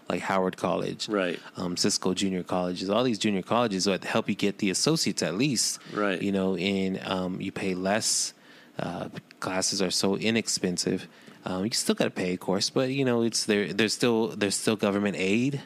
[0.07, 1.39] like Howard College, Right.
[1.55, 5.35] Um, Cisco Junior Colleges, all these junior colleges that help you get the associates at
[5.35, 6.21] least, Right.
[6.21, 8.33] You know, in um, you pay less.
[8.77, 11.07] Uh, classes are so inexpensive.
[11.45, 13.73] Um, you still got to pay, of course, but you know it's there.
[13.73, 15.61] There's still there's still government aid,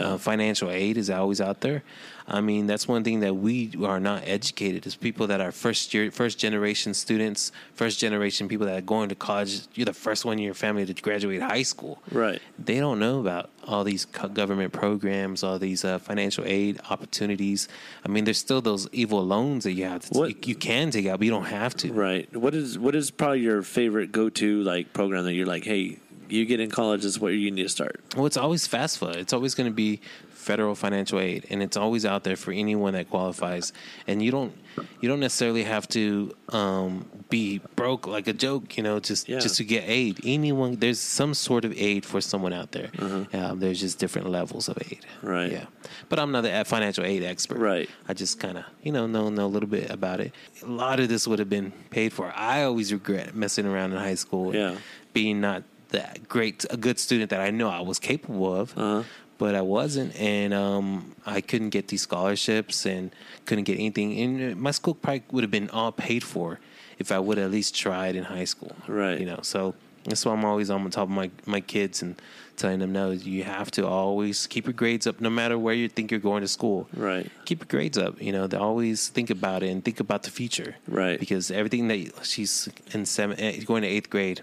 [0.00, 1.84] uh, financial aid is always out there.
[2.28, 5.94] I mean, that's one thing that we are not educated as people that are first
[5.94, 9.60] year, first generation students, first generation people that are going to college.
[9.74, 12.02] You're the first one in your family to graduate high school.
[12.10, 12.42] Right.
[12.58, 17.68] They don't know about all these government programs, all these uh, financial aid opportunities.
[18.04, 20.90] I mean, there's still those evil loans that you have to What- you, you can
[20.90, 21.92] take out, but you don't have to.
[21.92, 22.34] Right.
[22.34, 25.98] What is what is probably your favorite go to like program that you're like, hey,
[26.28, 28.00] you get in college is where you need to start.
[28.16, 29.16] Well, it's always FAFSA.
[29.16, 30.00] It's always going to be
[30.46, 33.72] federal financial aid, and it's always out there for anyone that qualifies.
[34.06, 34.52] And you don't
[35.00, 36.90] you don't necessarily have to um,
[37.30, 39.40] be broke like a joke, you know, just Yeah.
[39.46, 40.20] just to get aid.
[40.24, 42.90] Anyone there's some sort of aid for someone out there.
[43.32, 45.00] Um, there's just different levels of aid.
[45.22, 45.50] Right.
[45.52, 45.66] Yeah.
[46.08, 47.58] But I'm not a financial aid expert.
[47.58, 47.88] Right.
[48.08, 50.30] I just kind of you know know know a little bit about it.
[50.62, 52.32] A lot of this would have been paid for.
[52.36, 54.46] I always regret messing around in high school.
[54.50, 54.76] and Yeah.
[55.12, 59.02] Being not that great a good student that I know I was capable of Uh-huh.
[59.38, 63.10] But I wasn't, and um, I couldn't get these scholarships and
[63.44, 64.18] couldn't get anything.
[64.18, 66.58] And my school probably would have been all paid for
[66.98, 68.74] if I would have at least tried in high school.
[68.88, 69.18] Right.
[69.20, 69.74] You know, so
[70.04, 72.20] that's why I'm always on the top of my my kids and
[72.56, 75.88] telling them no, you have to always keep your grades up, no matter where you
[75.88, 76.88] think you're going to school.
[76.94, 77.30] Right.
[77.44, 78.20] Keep your grades up.
[78.20, 80.76] You know, they always think about it and think about the future.
[80.88, 81.20] Right.
[81.20, 84.40] Because everything that she's in seven, eh, going to eighth grade,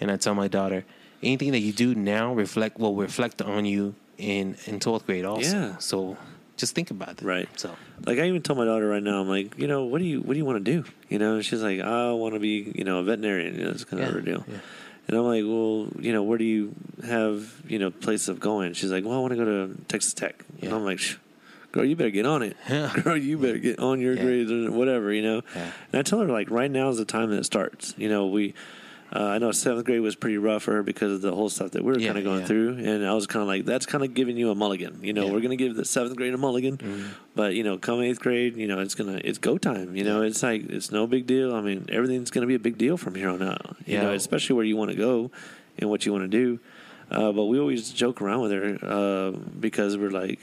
[0.00, 0.84] and I tell my daughter,
[1.22, 5.56] anything that you do now reflect will reflect on you in in twelfth grade also.
[5.56, 5.76] Yeah.
[5.78, 6.16] So
[6.56, 7.22] just think about it.
[7.22, 7.48] Right.
[7.58, 7.74] So
[8.06, 10.20] Like I even told my daughter right now, I'm like, you know, what do you
[10.20, 10.84] what do you want to do?
[11.08, 13.56] You know, and she's like, I want to be, you know, a veterinarian.
[13.58, 14.44] You know, it's kind of Yeah, her deal.
[14.48, 14.58] yeah.
[15.08, 16.72] And I'm like, well, you know, where do you
[17.04, 18.74] have, you know, place of going?
[18.74, 20.44] She's like, well, I want to go to Texas Tech.
[20.58, 20.66] Yeah.
[20.66, 20.74] And.
[20.74, 21.00] I'm like,
[21.72, 22.56] girl, you better get on it.
[22.68, 22.92] Yeah.
[23.02, 24.22] Girl, you better get on your Yeah.
[24.22, 25.42] grades or whatever, you know.
[25.56, 25.72] Yeah.
[25.92, 27.94] And I tell her like, right now is the time that it starts.
[27.96, 28.54] You know, we.
[29.12, 31.72] Uh, I know seventh grade was pretty rough for her because of the whole stuff
[31.72, 32.46] that we were Yeah, kind of going yeah.
[32.46, 35.12] through, and I was kind of like, "That's kind of giving you a mulligan." You
[35.12, 35.26] know, Yeah.
[35.26, 35.34] Mm-hmm.
[35.34, 36.78] we're going to give the seventh grade a mulligan,
[37.34, 39.96] but you know, come eighth grade, you know, it's gonna it's go time.
[39.96, 41.54] You know, it's like it's no big deal.
[41.56, 43.76] I mean, everything's going to be a big deal from here on out.
[43.84, 44.02] You Yeah.
[44.02, 45.30] know, especially where you want to go
[45.78, 46.60] and what you want to do.
[47.10, 50.38] Uh, but we always joke around with her uh, because we're like,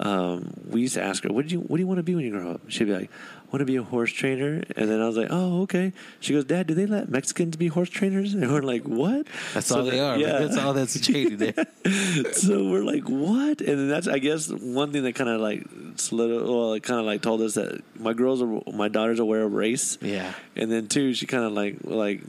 [0.00, 2.14] um, we used to ask her, "What do you What do you want to be
[2.14, 4.62] when you grow up?" She'd be like, "I want to be a horse trainer?
[4.76, 5.92] And then I was like, oh, okay.
[6.20, 8.32] She goes, Dad, do they let Mexicans be horse trainers?
[8.34, 9.26] And we're like, what?
[9.54, 10.16] That's So all they are.
[10.16, 10.38] Yeah.
[10.38, 11.66] That's all that's traded there.
[12.32, 13.60] so we're like, what?
[13.60, 17.00] And then that's, I guess, one thing that kind of like slid, well, it kind
[17.00, 19.98] of like told us that my girls are, my daughter's aware of race.
[20.00, 20.32] Yeah.
[20.54, 22.22] And then two, she kind of like, like,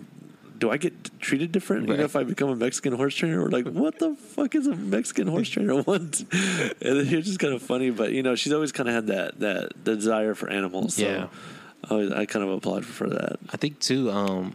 [0.61, 3.41] do I get treated different you know, if I become a Mexican horse trainer?
[3.41, 6.21] We're like, what the fuck is a Mexican horse trainer want?
[6.21, 6.29] and
[6.79, 9.39] then it's just kind of funny, but you know, she's always kind of had that
[9.39, 10.95] that desire for animals.
[10.95, 11.27] So Yeah.
[11.83, 13.37] I, always, I kind of applaud for that.
[13.51, 14.11] I think too.
[14.11, 14.53] Um,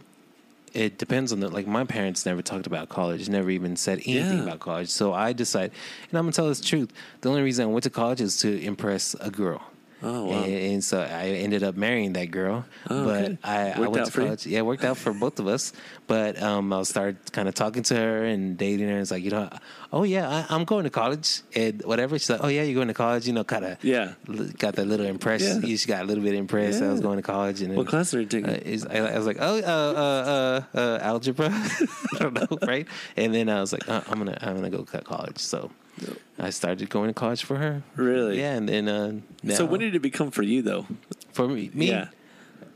[0.73, 1.67] it depends on the like.
[1.67, 3.27] My parents never talked about college.
[3.27, 4.43] Never even said anything Yeah.
[4.43, 4.87] about college.
[4.89, 5.71] So I decided,
[6.09, 6.89] and I'm gonna tell this truth.
[7.21, 9.61] The only reason I went to college is to impress a girl.
[10.03, 10.43] Oh, wow.
[10.43, 12.65] And, and so I ended up marrying that girl.
[12.89, 13.37] Oh, but okay.
[13.43, 14.45] I, I went out to college.
[14.45, 15.73] Yeah, it worked out for both of us.
[16.05, 18.93] But um, I started kind of talking to her and dating her.
[18.93, 19.49] And It's like, you know,
[19.91, 22.17] oh yeah, I, I'm going to college and whatever.
[22.19, 23.25] She's like, oh yeah, you're going to college.
[23.25, 24.13] You know, kind of Yeah.
[24.57, 25.63] got that little impression.
[25.65, 25.75] Yeah.
[25.75, 26.81] She got a little bit impressed.
[26.83, 27.61] I was going to college.
[27.61, 28.49] And then, What class are you taking?
[28.51, 29.61] uh, I, I was like, oh, uh,
[29.97, 31.49] uh, uh, uh, algebra.
[31.51, 32.87] I don't know, right?
[33.15, 35.39] And then I was like, uh, I'm gonna, I'm gonna go cut college.
[35.39, 35.71] So
[36.39, 37.83] I started going to college for her.
[37.95, 38.39] Really?
[38.39, 39.11] Yeah, and then uh,
[39.43, 40.85] now, So when did it become for you though?
[41.33, 42.09] for me, me, Yeah.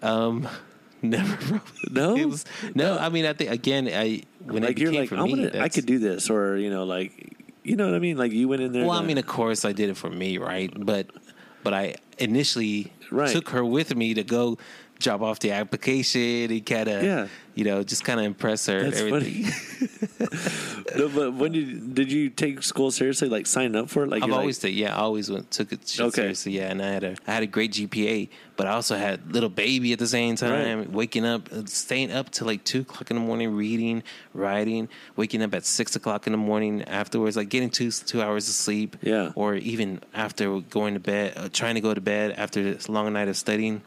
[0.02, 0.48] um,
[1.02, 1.38] never.
[1.54, 1.62] Really.
[1.92, 2.16] No?
[2.16, 2.46] it was
[2.76, 2.98] no.
[2.98, 5.48] I mean, I think again, I when like it you're became like, for I'm me,
[5.50, 8.18] gonna, I could do this, or you know, like, you know what I mean?
[8.18, 8.86] Like you went in there.
[8.86, 10.72] Well, I mean, of course, I did it for me, right?
[10.76, 11.08] But
[11.64, 13.30] but I initially Right.
[13.30, 14.58] took her with me to go
[15.02, 17.28] drop off the application and kind of, Yeah.
[17.56, 18.84] you know, just kind of impress her.
[18.84, 19.52] That's everything.
[20.98, 23.28] no, but when did did you take school seriously?
[23.30, 24.10] Like sign up for it?
[24.10, 26.12] Like I've always like, yeah, I always went, took it Okay.
[26.12, 26.70] seriously, yeah.
[26.72, 29.94] And I had a, I had a great GPA, but I also had little baby
[29.94, 30.80] at the same time.
[30.80, 30.92] Right.
[30.92, 34.88] Waking up, uh, staying up till like two o'clock in the morning, reading, writing.
[35.16, 38.54] Waking up at six o'clock in the morning afterwards, like getting two two hours of
[38.56, 38.96] sleep.
[39.02, 39.32] Yeah.
[39.36, 43.12] Or even after going to bed, uh, trying to go to bed after this long
[43.14, 43.82] night of studying,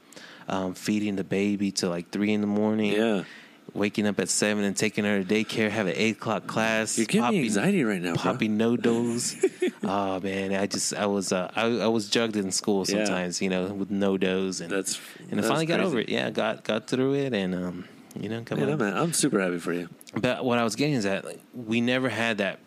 [0.48, 2.92] um, feeding the baby till like three in the morning.
[2.92, 3.24] Yeah.
[3.72, 6.96] Waking up at seven and taking her to daycare, have an eight o'clock class.
[6.96, 8.22] You're giving me anxiety right now, bro.
[8.22, 9.72] Poppy NoDoz.
[9.82, 13.04] oh man, I just I was uh, I, I was jugged in school Yeah.
[13.04, 16.08] sometimes, you know, with NoDoz, and That's- and I finally got over it.
[16.08, 17.84] Yeah, got got through it, and um,
[18.14, 18.80] you know, come Man, on.
[18.82, 19.88] I'm, I'm super happy for you.
[20.14, 22.60] But what I was getting is that like, we never had that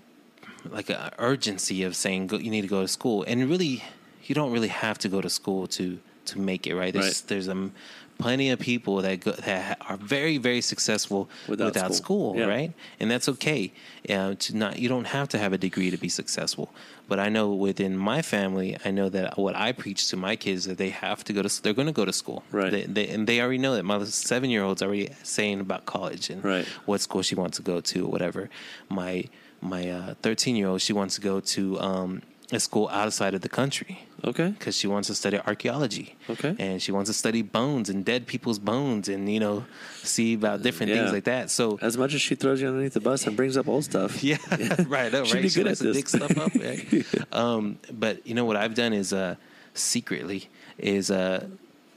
[0.69, 3.81] like a urgency of saying go, you need to go to school, and really,
[4.23, 6.93] you don't really have to go to school to to make it right.
[6.93, 7.23] There's Right.
[7.27, 7.71] there's um,
[8.19, 12.33] plenty of people that go, that are very very successful Without without, school.
[12.33, 12.45] school, Yeah.
[12.55, 12.71] right?
[12.99, 13.71] And that's okay.
[14.09, 16.67] Uh, to not you don't have to have a degree to be successful.
[17.09, 20.65] But I know within my family, I know that what I preach to my kids
[20.65, 22.71] that they have to go to they're going to go to school, Right.
[22.71, 23.83] They, they, and they already know that.
[23.85, 26.65] My seven year old's already saying about college and Right.
[26.85, 28.49] what school she wants to go to or whatever.
[28.89, 29.25] My
[29.61, 32.21] my thirteen year old she wants to go to um,
[32.51, 34.49] a school outside of the country Okay.
[34.57, 36.15] because she wants to study archaeology.
[36.29, 36.55] Okay.
[36.57, 39.65] and she wants to study bones and dead people's bones and you know
[40.03, 40.97] see about different Yeah.
[40.99, 41.49] things like that.
[41.51, 44.23] So As much as she throws you underneath the bus and brings up old stuff.
[44.31, 44.37] yeah,
[44.87, 45.11] right.
[45.11, 45.43] No, She'd right.
[45.43, 45.97] be She good at to this.
[45.97, 46.51] dig stuff up.
[46.67, 47.05] Right?
[47.33, 49.35] um, but you know what I've done is uh,
[49.73, 51.47] secretly is uh,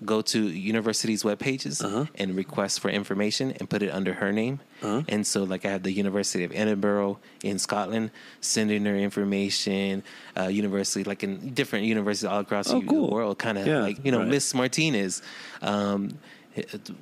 [0.04, 2.06] go to universities' web pages Uh-huh.
[2.14, 4.60] and request for information and put it under her name.
[4.82, 5.02] Uh-huh.
[5.08, 10.02] And so, like, I have the University of Edinburgh in Scotland sending her information.
[10.38, 14.04] Uh, university, like in different universities all across Oh, the world, kind of Yeah, like
[14.04, 14.28] you know, right.
[14.28, 15.22] Miss Martinez.
[15.60, 16.18] Um,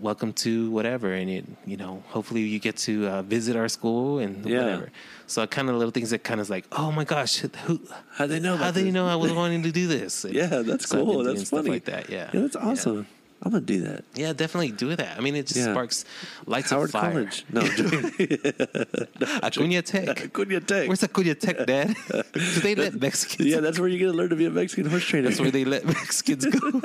[0.00, 4.18] welcome to whatever and it you know hopefully you get to uh, visit our school
[4.18, 4.60] and Yeah.
[4.62, 4.90] whatever
[5.26, 7.80] so kind of little things that kind of like oh my gosh who
[8.12, 10.62] How they know how about they know i was wanting to do this And Yeah,
[10.62, 11.24] that's so cool.
[11.24, 11.70] That's stuff funny.
[11.70, 13.06] like that yeah Yeah, that's awesome.
[13.40, 14.04] I'm gonna do that.
[14.14, 15.72] yeah definitely do that i mean it just Yeah.
[15.72, 16.04] sparks
[16.46, 17.44] lights Howard of fire College.
[17.50, 17.60] No.
[19.48, 20.08] Acuña Tech.
[20.28, 20.88] Acuña Tech.
[20.88, 21.94] Where's Acuña Tech, Dad?
[22.34, 23.48] Do they let Mexicans?
[23.48, 25.28] yeah, that's where you're gonna learn to be a Mexican horse trainer.
[25.28, 26.82] That's where they let Mexicans go.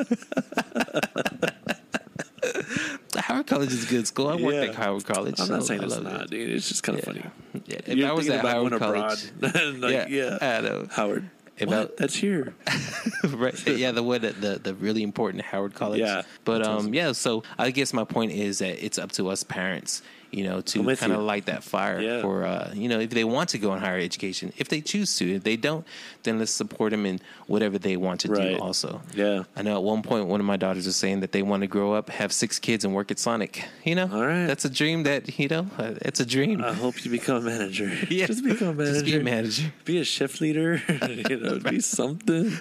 [3.33, 4.27] Howard College is a good school.
[4.27, 4.61] I worked Yeah.
[4.69, 5.39] at Howard College.
[5.39, 6.29] I'm not saying I it's love not, it.
[6.29, 6.49] dude.
[6.51, 7.13] It's just kind of Yeah.
[7.13, 7.63] funny.
[7.67, 9.75] Yeah, if You're I was at about Howard College, abroad.
[9.79, 10.87] like, yeah, I know.
[10.91, 11.29] Howard.
[11.59, 11.97] About- what?
[11.97, 12.53] That's here.
[13.25, 13.67] right.
[13.67, 15.99] Yeah, the one that the the really important Howard College.
[15.99, 16.23] Yeah.
[16.45, 16.93] But um awesome.
[16.93, 20.01] yeah, so I guess my point is that it's up to us parents,
[20.33, 22.21] you know, to kind of light that fire Yeah.
[22.21, 24.51] for uh you know, if they want to go in higher education.
[24.57, 25.35] If they choose to.
[25.35, 25.85] If they don't,
[26.23, 28.57] then let's support them in whatever they want to Right.
[28.57, 29.01] do also.
[29.15, 29.43] Yeah.
[29.55, 31.67] I know at one point one of my daughters was saying that they want to
[31.67, 33.63] grow up, have six kids and work at Sonic.
[33.83, 34.09] You know?
[34.11, 34.47] All right.
[34.47, 36.63] That's a dream that, you know, uh, it's a dream.
[36.63, 37.91] I hope you become a manager.
[38.09, 38.27] Yeah.
[38.27, 38.93] Just become a manager.
[38.93, 39.73] Just be a manager.
[39.85, 40.81] Be a shift leader.
[41.29, 42.51] you know, be something.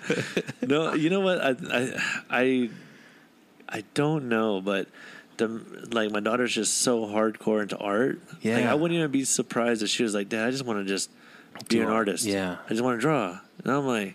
[0.62, 1.39] No, you know what?
[1.40, 1.82] I, I,
[2.31, 2.70] I,
[3.69, 4.89] I don't know, but
[5.48, 8.20] like my daughter's just so hardcore into art.
[8.32, 8.70] Like, Yeah.
[8.70, 11.10] I wouldn't even be surprised if she was like, "Dad, I just want to just
[11.69, 12.24] be Do an artist.
[12.24, 12.56] Yeah.
[12.66, 14.14] I just want to draw." And I'm like,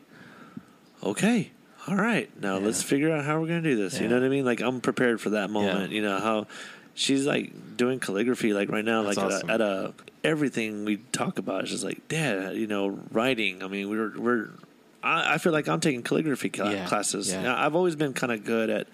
[1.04, 1.52] "Okay,
[1.88, 2.66] all right, now Yeah.
[2.66, 4.00] let's figure out how we're gonna do this.
[4.00, 4.46] You know what I mean?
[4.46, 5.92] Like I'm prepared for that moment.
[5.92, 6.48] You know how
[6.96, 9.50] she's like doing calligraphy like right now, That's like awesome.
[9.50, 9.94] at, a, at a
[10.24, 13.64] everything we talk about she's like, Dad, you know, writing.
[13.64, 14.50] I mean, we're we're.
[15.04, 16.86] I, feel like I'm taking calligraphy cla- Yeah.
[16.88, 17.32] classes.
[17.32, 17.42] Yeah.
[17.44, 18.88] Now, I've always been kind of good at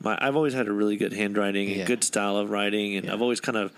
[0.00, 0.16] my.
[0.20, 1.84] I've always had a really good handwriting and Yeah.
[1.86, 3.14] good style of writing, and Yeah.
[3.14, 3.72] I've always kind of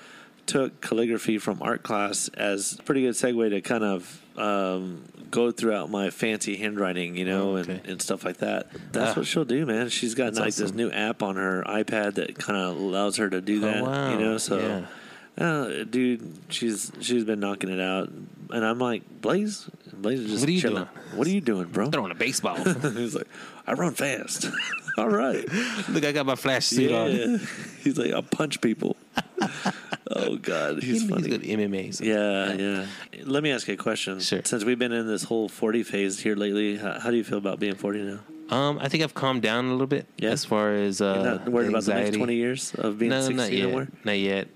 [0.46, 5.50] took calligraphy from art class as a pretty good segue to kind of um, go
[5.50, 7.72] throughout my fancy handwriting, you know, Oh, okay.
[7.72, 8.68] and, and stuff like that.
[8.92, 9.20] That's Ah.
[9.20, 9.90] what she'll do, man.
[9.90, 13.28] She's got That's like this new app on her iPad that kind of allows her
[13.28, 14.12] to do Oh, that, wow.
[14.12, 14.38] you know.
[14.38, 14.80] So, Yeah.
[15.40, 18.08] Uh, dude, she's she's been knocking it out,
[18.50, 20.76] and I'm like, Blaze, Blaze is just What are you chilling.
[20.84, 20.88] doing?
[21.16, 21.90] What are you doing, bro?
[21.90, 22.56] Throwing a baseball.
[22.64, 23.26] He's like,
[23.66, 24.46] I run fast.
[24.98, 25.44] All right.
[25.88, 27.40] Look, I got my flash suit on.
[27.82, 28.96] He's like, I punch people.
[30.10, 31.28] oh God, he's He's, funny.
[31.28, 31.94] good MMA.
[31.94, 32.86] so- Yeah, yeah.
[33.24, 34.20] Let me ask you a question.
[34.20, 34.40] Sure.
[34.44, 37.38] Since we've been in this whole 40 phase here lately, how, how do you feel
[37.38, 38.18] about being 40 now?
[38.50, 40.30] Um, I think I've calmed down a little bit Yeah.
[40.30, 43.20] as far as uh, You're not worried about the next 20 years of being no,
[43.20, 43.62] 60 not yet.
[43.62, 43.88] anymore?
[44.04, 44.48] Not yet.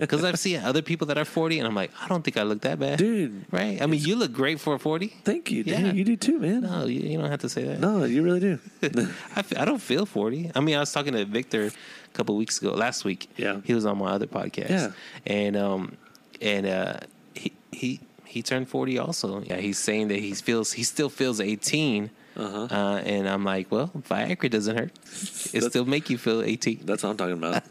[0.00, 2.42] Because I've seen other people that are 40, and I'm like, I don't think I
[2.42, 2.98] look that bad.
[2.98, 3.80] Dude, Right?
[3.80, 5.08] I mean, you look great for 40.
[5.24, 5.62] thank you.
[5.66, 5.80] Yeah.
[5.80, 6.60] Damn, you do too, man.
[6.62, 7.80] No, you, you don't have to say that.
[7.80, 8.58] No, you really do.
[9.36, 10.50] I, I don't feel 40.
[10.54, 11.70] I mean, I was talking to Victor a
[12.12, 13.28] couple weeks ago, last week.
[13.36, 13.60] Yeah.
[13.64, 14.68] He was on my other podcast.
[14.70, 14.90] Yeah.
[15.26, 15.96] And, um,
[16.42, 16.96] and, uh,
[17.34, 18.00] he, he,
[18.34, 19.40] he turned 40 also.
[19.42, 19.56] Yeah.
[19.56, 22.10] He's saying that he feels, he still feels 18.
[22.36, 22.66] Uh-huh.
[22.68, 24.90] Uh, and I'm like, well, Viagra doesn't hurt.
[25.54, 26.80] It still make you feel 18.
[26.84, 27.62] That's what I'm talking about.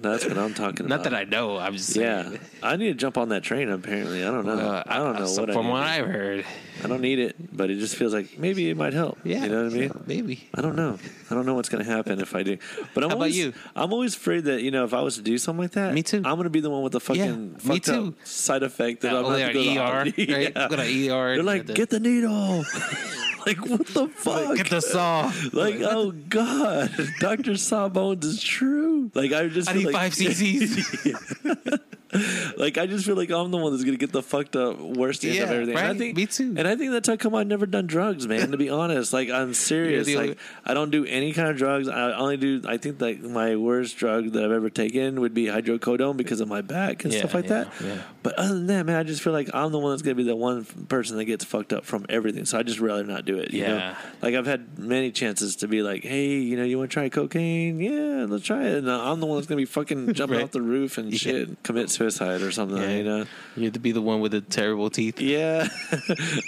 [0.00, 1.02] That's what I'm talking Not about.
[1.02, 1.58] Not that I know.
[1.58, 2.38] I'm just Yeah, saying.
[2.62, 3.68] I need to jump on that train.
[3.70, 4.56] Apparently, I don't know.
[4.56, 5.82] Uh, I don't know so what From I what.
[5.82, 6.44] I've heard,
[6.84, 9.18] I don't need it, but it just feels like maybe it might help.
[9.24, 10.02] yeah, you know what I mean.
[10.06, 10.48] Maybe.
[10.54, 10.98] I don't know.
[11.30, 12.58] I don't know what's going to happen if I do.
[12.94, 13.52] But I'm How about always, you?
[13.74, 16.02] I'm always afraid that you know if I was to do something like that, Me
[16.02, 16.18] too.
[16.18, 18.14] I'm going to be the one with the fucking Yeah, me too.
[18.24, 20.18] side effect that Uh, I'm oh, going to go ER, right?
[20.18, 20.68] Yeah.
[20.68, 21.34] Go to ER.
[21.34, 22.64] They're like, Get get the needle.
[23.46, 24.56] like what the fuck?
[24.56, 25.32] Get the saw.
[25.52, 26.90] like oh god,
[27.20, 29.10] Doctor Sawbones is true.
[29.14, 31.78] Like I just I need like, five cc's.
[32.56, 35.24] like I just feel like I'm the one that's gonna get the fucked up worst
[35.24, 35.76] end Yeah, of everything.
[35.76, 36.54] And I think, Me too.
[36.56, 38.50] And I think that's how come I've never done drugs, man.
[38.52, 40.08] To be honest, like I'm serious.
[40.08, 41.88] Like only- I don't do any kind of drugs.
[41.88, 42.62] I only do.
[42.66, 46.48] I think like my worst drug that I've ever taken would be hydrocodone because of
[46.48, 47.72] my back and Yeah, stuff like yeah, that.
[47.84, 48.02] yeah.
[48.22, 50.22] But other than that, man, I just feel like I'm the one that's gonna be
[50.24, 52.44] the one person that gets fucked up from everything.
[52.44, 53.52] So I just rather not do it.
[53.52, 53.76] You know?
[53.76, 53.96] Yeah.
[54.22, 57.08] Like I've had many chances to be like, hey, you know, you want to try
[57.08, 57.80] cocaine?
[57.80, 58.74] Yeah, let's try it.
[58.78, 60.44] And I'm the one that's gonna be fucking jumping Right.
[60.44, 61.18] off the roof and Yeah.
[61.18, 62.78] shit, commit suicide or something.
[62.78, 62.96] Yeah.
[62.96, 63.26] You know.
[63.56, 65.20] You have to be the one with the terrible teeth.
[65.20, 65.68] Yeah.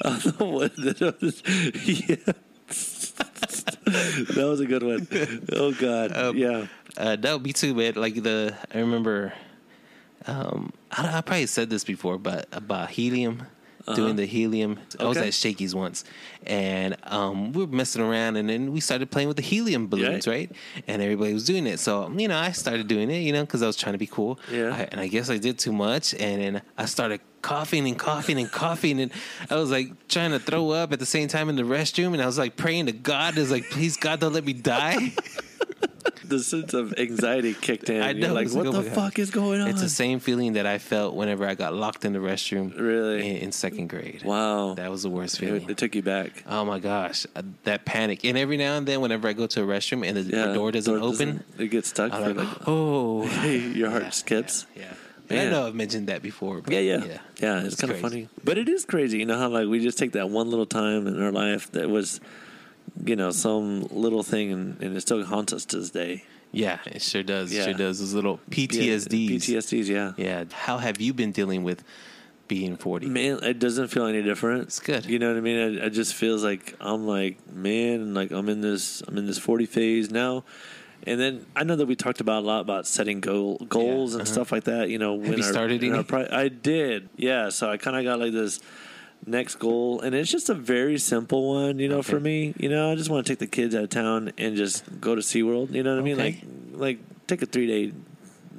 [0.05, 1.43] I'm the one that- was,
[1.87, 2.33] yeah.
[4.35, 5.07] that was a good one.
[5.53, 6.17] Oh God.
[6.17, 6.67] Um, yeah.
[6.97, 7.95] Uh, no, me too, man.
[7.95, 9.33] Like the, I remember,
[10.27, 13.47] um, I, I probably said this before, but about helium,
[13.95, 14.79] doing the helium.
[14.99, 15.27] I was Uh-huh.
[15.27, 16.05] At Shakey's once,
[16.47, 20.27] and um, we were messing around, and then we started playing with the helium balloons,
[20.27, 20.33] Yeah.
[20.33, 20.53] right?
[20.89, 23.63] And everybody was doing it, so you know, I started doing it, you know, because
[23.63, 24.39] I was trying to be cool.
[24.51, 24.75] Yeah.
[24.75, 28.39] I, and I guess I did too much, and then I started coughing and coughing
[28.39, 29.13] and coughing, and
[29.51, 32.21] I was like trying to throw up at the same time in the restroom, and
[32.21, 35.13] I was like praying to God, is like, please God, don't let me die.
[36.27, 38.03] The sense of anxiety kicked in.
[38.03, 39.69] I You're know, like, what the fuck is going on?
[39.69, 42.77] It's the same feeling that I felt whenever I got locked in the restroom.
[42.77, 43.31] Really?
[43.31, 44.23] In, in second grade.
[44.25, 44.75] wow.
[44.75, 45.71] That was the worst it, feeling.
[45.71, 46.43] it took you back.
[46.49, 48.25] oh my gosh, uh, that panic!
[48.25, 50.53] And every now and then, whenever I go to a restroom and the Yeah.
[50.53, 54.67] door doesn't open, it gets stuck I'm like, like, oh, your heart Yeah, skips.
[54.75, 54.95] Yeah,
[55.31, 55.47] Man.
[55.47, 56.61] I know I've mentioned that before.
[56.61, 57.59] But Yeah, yeah, yeah, yeah.
[57.61, 59.19] it's, It's kind of funny, but it is crazy.
[59.19, 61.89] You know how like we just take that one little time in our life that
[61.89, 62.21] was,
[63.05, 66.25] you know, some little thing, and, and it still haunts us to this day.
[66.53, 67.53] Yeah, it sure does.
[67.53, 67.65] It Yeah.
[67.65, 67.99] sure does.
[67.99, 69.29] Those little Yeah, PTSDs.
[69.31, 70.13] PTSDs, yeah.
[70.17, 70.45] Yeah.
[70.53, 71.85] How have you been dealing with
[72.49, 73.07] being forty?
[73.09, 74.63] Man, it doesn't feel any different.
[74.63, 75.05] It's good.
[75.07, 75.57] You know what I mean?
[75.57, 79.39] It, it just feels like I'm like, man, like I'm in this, I'm in this
[79.39, 80.45] 40 phase now.
[81.03, 84.23] And then I know that we talked about a lot about setting goal, goals and
[84.23, 84.33] uh-huh.
[84.33, 84.89] stuff like that.
[84.89, 87.51] You know, when you started our I did, yeah.
[87.51, 88.61] So I kind of got like this
[89.27, 91.79] next goal, and it's just a very simple one.
[91.79, 93.91] You know, for me, you know, I just want to take the kids out of
[93.91, 95.73] town and just go to SeaWorld.
[95.73, 96.17] You know what I mean?
[96.19, 96.43] Like,
[96.73, 97.93] like take a three day,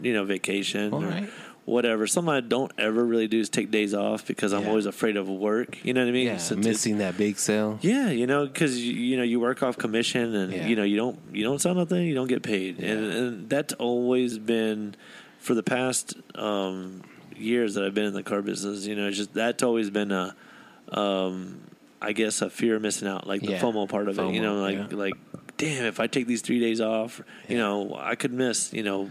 [0.02, 0.94] you know, vacation.
[0.94, 1.30] All or right.
[1.66, 2.08] Whatever.
[2.08, 4.70] Something I don't ever really do is take days off because I'm Yeah.
[4.70, 5.84] always afraid of work.
[5.84, 6.28] You know what I mean?
[6.28, 7.78] Yeah, So to- missing that big sale.
[7.82, 10.66] yeah, you know, because you, you know you work off commission, and Yeah.
[10.68, 13.12] you know you don't you don't sell nothing, you don't get paid, and, Yeah.
[13.20, 14.96] and that's always been
[15.40, 17.02] for the past um,
[17.38, 18.86] years that I've been in the car business.
[18.88, 20.36] You know, it's just that's always been a,
[20.92, 21.62] um,
[22.02, 23.60] I guess, a fear of missing out, like the Yeah.
[23.62, 24.34] FOMO part of it.
[24.34, 24.88] You know, like yeah.
[24.92, 25.14] like
[25.58, 27.20] damn, if I take these three days off,
[27.50, 29.10] you know, I could miss, you know,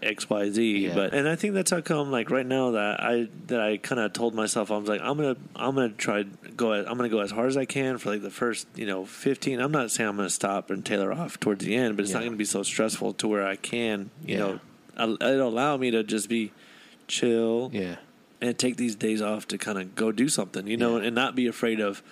[0.00, 0.86] X, Y, Z.
[0.86, 0.94] Yeah.
[0.94, 4.00] But and I think that's how come like right now that I that I kind
[4.00, 6.22] of told myself I was like I'm gonna I'm gonna try
[6.56, 8.86] go as, I'm gonna go as hard as I can for like the first you
[8.86, 9.58] know 15.
[9.60, 12.22] I'm not saying I'm gonna stop and tailor off towards the end, but it's not
[12.22, 14.38] gonna be so stressful to where I can, you Yeah.
[14.98, 16.52] know, it'll allow me to just be
[17.08, 17.96] chill Yeah.
[18.40, 21.06] And take these days off to kind of go do something, you know, Yeah.
[21.06, 22.02] and not be afraid of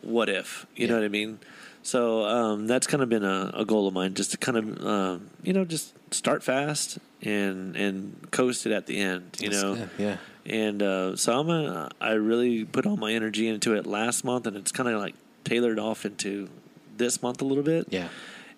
[0.00, 1.38] what if, you know what I mean?
[1.84, 4.86] So um, that's kind of been a, a goal of mine, just to kind of,
[4.86, 9.62] um, you know, just start fast and and coast it at the end, you That's
[9.62, 9.74] know.
[9.76, 9.90] good.
[9.98, 10.16] Yeah.
[10.46, 14.46] And uh, so I'm a, I really put all my energy into it last month,
[14.46, 15.14] and it's kind of like
[15.44, 16.48] tailored off into
[16.96, 18.08] this month a little bit Yeah.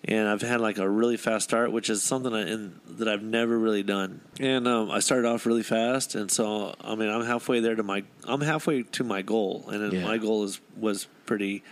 [0.07, 3.23] And I've had like a really fast start, which is something I, in, that I've
[3.23, 4.21] never really done.
[4.39, 7.83] And um, I started off really fast, and so I mean I'm halfway there to
[7.83, 10.03] my I'm halfway to my goal, and then Yeah.
[10.03, 11.63] my goal is was pretty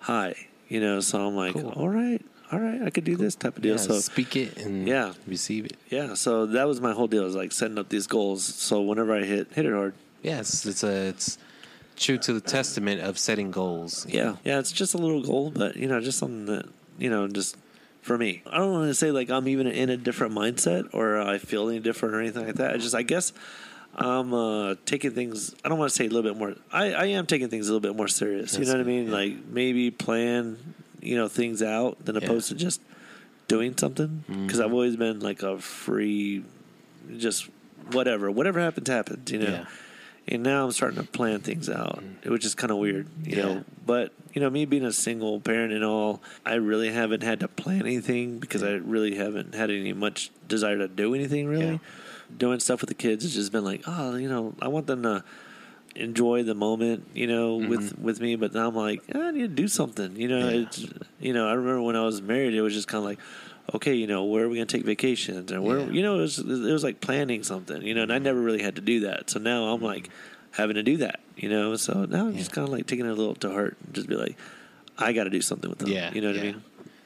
[0.00, 0.34] high,
[0.68, 1.00] you know.
[1.00, 1.70] So I'm like, Cool.
[1.76, 3.72] all right, all right, I could do this type of deal.
[3.72, 5.12] Yeah, So speak it and Yeah.
[5.26, 5.76] receive it.
[5.90, 8.44] yeah, so that was my whole deal, is like setting up these goals.
[8.44, 11.36] So whenever I hit hit it hard, Yes, it's a it's
[11.96, 14.06] true to the testament of setting goals.
[14.08, 14.38] Yeah, know?
[14.44, 16.66] yeah, it's just a little goal, but you know, just something that
[16.98, 17.56] you know, just
[18.02, 18.42] for me.
[18.46, 21.68] I don't want to say like I'm even in a different mindset or I feel
[21.70, 22.74] any different or anything like that.
[22.74, 23.32] I just, I guess,
[23.94, 25.54] I'm uh, taking things.
[25.64, 26.54] I don't want to say a little bit more.
[26.72, 28.58] I, I am taking things a little bit more serious.
[28.58, 29.06] you know what I mean?
[29.06, 29.12] yeah.
[29.12, 30.58] Like maybe plan,
[31.00, 32.22] you know, things out than Yeah.
[32.24, 32.80] opposed to just
[33.48, 34.24] doing something.
[34.28, 34.64] Because Mhm.
[34.64, 36.42] I've always been like a free,
[37.18, 37.48] just
[37.92, 39.30] whatever, whatever happens, happens.
[39.30, 39.50] You know.
[39.50, 39.64] Yeah.
[40.28, 43.42] And now I'm starting to plan things out, which is kind of weird, you Yeah.
[43.44, 43.64] know.
[43.84, 47.48] But you know, me being a single parent and all, I really haven't had to
[47.48, 51.66] plan anything because I really haven't had any much desire to do anything really.
[51.72, 51.78] Yeah.
[52.38, 55.02] Doing stuff with the kids has just been like, oh, you know, I want them
[55.02, 55.22] to
[55.94, 58.36] enjoy the moment, you know, with with me.
[58.36, 60.38] But now I'm like, "Ah, I need to do something, you know.
[60.48, 60.60] Yeah.
[60.62, 60.86] It's
[61.20, 63.18] you know, I remember when I was married, it was just kind of like.
[63.74, 65.90] Okay, you know, where are we gonna take vacations, and where Yeah.
[65.90, 68.62] you know, it was it was like planning something, you know, and I never really
[68.62, 69.30] had to do that.
[69.30, 70.10] So now I'm like
[70.50, 71.76] having to do that, you know.
[71.76, 74.08] So now I'm just kind of like taking it a little to heart and just
[74.08, 74.36] be like,
[74.98, 75.88] I got to do something with them.
[75.88, 76.42] Yeah, you know what yeah.
[76.42, 76.62] I mean?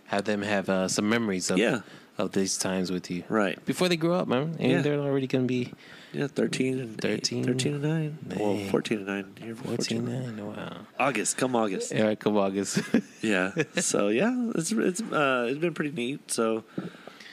[0.06, 1.80] Have them have uh, some memories of Yeah.
[2.18, 3.22] of these times with you.
[3.28, 3.62] Right.
[3.66, 4.56] Before they grow up, man.
[4.58, 4.80] And Yeah.
[4.80, 5.72] they're already gonna be
[6.16, 7.44] Yeah, thirteen and 13.
[7.44, 8.18] 13 and nine.
[8.36, 9.26] Well, fourteen and nine.
[9.38, 10.46] Here, 14 9.
[10.46, 10.76] Wow.
[10.98, 11.92] August, come August.
[11.92, 12.80] Right, come August.
[13.22, 13.52] Yeah.
[13.76, 16.30] so yeah, it's it's uh, it's been pretty neat.
[16.30, 16.64] So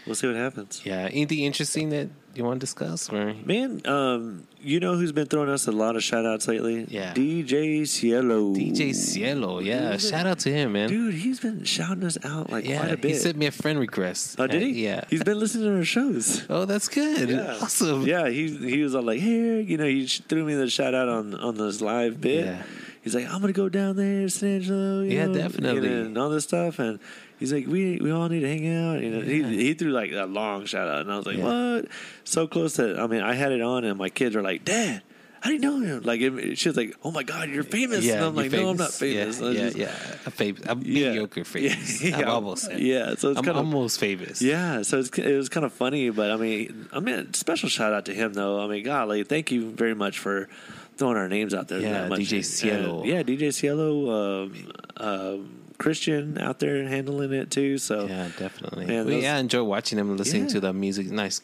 [0.05, 0.81] we'll see what happens.
[0.83, 1.07] yeah.
[1.11, 3.09] Anything interesting that you want to discuss?
[3.09, 3.33] Or?
[3.45, 6.85] Man, um, you know who's been throwing us a lot of shout outs lately?
[6.89, 7.13] Yeah.
[7.13, 8.53] DJ Cielo.
[8.53, 9.59] DJ Cielo.
[9.59, 9.91] Yeah.
[9.91, 10.89] Dude, Shout out to him, man.
[10.89, 12.79] Dude, he's been shouting us out like yeah.
[12.79, 13.11] quite a bit.
[13.11, 14.39] He sent me a friend request.
[14.39, 14.83] oh, did he?
[14.83, 15.03] Yeah.
[15.09, 16.45] He's been listening to our shows.
[16.49, 17.29] Oh, that's good.
[17.29, 17.57] Yeah.
[17.61, 18.03] Awesome.
[18.07, 21.09] Yeah, he he was all like, "Here," you know, he threw me the shout out
[21.09, 22.45] on on this live bit.
[22.45, 22.63] Yeah.
[23.01, 25.89] He's like, "I'm gonna go down there, San Angelo." you Yeah, know, definitely.
[25.89, 26.99] you know, and all this stuff, and
[27.43, 29.47] he's like, "We we all need to hang out." You know, Yeah.
[29.49, 31.43] he he threw like a long shout out, and I was like, Yeah.
[31.75, 31.85] "What?"
[32.23, 35.01] So close that I mean, I had it on, and my kids were like, "Dad."
[35.43, 36.03] How do you know him?
[36.03, 38.77] Like, it, she was like, "Oh my God, you're famous!" and I'm like, "No, I'm
[38.77, 40.15] not famous." I Yeah, yeah, just- yeah.
[40.25, 40.61] I'm, famous.
[40.69, 41.09] I'm Yeah.
[41.09, 42.01] mediocre famous.
[42.01, 42.71] Yeah, I'm almost.
[42.71, 44.41] Yeah, so it's I'm kind of almost famous.
[44.41, 47.91] yeah, so it's, it was kind of funny, but I mean, I mean, special shout
[47.91, 48.63] out to him though.
[48.63, 50.47] I mean, golly, thank you very much for
[50.95, 51.81] throwing our names out there.
[51.81, 52.19] Yeah, that much.
[52.21, 53.01] DJ Cielo.
[53.01, 54.53] And, yeah, DJ Cielo, um,
[54.95, 57.77] um, Christian out there handling it too.
[57.77, 58.85] So Yeah, definitely.
[58.85, 60.49] Man, those- yeah, I enjoy watching them, listening Yeah.
[60.49, 61.07] to the music.
[61.11, 61.41] Nice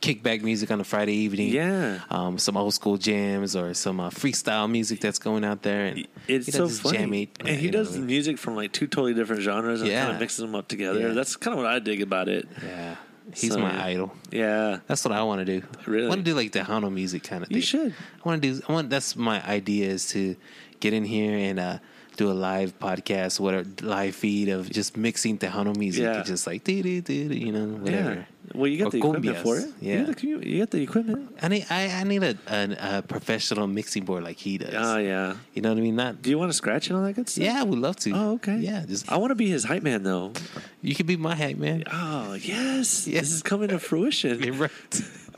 [0.00, 1.52] kickback music on a Friday evening.
[1.52, 2.00] Yeah.
[2.10, 6.06] um, some old school jams or some uh, freestyle music that's going out there, and
[6.26, 9.12] it's he so does funny, jammy- and he does know, music from like two totally
[9.14, 10.04] different genres and Yeah.
[10.04, 11.00] kind of mixes them up together.
[11.00, 11.08] Yeah.
[11.08, 12.48] That's kind of what I dig about it.
[12.64, 12.94] Yeah,
[13.34, 14.14] he's So, my idol.
[14.30, 15.66] Yeah, That's what I want to do.
[15.86, 16.06] Really?
[16.06, 17.56] I want to do like Tejano music kind of thing.
[17.56, 17.92] You should.
[17.92, 18.62] I want to do.
[18.68, 18.88] I want.
[18.88, 20.34] That's my idea is to
[20.80, 21.78] get in here and uh,
[22.20, 26.22] do a live podcast, whatever live feed of just mixing Tejano music, Yeah.
[26.22, 28.14] just like you know, whatever.
[28.14, 28.24] yeah.
[28.54, 29.68] Well, you got Or the equipment for it.
[29.80, 30.00] Yeah.
[30.00, 31.36] you got the, you got the equipment.
[31.40, 31.66] I need.
[31.70, 34.74] I, I need a, a, a professional mixing board like he does.
[34.74, 35.36] Oh yeah.
[35.54, 35.96] You know what I mean?
[35.96, 36.20] Not.
[36.20, 37.44] Do you want to scratch and all that good stuff?
[37.44, 38.10] Yeah, we'd love to.
[38.12, 38.56] Oh, okay.
[38.58, 40.32] Yeah, just I want to be his hype man, though.
[40.82, 41.84] you could be my hype man.
[41.90, 43.06] Oh, yes.
[43.06, 43.22] Yes.
[43.22, 44.40] This is coming to fruition.
[44.58, 44.70] Right.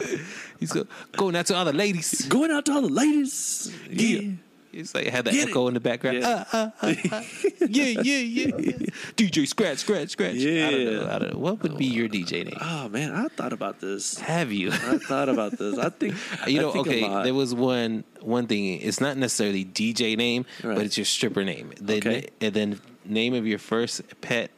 [0.59, 2.27] He's go, going out to all the ladies.
[2.27, 3.71] Going out to all the ladies.
[3.91, 4.19] Yeah.
[4.21, 4.31] Yeah.
[4.73, 5.69] It's like had the Get echo it.
[5.69, 6.19] in the background.
[6.20, 6.44] Yeah.
[6.53, 7.23] Uh, uh, uh, uh.
[7.61, 8.73] yeah, yeah, yeah, yeah.
[9.16, 10.36] DJ scratch, scratch, scratch.
[10.36, 10.39] I
[10.70, 11.03] don't know.
[11.03, 11.15] Yeah.
[11.15, 11.39] I don't know.
[11.39, 12.57] What would be your DJ name?
[12.61, 13.12] Oh, man.
[13.12, 14.19] I thought about this.
[14.20, 14.70] Have you?
[14.73, 15.78] I thought about this.
[15.78, 16.15] I think.
[16.47, 17.23] you know, think okay.
[17.23, 18.81] There was one one thing.
[18.81, 20.77] It's not necessarily DJ name, Right.
[20.77, 21.73] but it's your stripper name.
[21.81, 22.28] The, Okay.
[22.40, 24.51] And then name of your first pet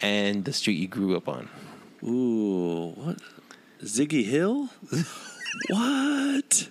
[0.00, 1.48] and the street you grew up on.
[2.02, 2.92] Ooh.
[2.96, 3.18] What?
[3.84, 4.70] Ziggy Hill?
[5.68, 6.68] what?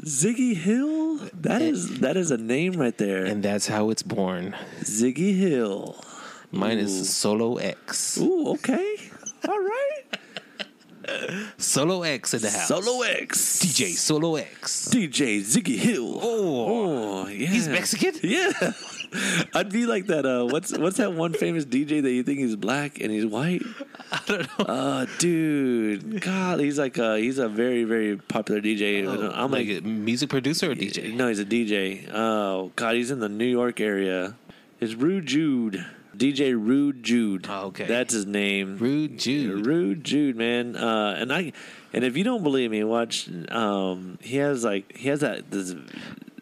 [0.00, 1.16] Ziggy Hill?
[1.32, 3.24] That is that is a name right there.
[3.24, 4.54] And that's how it's born.
[4.80, 5.96] Ziggy Hill.
[6.50, 6.82] Mine Ooh.
[6.82, 8.18] is Solo X.
[8.18, 8.96] Ooh, okay.
[9.48, 10.02] All right.
[11.56, 12.68] Solo X in the house.
[12.68, 13.58] Solo X.
[13.60, 14.88] DJ Solo X.
[14.88, 16.18] DJ Ziggy Hill.
[16.20, 16.66] Oh.
[16.68, 17.46] Oh, yeah.
[17.48, 18.14] He's Mexican?
[18.22, 18.52] Yeah.
[19.54, 20.26] I'd be like that.
[20.26, 23.62] Uh, what's what's that one famous DJ that you think he's black and he's white?
[24.12, 24.64] I don't know.
[24.64, 29.08] Uh, dude, God, he's like uh, he's a very very popular DJ.
[29.08, 31.14] I'm I'm like like, a music producer or DJ.
[31.14, 32.08] no, he's a DJ.
[32.12, 34.34] Oh God, he's in the New York area.
[34.78, 37.46] It's Rude Jude, DJ Rude Jude.
[37.48, 37.86] Oh, okay.
[37.86, 38.76] that's his name.
[38.78, 39.66] Rude Jude.
[39.66, 40.76] Rude Jude, man.
[40.76, 41.52] Uh, and I,
[41.92, 43.28] and if you don't believe me, watch.
[43.50, 45.74] Um, he has like he has that this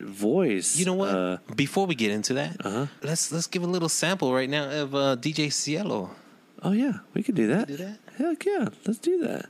[0.04, 0.76] voice.
[0.76, 1.08] You know what?
[1.14, 2.86] Uh, Before we get into that, Uh-huh.
[3.02, 6.10] let's let's give a little sample right now of uh, DJ Cielo.
[6.62, 7.66] oh yeah, we could do that.
[7.68, 7.98] Do that?
[8.18, 9.46] Heck yeah, let's do that.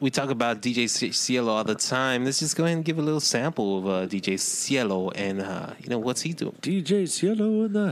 [0.00, 2.24] We talk about DJ Cielo all the time.
[2.26, 5.70] Let's just go ahead and give a little sample of uh, DJ Cielo and uh,
[5.80, 6.52] you know what's he doing.
[6.60, 7.88] DJ Cielo in the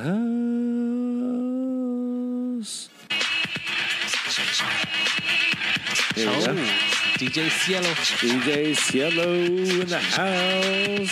[2.60, 2.88] house.
[6.14, 6.54] There we go.
[7.18, 7.88] DJ Cielo.
[8.20, 11.10] DJ Cielo in the house.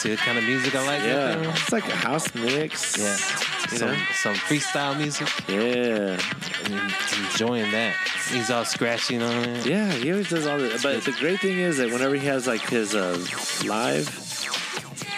[0.00, 1.02] See the kind of music I like.
[1.02, 2.98] Yeah, it's like a house mix.
[2.98, 3.16] yeah.
[3.70, 3.96] You Some know?
[4.14, 5.28] some freestyle music.
[5.48, 6.18] Yeah.
[7.30, 7.94] enjoying that.
[8.30, 9.66] He's all scratching on it.
[9.66, 10.82] Yeah, he always does all that.
[10.82, 13.16] But the great thing is that whenever he has like his uh,
[13.64, 14.08] live,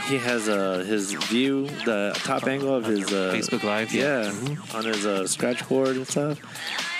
[0.08, 4.30] he has uh, his view, the top angle of his uh, Facebook Live, yeah.
[4.30, 6.38] yeah, on his uh, scratch board and stuff.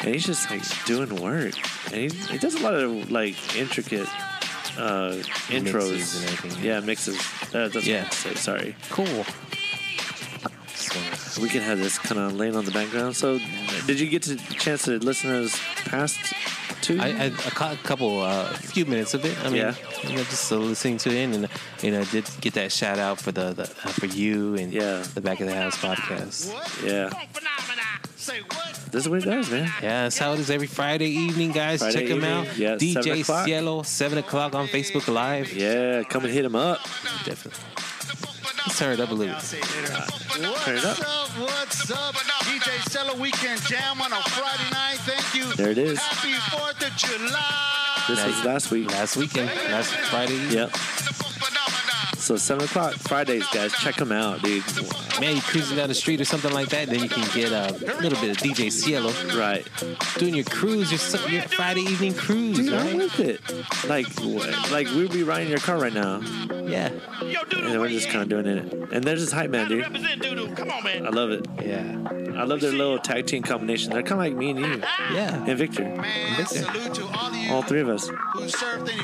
[0.02, 1.54] And he's just like doing work,
[1.92, 4.08] and he, he does a lot of like intricate
[4.78, 5.12] uh,
[5.48, 6.64] intros Mixes and everything.
[6.64, 7.18] Yeah, mixes.
[7.54, 8.02] Uh, that's Yeah.
[8.04, 8.34] what say.
[8.34, 8.76] Sorry.
[8.90, 9.24] Cool.
[11.40, 13.16] We can have this kind of laying on the background.
[13.16, 13.38] So,
[13.86, 15.56] did you get a chance to listen to his
[15.86, 16.16] past
[16.80, 17.00] two?
[17.00, 19.36] I, I, I caught a couple, uh, a few minutes of it.
[19.44, 19.74] I mean, Yeah.
[20.04, 21.48] you know, just uh, listening to it, and
[21.82, 23.66] you know, did get that shout out for the, the uh,
[23.98, 25.02] for you and Yeah.
[25.14, 26.52] the Back of the House podcast.
[26.86, 27.10] yeah.
[28.26, 29.64] This is what it does, man.
[29.82, 31.80] Yeah, that's how it is every Friday evening, guys.
[31.80, 32.56] Friday Check him evening, out.
[32.56, 33.44] yeah, DJ o'clock.
[33.46, 35.52] Cielo, seven o'clock on Facebook Live.
[35.52, 36.80] Yeah, come and hit him up.
[37.24, 37.60] Definitely.
[38.66, 39.34] Let's turn it up a little.
[39.40, 39.60] Turn
[40.51, 41.01] What's it up.
[41.01, 41.28] up?
[41.38, 42.14] What's up?
[42.44, 44.96] DJ Cello Weekend Jam on a Friday night.
[45.01, 45.52] Thank you.
[45.55, 45.98] There it is.
[45.98, 48.05] Happy 4th of July.
[48.09, 48.90] This was last week.
[48.90, 50.38] Last weekend, last Friday.
[50.48, 50.70] Yep.
[52.24, 53.74] So seven o'clock Fridays, guys.
[53.74, 54.64] Check them out, dude.
[55.20, 57.70] Man, you cruising down the street or something like that, then you can get uh,
[57.70, 59.68] a little bit of DJ Cielo Right,
[60.16, 62.72] doing your cruise, your, your Friday evening cruise, dude.
[62.72, 63.42] I'm with it.
[63.90, 64.06] Like,
[64.70, 66.20] like we'd be riding your car right now,
[66.66, 66.88] Yeah,
[67.20, 68.72] and we're just kind of doing it.
[68.90, 69.84] And there's this hype man, dude.
[70.56, 71.06] Come on, man.
[71.06, 71.46] I love it.
[71.62, 71.94] yeah,
[72.40, 73.92] I love their little tag team combination.
[73.92, 74.82] They're kind of like me and you
[75.12, 75.44] yeah.
[75.44, 76.55] and Victor, Man, Victor.
[76.55, 78.09] salute to all of you all three of us.
[78.09, 78.40] who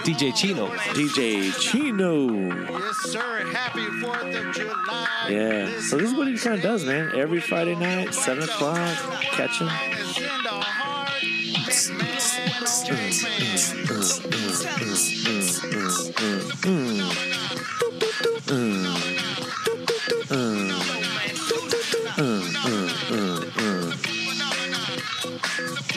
[0.02, 0.68] DJ Chino.
[0.68, 2.70] DJ Chino.
[2.70, 3.44] Yes, sir.
[3.52, 5.26] Happy 4th of July.
[5.28, 5.80] Yeah.
[5.80, 7.12] So this is what he kind of does, man.
[7.14, 9.68] Every Friday night, seven o'clock, catch him.
[11.66, 11.88] It's
[18.58, 18.89] in the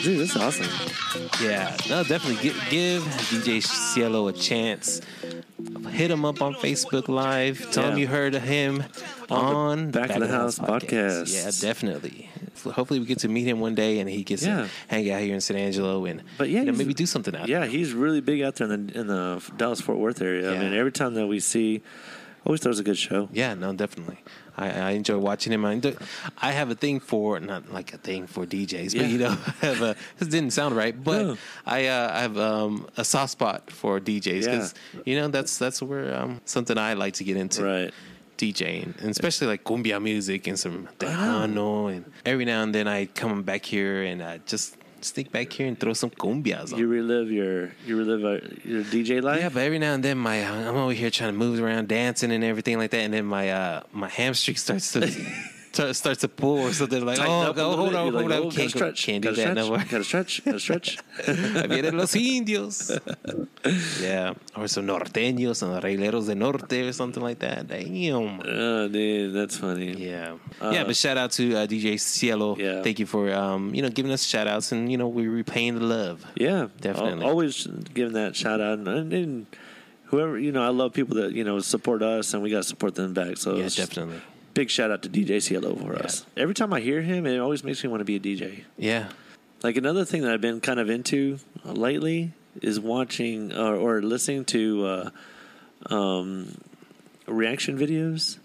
[0.04, 0.66] Dude, this is awesome.
[1.42, 5.00] Yeah, no, definitely give, give DJ Cielo a chance.
[5.88, 7.70] Hit him up on Facebook Live.
[7.72, 8.84] Tell him you heard of him
[9.30, 11.32] on, Back of the House podcast.
[11.32, 12.28] Yeah, definitely.
[12.64, 14.62] Hopefully, we get to meet him one day and he gets Yeah.
[14.64, 17.34] to hang out here in San Angelo and But yeah, you know, maybe do something
[17.34, 17.60] out there.
[17.62, 20.54] Yeah, he's really big out there in the in the Dallas Fort Worth area.
[20.54, 21.82] I mean, every time that we see,
[22.44, 23.28] always throws a good show.
[23.32, 24.18] Yeah, no, definitely.
[24.56, 25.64] I, I enjoy watching him.
[25.64, 25.96] I, do-
[26.40, 29.06] I have a thing for not like a thing for DJs, but Yeah.
[29.08, 31.36] you know, I have a this didn't sound right, but No.
[31.66, 34.74] I uh, I have um, a soft spot for DJs because
[35.04, 37.64] you know that's that's where um, something I like to get into.
[37.64, 37.92] Right.
[38.36, 43.06] DJing, and especially like cumbia music and some tejano, and every now and then I
[43.06, 46.78] come back here and I just sneak back here and throw some cumbias on.
[46.78, 49.40] You relive your you relive uh, your DJ life.
[49.40, 52.32] Yeah, but every now and then my I'm over here trying to move around, dancing
[52.32, 55.00] and everything like that, and then my uh my hamstring starts to
[55.74, 58.50] start- starts to pull or something like oh, go, hold on, hold like, on, oh,
[58.50, 59.80] can't, stretch, can't do that no more.
[59.80, 60.44] stretch, Gotta stretch.
[60.44, 60.98] Gotta stretch.
[61.68, 62.90] Vienen los indios.
[64.00, 67.66] yeah, or some norteños, some Rieleros de norte or something like that.
[67.68, 68.40] Damn.
[68.40, 69.92] oh, dude, that's funny.
[69.92, 72.56] Yeah, yeah, but shout out to uh, DJ Cielo.
[72.56, 72.82] Yeah.
[72.82, 75.74] Thank you for um, you know giving us shout outs and you know we're repaying
[75.76, 76.24] the love.
[76.36, 77.24] Yeah, Definitely.
[77.24, 79.46] Al- Always giving that shout out, and, and
[80.06, 82.62] whoever you know, I love people that you know support us, and we got to
[82.64, 83.36] support them back.
[83.38, 84.20] So Yeah, definitely.
[84.54, 86.24] Big shout out to DJ Cielo for us.
[86.36, 88.64] Every time I hear him, it always makes me want to be a DJ.
[88.78, 89.08] Yeah,
[89.62, 92.32] Like another thing that I've been kind of into lately
[92.62, 96.56] is watching or, or listening to uh, um,
[97.26, 98.38] reaction videos.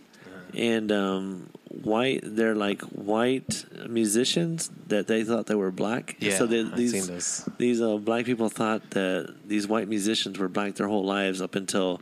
[0.56, 2.22] And um, white.
[2.23, 6.15] They're like white musicians that they thought they were black.
[6.19, 10.48] Yeah, so they, I've these these uh, black people thought that these white musicians were
[10.48, 12.02] black their whole lives up until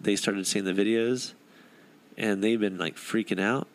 [0.00, 1.32] they started seeing the videos,
[2.16, 3.68] and they've been like freaking out.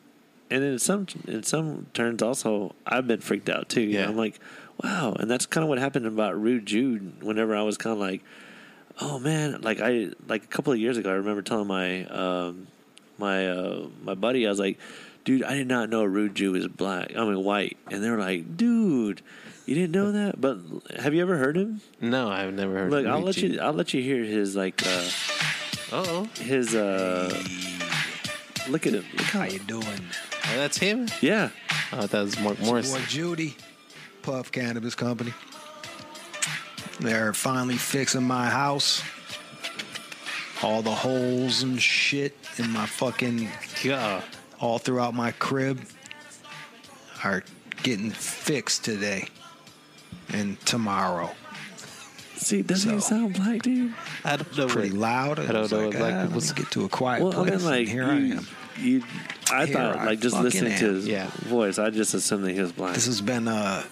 [0.50, 3.82] And in some in some turns, also I've been freaked out too.
[3.82, 4.10] You know, Yeah.
[4.10, 4.40] I'm like,
[4.82, 7.22] wow, and that's kind of what happened about Rude Jude.
[7.22, 8.22] Whenever I was kind of like,
[9.02, 12.68] oh man, like I like a couple of years ago, I remember telling my um,
[13.18, 14.80] my uh, my buddy, I was like,
[15.26, 17.12] dude, I did not know Rude Jude was black.
[17.18, 19.22] I mean white, and they were like, dude,
[19.66, 20.40] you didn't know that?
[20.40, 20.60] But
[20.98, 21.82] have you ever heard him?
[22.00, 22.92] No, I've never heard.
[22.92, 23.60] Look, I'll let you.
[23.60, 25.10] I'll let you hear his like uh,
[25.92, 27.44] Oh, his uh.
[28.70, 29.06] Look at him.
[29.14, 29.86] Look how, How you doing?
[29.86, 31.08] oh, that's him.
[31.22, 31.50] yeah,
[31.94, 32.92] Oh, I thought it was Mark Morris.
[32.94, 33.56] Boy Judy,
[34.24, 35.34] Puff Cannabis Company.
[37.00, 39.02] They're finally fixing my house.
[40.64, 43.48] All the holes and shit in my fucking
[43.84, 44.22] Yeah.
[44.60, 45.82] all throughout my crib
[47.24, 47.44] are
[47.84, 49.28] getting fixed today
[50.30, 51.30] and tomorrow.
[52.38, 53.94] See, doesn't he So- sound black, dude?
[54.24, 54.68] I don't know.
[54.68, 55.40] Pretty what- loud.
[55.40, 56.56] I don't know like, what black ah, people let's say.
[56.56, 57.62] get to a quiet Well, I place.
[57.62, 58.48] mean, like and here you, I am.
[58.80, 59.04] you.
[59.52, 60.96] I Here thought, I like, just fucking listening to am.
[60.96, 61.30] his Yeah.
[61.46, 62.94] voice, I just assumed that he was black.
[62.96, 63.84] This has been uh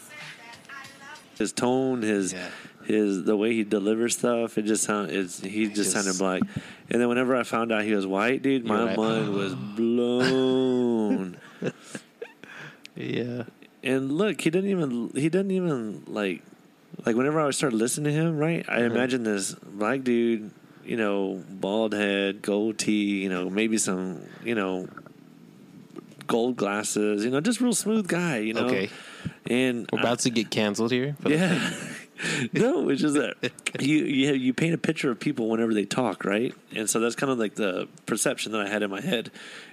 [1.38, 2.48] his tone, his Yeah.
[2.86, 6.42] his the way he delivers stuff, it just sound it's he just, just- sounded black.
[6.90, 9.56] And then whenever I found out he was white, dude, my You're like, mind was
[9.76, 11.38] blown.
[12.96, 13.44] Yeah.
[13.84, 16.42] and look, he didn't even he didn't even like
[17.06, 18.66] like whenever I started listening to him, right?
[18.68, 18.96] I mm-hmm.
[18.96, 20.52] imagined this black dude,
[20.84, 24.88] you know, bald head, gold tee, you know, maybe some, you know,
[26.28, 28.66] gold glasses, you know, just real smooth guy, you know.
[28.68, 28.90] Okay.
[29.46, 31.16] And We're about to get canceled here.
[31.26, 31.74] yeah.
[32.54, 36.24] no, it's just that you you you paint a picture of people whenever they talk,
[36.24, 36.54] right?
[36.74, 39.32] And so that's kind of like the perception that I had in my head.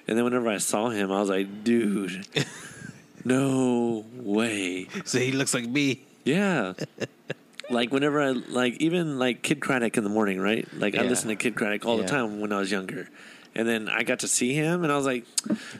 [0.09, 2.27] And then whenever I saw him, I was like, dude,
[3.25, 4.89] no way.
[5.05, 6.03] So he looks like me.
[6.25, 6.75] Yeah.
[7.71, 10.67] like whenever I like even like Kidd Kraddick in the morning, right?
[10.75, 11.09] Like I Yeah.
[11.09, 12.03] listened to Kidd Kraddick all Yeah.
[12.05, 13.09] the time when I was younger.
[13.55, 15.25] And then I got to see him and I was like,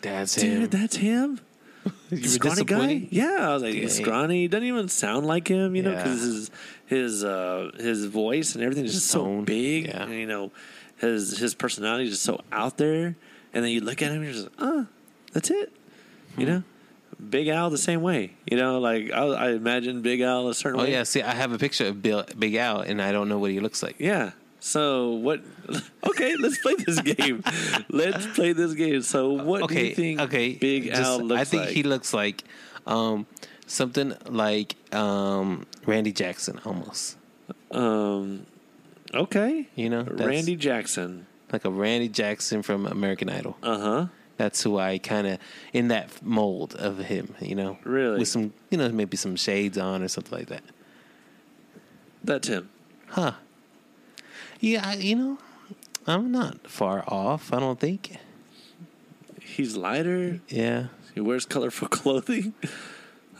[0.03, 0.71] That's dude, him.
[0.71, 1.41] that's him?
[2.11, 3.09] You were scrawny guy?
[3.11, 3.89] Yeah, I was like, Dang.
[3.89, 4.47] scrawny.
[4.47, 6.03] Doesn't even sound like him, you know, Yeah.
[6.03, 6.51] because his
[6.87, 9.87] his uh, his voice and everything is just so tone, big.
[9.87, 10.03] yeah.
[10.03, 10.53] And, you know,
[10.99, 13.17] his his personality is just so out there.
[13.55, 14.87] And then you look at him, and you're just, ah,
[15.33, 15.73] that's it.
[16.37, 16.51] You Hmm.
[16.53, 16.63] know,
[17.31, 18.33] Big Al the same way.
[18.51, 20.93] You know, like I, I imagine Big Al a certain Oh way.
[20.93, 21.03] yeah.
[21.05, 23.61] See, I have a picture of Bill, Big Al, and I don't know what he
[23.61, 23.97] looks like.
[23.99, 24.33] Yeah.
[24.61, 25.41] So what?
[26.05, 27.43] Okay, let's play this game.
[27.89, 29.03] let's play this game.
[29.03, 29.89] So what do okay.
[29.91, 30.21] you think?
[30.21, 30.55] okay.
[30.55, 31.73] Big just- Al looks I think like?
[31.75, 32.45] he looks like
[32.87, 33.27] um,
[33.67, 37.17] something like um, Randy Jackson almost.
[37.71, 38.47] Um.
[39.15, 39.69] Okay.
[39.75, 41.27] You know, Randy Jackson.
[41.53, 43.57] like a Randy Jackson from American Idol.
[43.63, 44.07] Uh huh.
[44.37, 45.39] That's who I kind of
[45.73, 47.35] in that mold of him.
[47.41, 48.19] You know, Really?
[48.21, 50.63] with some you know maybe some shades on or something like that.
[52.25, 52.69] That's him.
[53.09, 53.33] Huh?
[54.61, 55.39] Yeah, I, you know,
[56.07, 57.53] I'm not far off.
[57.53, 58.17] I don't think.
[59.41, 60.41] He's lighter.
[60.49, 60.87] Yeah.
[61.15, 62.55] He wears colorful clothing.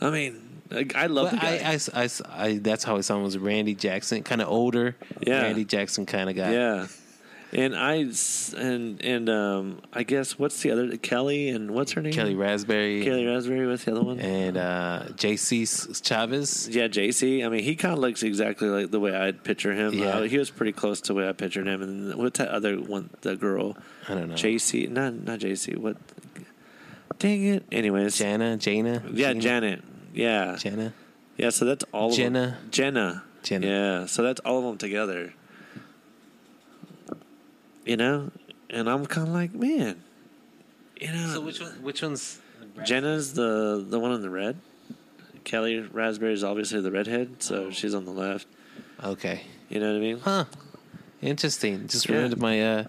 [0.01, 1.55] I mean, I, I love But the guy.
[1.63, 2.09] I, I, I,
[2.47, 4.95] I- that's how I saw him was Randy Jackson, kind of older.
[5.25, 5.43] Yeah.
[5.43, 6.51] Randy Jackson kind of guy.
[6.51, 6.87] yeah.
[7.55, 8.05] And I
[8.57, 12.11] and and um I guess what's the other Kelly and what's her name?
[12.13, 13.69] Kellie Rasberry Kellie Rasberry.
[13.69, 14.19] What's the other one?
[14.19, 15.65] and uh, J-Si
[16.01, 16.67] Chavez.
[16.69, 17.43] Yeah, J-Si.
[17.43, 19.93] I mean, he kind of looks exactly like the way I'd picture him.
[19.93, 20.05] Yeah.
[20.07, 21.81] Uh, he was pretty close to the way I pictured him.
[21.83, 23.11] And what's that other one?
[23.21, 23.77] The girl,
[24.09, 24.35] I don't know.
[24.35, 24.87] J-Si.
[24.87, 25.75] Not not J-Si.
[25.75, 25.97] What?
[27.19, 27.63] Dang it.
[27.71, 29.03] Anyways, Jana, Jana.
[29.13, 29.39] yeah, Jana?
[29.41, 29.83] Janet.
[30.13, 30.93] Yeah, Jana.
[31.37, 31.49] yeah.
[31.51, 32.09] So that's all.
[32.09, 32.57] Of Jenna.
[32.61, 32.69] them.
[32.71, 33.23] Jenna.
[33.43, 33.67] Jenna.
[33.67, 34.05] Yeah.
[34.07, 35.33] So that's all of them together.
[37.85, 38.31] You know,
[38.69, 40.01] and I'm kind of like, man.
[40.99, 41.71] You know, So which one?
[41.83, 42.39] Which one's?
[42.85, 44.57] Jenna's the the one in the red.
[45.43, 48.47] Kellie Rasberry is obviously the redhead, so she's on the left.
[49.03, 49.41] Okay.
[49.69, 50.19] You know what I mean?
[50.19, 50.45] Huh.
[51.21, 51.87] Interesting.
[51.87, 52.15] Just Yeah.
[52.17, 52.61] ruined my.
[52.63, 52.83] uh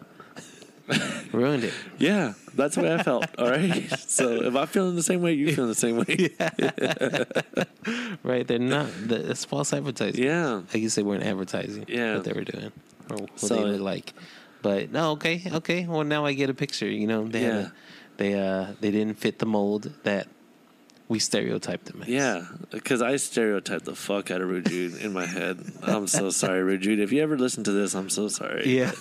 [1.33, 1.73] Ruined it.
[1.99, 3.27] Yeah, that's the way I felt.
[3.39, 3.91] All right.
[4.07, 6.31] So if I'm feeling the same way, you feeling the same way.
[8.23, 8.47] Right.
[8.47, 8.87] They're not.
[9.09, 10.23] the- It's false advertising.
[10.23, 10.63] Yeah.
[10.73, 11.85] I guess they weren't advertising.
[11.89, 12.17] Yeah.
[12.17, 12.73] What they were doing
[13.11, 14.13] or what So- they look like.
[14.65, 15.11] But no.
[15.13, 15.43] Okay.
[15.47, 15.87] Okay.
[15.87, 16.89] Well, now I get a picture.
[16.89, 17.29] You know.
[17.29, 17.73] They had a,
[18.17, 20.27] they uh they didn't fit the mold that
[21.07, 22.09] we stereotyped them as.
[22.09, 25.59] Yeah, because I stereotyped the fuck out of Rude in my head.
[25.83, 28.75] I'm so sorry, Rude If you ever listen to this, I'm so sorry.
[28.75, 28.93] Yeah.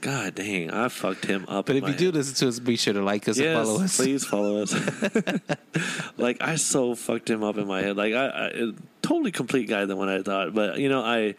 [0.00, 1.66] God dang, I fucked him up.
[1.66, 2.14] But if you my do head.
[2.14, 3.96] listen to us, be sure to like us yes, and follow us.
[3.96, 4.74] please follow us.
[6.16, 7.96] like I so fucked him up in my head.
[7.96, 8.72] Like I, I
[9.02, 10.52] totally complete guy than what I thought.
[10.52, 11.36] But you know, I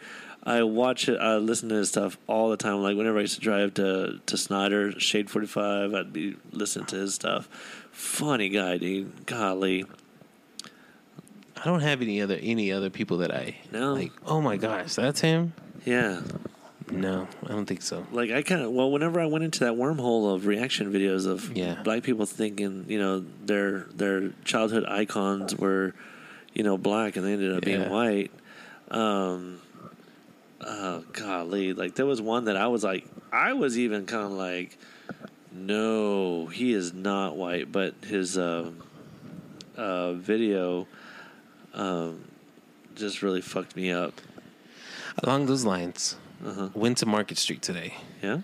[0.48, 1.18] I watch it.
[1.20, 2.82] I listen to his stuff all the time.
[2.82, 6.86] Like whenever I used to drive to to Snyder Shade Forty Five, I'd be listening
[6.86, 7.48] to his stuff.
[7.92, 9.26] Funny guy, dude.
[9.26, 9.84] Golly.
[11.56, 13.94] I don't have any other any other people that I No.
[13.94, 14.12] like.
[14.26, 15.52] Oh my gosh, that's him.
[15.84, 16.20] Yeah.
[16.90, 18.06] No, I don't think so.
[18.12, 21.54] Like I kind of well, whenever I went into that wormhole of reaction videos of
[21.56, 21.82] Yeah.
[21.82, 25.94] black people thinking, you know, their their childhood icons were,
[26.54, 28.30] you know, black and they ended up being white.
[28.90, 29.58] Um,
[30.70, 34.32] oh golly, like there was one that I was like, I was even kind of
[34.32, 34.76] like,
[35.52, 38.82] no, he is not white, but his um,
[39.76, 40.86] uh, video,
[41.74, 42.24] um,
[42.94, 44.20] just really fucked me up.
[45.22, 46.68] Along those lines, Uh-huh.
[46.74, 47.94] went to Market Street today.
[48.22, 48.40] Yeah.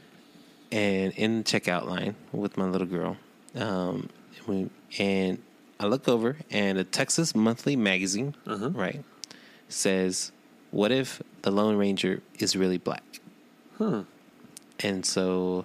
[0.72, 3.16] and in the checkout line with my little girl.
[3.55, 4.09] Um,
[4.48, 4.68] we,
[4.98, 5.38] and
[5.78, 8.70] I look over, and a Texas Monthly magazine, Uh-huh.
[8.70, 9.05] right,
[9.68, 10.32] says,
[10.72, 13.05] "What if the Lone Ranger is really black?"
[13.79, 14.03] Huh.
[14.81, 15.65] And so,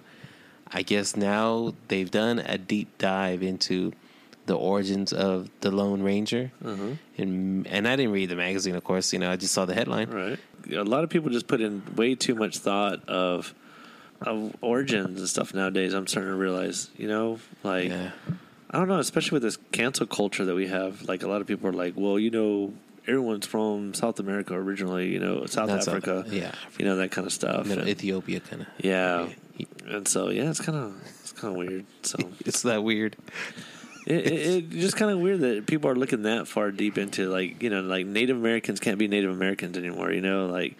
[0.72, 3.92] I guess now they've done a deep dive into
[4.46, 6.94] the origins of the Lone Ranger, Uh-huh.
[7.18, 9.12] and and I didn't read the magazine, of course.
[9.12, 10.08] You know, I just saw the headline.
[10.10, 10.38] Right.
[10.72, 13.54] A lot of people just put in way too much thought of
[14.22, 15.94] of origins and stuff nowadays.
[15.94, 18.10] I'm starting to realize, you know, like Yeah,
[18.70, 21.02] I don't know, especially with this cancel culture that we have.
[21.08, 22.74] Like a lot of people are like, well, you know,
[23.06, 26.52] everyone's from South America originally, you know, South Not South- Africa, yeah.
[26.78, 27.66] you know, that kind of stuff.
[27.66, 28.68] Middle And- Ethiopia kind of.
[28.84, 29.28] yeah.
[29.86, 31.84] And so, yeah, it's kind of it's kind of weird.
[32.02, 33.16] So It's that weird.
[34.06, 37.28] it, it, it just kind of weird that people are looking that far deep into
[37.28, 40.12] like you know like Native Americans can't be Native Americans anymore.
[40.12, 40.76] You know, like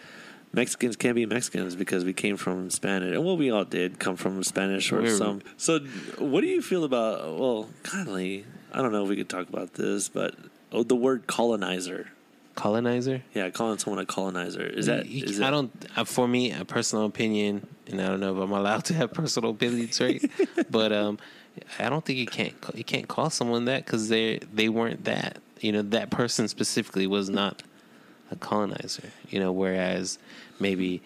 [0.53, 3.15] Mexicans can't be Mexicans because we came from Spanish.
[3.15, 5.43] And well, we all did come from Spanish or We're- some.
[5.59, 5.81] So,
[6.19, 7.39] what do you feel about?
[7.39, 10.35] Well, kindly, I don't know if we could talk about this, but
[10.73, 12.09] oh, the word colonizer.
[12.57, 13.23] Colonizer.
[13.35, 15.07] Yeah, calling someone a colonizer is that?
[15.07, 15.87] You- Is I that don't.
[15.97, 19.13] Uh, for me, a personal opinion, and I don't know if I'm allowed to have
[19.13, 20.23] personal opinions, right?
[20.71, 21.19] but um,
[21.79, 25.39] I don't think you can't you can't call someone that because they they weren't that.
[25.61, 27.63] You know, that person specifically was not
[28.31, 29.11] a colonizer.
[29.29, 30.19] You know, whereas
[30.59, 31.03] maybe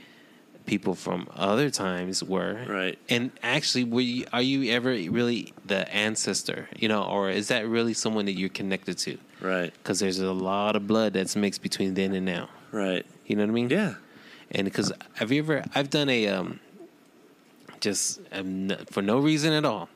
[0.67, 2.99] people from other times were Right.
[3.11, 6.69] And actually, were you, are you ever really the ancestor?
[6.77, 9.19] You know, or is that really someone that you're connected to?
[9.45, 9.73] Right?
[9.73, 12.49] Because there's a lot of blood that's mixed between then and now.
[12.73, 13.07] Right.
[13.27, 13.71] You know what I mean?
[13.71, 13.95] Yeah.
[14.51, 15.65] And because have you ever?
[15.75, 16.61] I've done a um,
[17.81, 19.89] just um, for no reason at all.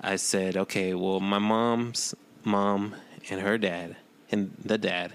[0.00, 2.14] I said, okay, well, my mom's
[2.44, 2.94] mom
[3.30, 3.96] and her dad
[4.30, 5.12] and the dad,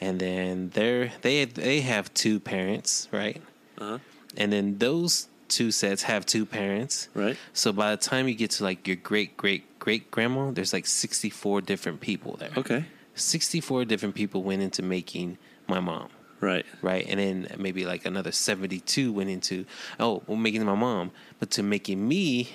[0.00, 3.42] and then they're they they have two parents, right?
[3.78, 3.98] Uh-huh.
[4.36, 7.36] And then those two sets have two parents, Right.
[7.52, 10.86] So by the time you get to like your great great great grandma, there's like
[10.86, 12.52] sixty four different people there.
[12.56, 12.84] Okay.
[13.14, 16.08] Sixty four different people went into making my mom
[16.40, 16.66] Right.
[16.82, 17.06] right?
[17.08, 19.64] And then maybe like another 72 went into,
[20.00, 22.48] oh, well, making my mom, but to making me,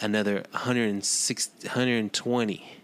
[0.00, 2.76] another 160, 120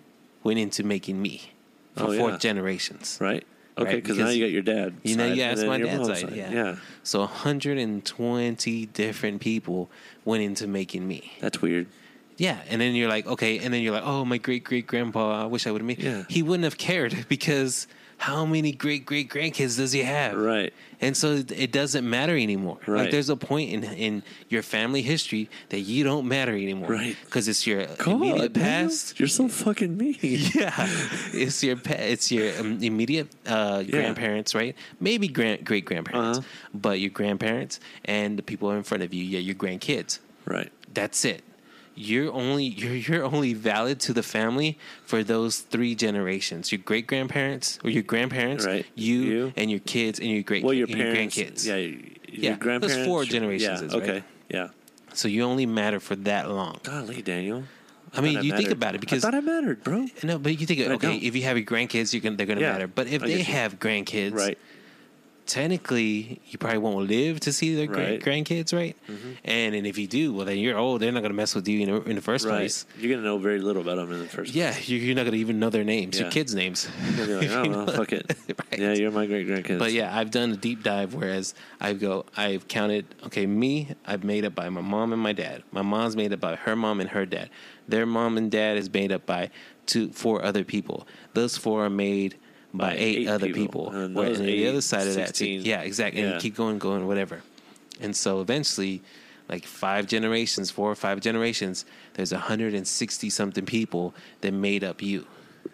[0.45, 1.51] went into making me
[1.97, 2.39] for Oh, fourth yeah.
[2.39, 3.19] generations.
[3.21, 3.45] Right.
[3.77, 3.95] Okay.
[3.95, 4.95] Right, Because now you got your dad.
[5.03, 6.51] You know, side you and my dad's mom's side, yeah.
[6.53, 6.77] Yeah.
[7.03, 9.91] So 120 different people
[10.25, 11.33] went into making me.
[11.41, 11.87] That's weird.
[12.43, 15.43] Yeah, and then you're like, okay, and then you're like, oh, my great great grandpa,
[15.45, 16.03] I wish I would have made.
[16.03, 16.25] Yeah.
[16.29, 17.87] He wouldn't have cared because
[18.19, 20.35] how many great great grandkids does he have?
[20.37, 20.73] Right.
[21.01, 21.29] And so
[21.65, 22.79] it- doesn't matter anymore.
[22.87, 23.03] Right.
[23.03, 26.91] Like there's a point in in your family history that you don't matter anymore.
[26.91, 27.17] Right.
[27.25, 29.19] Because it's your God, immediate past.
[29.21, 30.19] You're so fucking mean.
[30.23, 30.73] Yeah,
[31.43, 33.91] it's your pa- it's your um, immediate uh, Yeah.
[33.97, 34.75] grandparents, right?
[35.01, 36.47] Maybe grand great grandparents, Uh-huh.
[36.75, 40.19] but your grandparents and the people in front of you, yeah, your grandkids.
[40.45, 40.71] Right.
[40.95, 41.43] That's it.
[41.95, 46.73] You're only you're you're only valid to the family for those three generations.
[46.73, 48.87] Your great grandparents or your grandparents, Right.
[48.95, 49.53] You, You.
[49.57, 51.37] and your kids and your great Well, your parents.
[51.37, 51.67] your grandkids.
[51.67, 51.77] Yeah.
[51.77, 52.01] Your
[52.33, 53.07] Yeah, those grandparents.
[53.07, 53.87] four generations Yeah.
[53.87, 54.03] is, right?
[54.03, 54.25] okay.
[54.49, 54.69] Yeah.
[55.13, 56.79] So you only matter for that long.
[56.83, 57.65] Golly, Daniel.
[58.15, 60.07] I mean, thought you think about it because I thought I mattered, bro.
[60.23, 62.61] no, but you think But okay, if you have your grandkids, you're gonna they're gonna
[62.63, 62.87] Yeah, matter.
[62.87, 63.45] But if I they you.
[63.45, 64.59] have grandkids, Right.
[65.47, 68.21] Technically you probably won't live to see their Right.
[68.21, 68.23] Mm-hmm.
[68.25, 68.97] great grandkids, right?
[69.45, 71.01] And and if you do, well, then you're old.
[71.01, 72.59] They're not gonna mess with you in, the- in the first Right.
[72.59, 72.87] place.
[72.99, 74.55] You're gonna know very little about them in the first.
[74.55, 76.89] Yeah, you're, you're not gonna even know their names, your kids' names.
[77.17, 78.37] You're gonna be like, oh, well, fuck it.
[78.73, 78.81] Right.
[78.81, 79.79] Yeah, you're my great grandkids.
[79.79, 81.15] But yeah, I've done a deep dive.
[81.15, 83.05] Whereas I go, I've counted.
[83.27, 85.63] Okay, me, I've made up by my mom and my dad.
[85.73, 87.51] My mom's made up by her mom and her dad.
[87.89, 89.51] Their mom and dad is made up by
[89.87, 91.07] two, four other people.
[91.35, 92.37] Those four are made
[92.75, 93.63] by, By eight, eight other people.
[93.87, 93.89] people.
[93.89, 95.63] Uh, and Where- those the other side of that, 16.
[95.63, 96.23] yeah, exactly.
[96.23, 96.33] Yeah.
[96.33, 97.43] And keep going, going, whatever.
[98.01, 99.03] And so eventually,
[99.49, 101.85] like five generations, four or five generations,
[102.15, 105.27] there's 160 something people that made up you.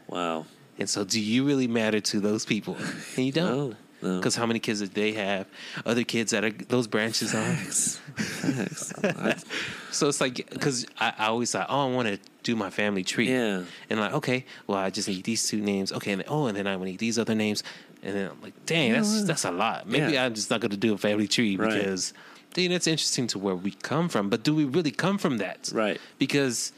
[0.09, 0.47] wow.
[0.81, 2.77] And so, do you really matter to those people?
[3.17, 3.71] And you don't.
[3.71, 3.77] No.
[4.03, 4.19] No.
[4.19, 5.47] Because how many kids did they have?
[5.85, 7.55] Other kids that are those branches on.
[7.55, 9.45] Facts.
[9.91, 13.03] So it's like because I, I always thought, oh, I want to do my family
[13.03, 13.31] tree.
[13.31, 13.63] Yeah.
[13.89, 15.93] And like, okay, well, I just need these two names.
[15.93, 17.63] Okay, and then, oh, and then I need these other names.
[18.03, 19.89] And then I'm like, dang, You that's that's a lot.
[19.89, 20.27] Maybe Yeah.
[20.27, 21.73] I'm just not going to do a family tree Right.
[21.73, 22.13] because,
[22.55, 24.29] dude, it's interesting to where we come from.
[24.29, 25.71] But do we really come from that?
[25.75, 25.99] Right.
[26.19, 26.73] Because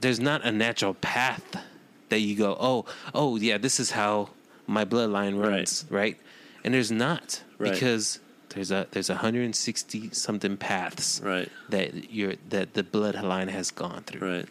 [0.00, 1.56] there's not a natural path
[2.08, 2.84] that you go, oh,
[3.14, 4.30] oh, yeah, this is how
[4.66, 6.16] my bloodline runs, right?
[6.64, 7.72] And there's not Right.
[7.72, 8.18] because
[8.50, 11.50] there's a there's 160 something paths Right.
[11.68, 14.48] that you're that the bloodline has gone through, Right.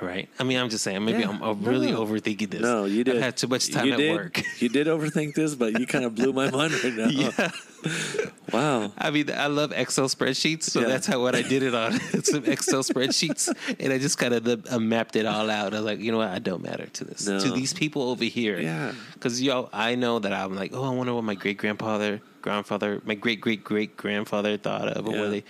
[0.00, 0.28] Right?
[0.38, 1.28] I mean, I'm just saying, maybe Yeah.
[1.30, 2.04] I'm, I'm really No.
[2.04, 2.60] overthinking this.
[2.60, 3.16] No, you did.
[3.16, 4.14] I've had too much time You at did.
[4.14, 4.42] work.
[4.60, 7.08] You did overthink this, but you kind of blew my mind right now.
[7.10, 7.50] yeah,
[8.52, 8.92] Wow.
[8.98, 10.88] I mean, I love Excel spreadsheets, so Yeah.
[10.88, 11.92] that's how what I did it on
[12.24, 13.48] some Excel spreadsheets,
[13.80, 15.72] and I just kind of uh, mapped it all out.
[15.74, 17.38] I was like, you know what, I don't matter to this No.
[17.40, 18.92] to these people over here, Yeah.
[19.14, 23.00] because yo, I know that I'm like, oh, I wonder what my great grandfather, grandfather,
[23.04, 25.20] my great great great grandfather thought of, or Yeah.
[25.22, 25.44] what they,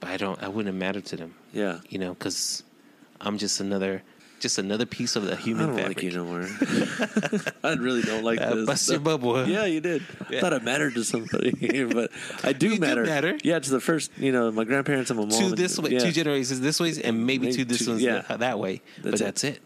[0.00, 1.34] but I don't, I wouldn't matter to them.
[1.52, 1.78] Yeah.
[1.88, 2.62] you know, because
[3.22, 4.02] I'm just another,
[4.40, 5.96] just another piece of the human I don't fabric.
[5.98, 6.42] like you no more.
[7.64, 8.66] I really don't like Uh, this.
[8.66, 9.46] bust your bubble.
[9.46, 10.02] Yeah, you did.
[10.28, 11.50] I thought I mattered to somebody,
[11.84, 12.10] but
[12.42, 13.04] I do You do matter.
[13.04, 13.38] matter.
[13.44, 15.38] Yeah, to the first, you know, my grandparents and my mom.
[15.38, 16.00] Two and- this way, yeah.
[16.00, 18.22] two generations this way, and maybe, Maybe two this two- ones yeah.
[18.28, 18.82] that, that way.
[19.02, 19.24] but That's it.
[19.24, 19.60] that's it.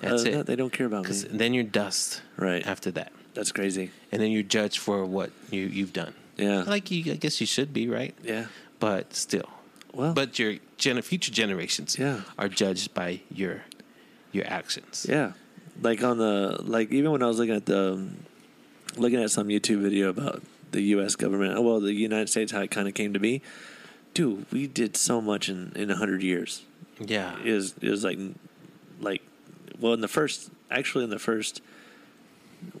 [0.00, 0.46] That's than it.
[0.46, 1.14] they don't care about me.
[1.30, 2.20] Then you're dust.
[2.36, 2.66] Right.
[2.66, 3.90] After that, That's crazy.
[4.12, 6.12] and then you're judged for what you you've done.
[6.36, 6.62] Yeah.
[6.66, 8.14] Like you, I guess you should be right.
[8.22, 8.46] yeah.
[8.80, 9.48] But still,
[9.94, 10.12] Well.
[10.14, 12.22] but your gen- future generations Yeah.
[12.38, 13.62] are judged by your
[14.32, 15.06] your actions.
[15.08, 15.32] Yeah,
[15.80, 18.08] like on the like even when I was looking at the
[18.96, 20.42] looking at some YouTube video about
[20.72, 21.14] the U.S.
[21.16, 23.42] government, well, the United States how it kind of came to be.
[24.12, 26.62] Dude, we did so much in in a hundred years.
[27.00, 27.36] Yeah.
[27.44, 28.18] It was it was like
[29.00, 29.22] like
[29.80, 31.60] well in the first actually in the first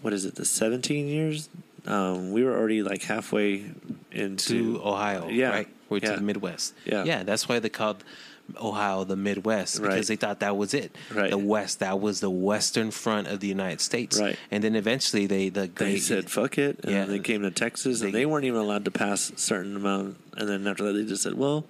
[0.02, 1.48] what is it the seventeen years
[1.86, 3.64] um, we were already like halfway
[4.10, 5.68] into to Ohio, Yeah, right?
[6.02, 6.74] Or to the Midwest.
[6.84, 7.04] Yeah.
[7.04, 8.02] Yeah, that's why they called
[8.60, 10.06] Ohio the Midwest because Right.
[10.06, 10.94] they thought that was it.
[11.12, 11.30] Right.
[11.30, 14.20] The West, that was the western front of the United States.
[14.20, 14.36] Right.
[14.50, 17.04] And then eventually they the they said fuck it and Yeah.
[17.06, 20.16] they came to texas and They- they weren't even allowed to pass a certain amount
[20.36, 21.64] and then after that they just said well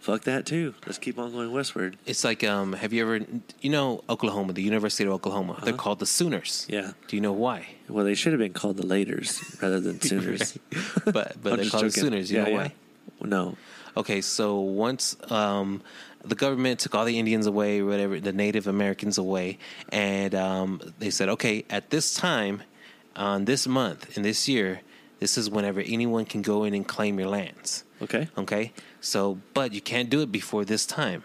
[0.00, 3.20] fuck that too let's keep on going westward It's like um have you ever
[3.60, 5.60] you know Oklahoma, the University of Oklahoma.
[5.64, 6.66] They're called the Sooners.
[6.70, 6.80] Uh-huh.
[6.80, 6.92] Yeah.
[7.08, 7.66] Do you know why?
[7.90, 10.56] well they should have been called the laters rather than sooners
[11.04, 12.02] but but I'm they're called the joking.
[12.04, 12.30] Sooners.
[12.32, 12.56] You Yeah, know yeah.
[12.56, 12.72] why?
[13.20, 13.56] No
[13.96, 15.82] Okay, so once um,
[16.22, 21.08] the government took all the Indians away, whatever, the Native Americans away, and um, they
[21.08, 22.62] said, okay, at this time,
[23.14, 24.82] on this month, in this year,
[25.18, 27.84] this is whenever anyone can go in and claim your lands.
[28.02, 31.24] okay Okay, so but you can't do it before this time.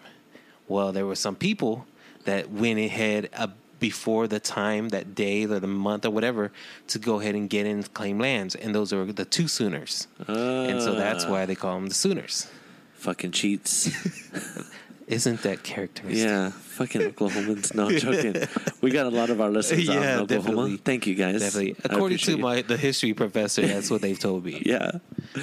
[0.70, 1.86] Well, there were some people
[2.24, 3.48] that went ahead uh,
[3.82, 6.52] before the time, that day or the month or whatever,
[6.88, 10.08] to go ahead and get in and claim lands, and those are the two Sooners,
[10.28, 11.32] and so that's Ah.
[11.32, 12.48] why they call them the Sooners.
[12.94, 13.90] fucking cheats
[15.12, 16.26] Isn't that characteristic?
[16.28, 18.34] yeah fucking oklahomans no i'm joking
[18.82, 20.78] we got a lot of our listeners out in oklahoma definitely.
[20.78, 21.76] thank you guys Definitely.
[21.84, 22.42] According to appreciate you.
[22.42, 24.64] my the history professor, that's what they've told me.
[24.66, 24.92] yeah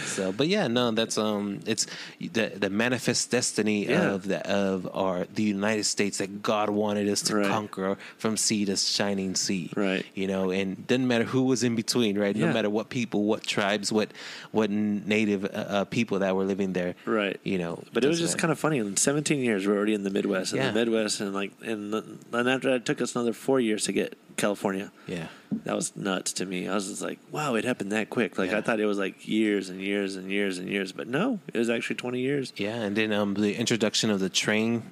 [0.05, 1.87] So, but yeah, no, that's um, it's
[2.21, 4.11] the the manifest destiny Yeah.
[4.15, 7.47] of the of our the United States that God wanted us to Right.
[7.47, 9.71] conquer from sea to shining sea.
[9.77, 10.05] Right.
[10.15, 12.35] You know, and doesn't matter who was in between, right?
[12.35, 14.09] No matter what people, what tribes, what
[14.51, 16.95] what native uh, uh, people that were living there.
[17.05, 17.39] Right.
[17.45, 18.79] You know, But it was just kind of funny.
[18.79, 20.53] In 17 years, we're already in the Midwest.
[20.53, 20.71] In Yeah.
[20.71, 23.93] the Midwest, and like, and then after that, it took us another four years to
[23.93, 24.93] get California.
[25.07, 25.29] yeah.
[25.65, 26.69] That was nuts to me.
[26.69, 28.37] I was just like, wow, it happened that quick.
[28.39, 28.59] Like Yeah.
[28.59, 31.59] I thought it was like years and years and years and years, but no, it
[31.59, 32.53] was actually 20 years.
[32.57, 34.83] Yeah, and then um, the introduction of the train,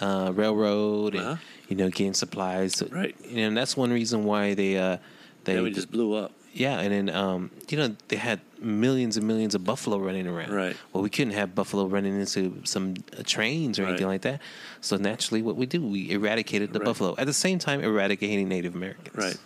[0.00, 1.36] uh, railroad, and Uh-huh.
[1.68, 2.82] you know, getting supplies.
[2.90, 3.16] Right.
[3.28, 4.98] You know, and that's one reason why they uh,
[5.44, 6.32] they Then we just blew up.
[6.54, 10.50] Yeah, and then um, you know they had millions and millions of buffalo running around.
[10.52, 10.76] Right.
[10.92, 14.40] Well, we couldn't have buffalo running into some uh, trains or anything like that.
[14.80, 16.86] So naturally, what we do, we eradicated the Right.
[16.86, 19.14] buffalo at the same time eradicating Native Americans.
[19.16, 19.36] Right.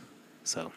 [0.44, 0.70] So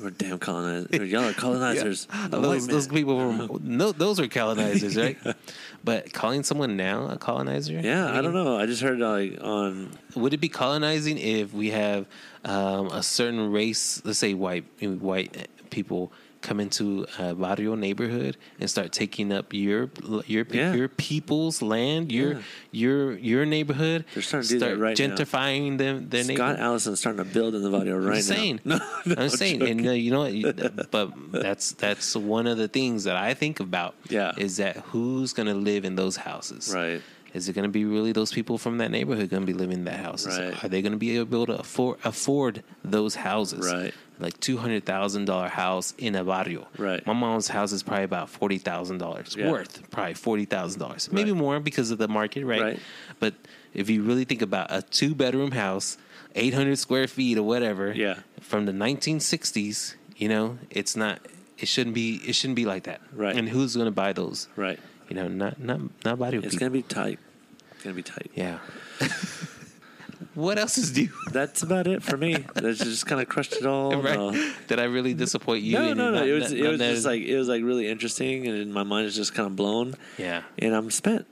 [0.00, 1.10] We're damn colonizers.
[1.10, 2.06] Y'all are colonizers.
[2.06, 5.18] White those, those people were no, those are colonizers, right?
[5.84, 7.80] But calling someone now a colonizer?
[7.80, 8.58] Yeah, I mean, don't know.
[8.58, 12.06] I just heard like on Would it be colonizing if we have
[12.44, 16.12] um, a certain race, let's say white white people,
[16.46, 19.90] come into a barrio neighborhood and start taking up your
[20.26, 20.74] your Yeah.
[20.74, 22.42] your people's land, your Yeah.
[22.82, 24.04] your your neighborhood?
[24.14, 25.16] They're starting to do that start right now.
[25.76, 26.58] them their Scott.
[26.58, 28.14] Allison's starting to build in the video right now.
[28.16, 28.78] I'm saying, now.
[29.06, 29.88] No, no, I'm saying, and joking.
[29.88, 30.90] uh, you know, what?
[30.96, 33.94] But that's that's one of the things that I think about.
[34.08, 34.32] Yeah.
[34.36, 36.72] is that who's going to live in those houses?
[36.74, 37.02] Right.
[37.34, 39.78] Is it going to be really those people from that neighborhood going to be living
[39.78, 40.26] in that house?
[40.26, 40.64] Right.
[40.64, 43.70] Are they going to be able to afford afford those houses?
[43.70, 43.92] Right.
[44.18, 46.66] Like two hundred thousand dollar house in a barrio.
[46.78, 47.06] Right.
[47.06, 49.90] My mom's house is probably about forty thousand dollars worth.
[49.90, 51.38] Probably forty thousand dollars, maybe Right.
[51.40, 52.62] more because of the market, right?
[52.62, 52.78] Right.
[53.20, 53.34] But
[53.74, 55.98] if you really think about a two bedroom house,
[56.34, 58.20] eight hundred square feet or whatever, Yeah.
[58.40, 61.20] from the nineteen sixties, you know, it's not.
[61.58, 62.16] It shouldn't be.
[62.26, 63.00] It shouldn't be like that.
[63.12, 63.36] Right.
[63.36, 64.48] And who's going to buy those?
[64.56, 64.78] Right.
[65.08, 66.58] You know, not not not barrio It's people.
[66.68, 67.18] gonna be tight.
[67.72, 68.30] It's gonna be tight.
[68.34, 68.58] Yeah.
[70.34, 71.08] what else is due?
[71.32, 72.44] That's about it for me.
[72.54, 74.00] That's just kind of crushed it all.
[74.02, 74.16] right?
[74.18, 74.52] No.
[74.68, 75.74] Did I really disappoint you?
[75.74, 76.18] No, no, no.
[76.18, 78.72] not- It was not- it was that- just like it was like really interesting, and
[78.72, 79.94] my mind is just kind of blown.
[80.18, 80.42] yeah.
[80.58, 81.26] And I'm spent.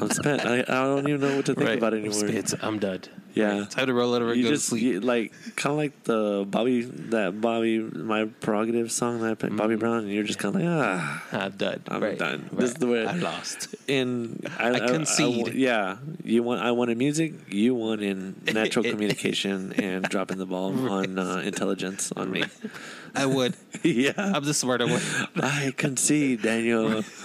[0.00, 0.44] I'm spent.
[0.46, 1.78] I, I don't even know what to think Right.
[1.78, 2.26] about it anymore.
[2.26, 3.00] It's, I'm done.
[3.34, 3.60] Yeah.
[3.60, 3.70] Right.
[3.70, 4.82] Time to roll over and you go just to sleep.
[4.82, 9.56] you, like kind of like the Bobby that Bobby my prerogative song that I picked
[9.56, 11.24] Bobby Brown, and you're just kind of like ah.
[11.32, 11.82] I'm done.
[11.88, 12.18] I'm right.
[12.18, 12.48] done.
[12.50, 12.60] Right.
[12.60, 13.74] This is the way- I lost.
[13.88, 15.46] And I, I concede.
[15.46, 17.34] wa- yeah, you want I in music.
[17.48, 22.44] You won in natural communication and dropping the ball on uh, intelligence on me.
[23.14, 23.54] I would.
[23.82, 25.00] yeah, I'm the smarter one.
[25.36, 27.02] I concede, Daniel.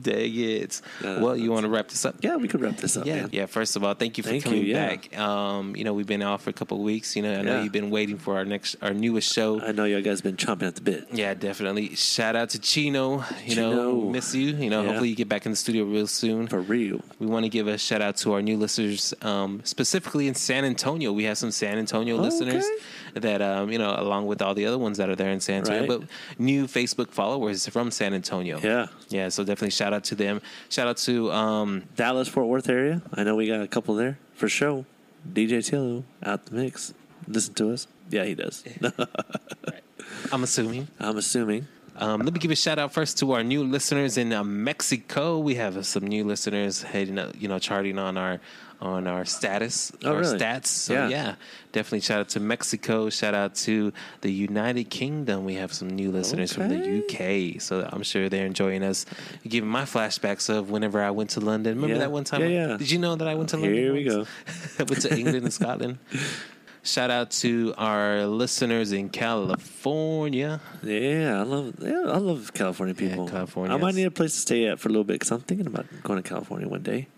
[0.00, 0.80] Dang it.
[1.02, 2.16] Uh, well, you want to wrap this up?
[2.20, 3.06] Yeah, we could wrap this up.
[3.06, 3.28] Yeah, man.
[3.32, 3.46] yeah.
[3.46, 4.88] First of all, thank you for Thank you, coming yeah.
[4.88, 5.18] back.
[5.18, 7.16] Um, you know, we've been off for a couple of weeks.
[7.16, 7.62] You know, I know Yeah.
[7.62, 9.60] you've been waiting for our next, our newest show.
[9.60, 11.08] I know you guys been chomping at the bit.
[11.12, 11.94] Yeah, definitely.
[11.96, 13.24] Shout out to Chino.
[13.44, 14.54] You know, miss you.
[14.54, 14.88] You know, Yeah.
[14.88, 16.46] hopefully you get back in the studio real soon.
[16.48, 17.00] For real.
[17.18, 20.64] We want to give a shout out to our new listeners, um, specifically in San
[20.64, 21.12] Antonio.
[21.12, 22.64] We have some San Antonio listeners
[23.14, 25.58] that, um, you know, along with all the other ones that are there in San
[25.58, 25.88] Antonio, Right.
[25.88, 26.02] but
[26.38, 28.58] new Facebook followers from San Antonio.
[28.62, 28.86] Yeah.
[29.08, 30.40] Yeah, so definitely shout out to them.
[30.68, 33.02] Shout out to um, Dallas Fort Worth area.
[33.14, 34.84] I know we got a couple there for sure.
[35.32, 36.92] DJ Cielo out the mix.
[37.26, 37.86] Listen to us.
[38.10, 38.62] Yeah, he does.
[40.32, 40.88] I'm assuming.
[41.00, 41.66] I'm assuming.
[41.96, 45.38] Um, let me give a shout out first to our new listeners in uh, Mexico.
[45.38, 48.40] We have uh, some new listeners heading, up, you know, charting on our
[48.84, 50.38] on our status, Oh, our really?
[50.38, 50.66] stats.
[50.66, 51.08] So Yeah.
[51.08, 51.34] yeah.
[51.72, 53.10] definitely shout out to Mexico.
[53.10, 55.44] Shout out to the United Kingdom.
[55.44, 59.06] We have some new listeners from the UK, so I'm sure they're enjoying us.
[59.48, 61.74] Giving my flashbacks of whenever I went to London.
[61.76, 62.00] Remember Yeah.
[62.06, 62.42] that one time?
[62.42, 62.76] Yeah, yeah.
[62.76, 63.74] Did you know that I went to London?
[63.74, 64.28] Here we once?
[64.78, 65.98] I went to England and Scotland.
[66.86, 70.60] Shout out to our listeners in California.
[70.82, 71.74] Yeah, I love.
[71.80, 73.26] Yeah, I love California people.
[73.26, 75.40] California, I might need a place to stay at for a little bit because I'm
[75.40, 77.08] thinking about going to California one day.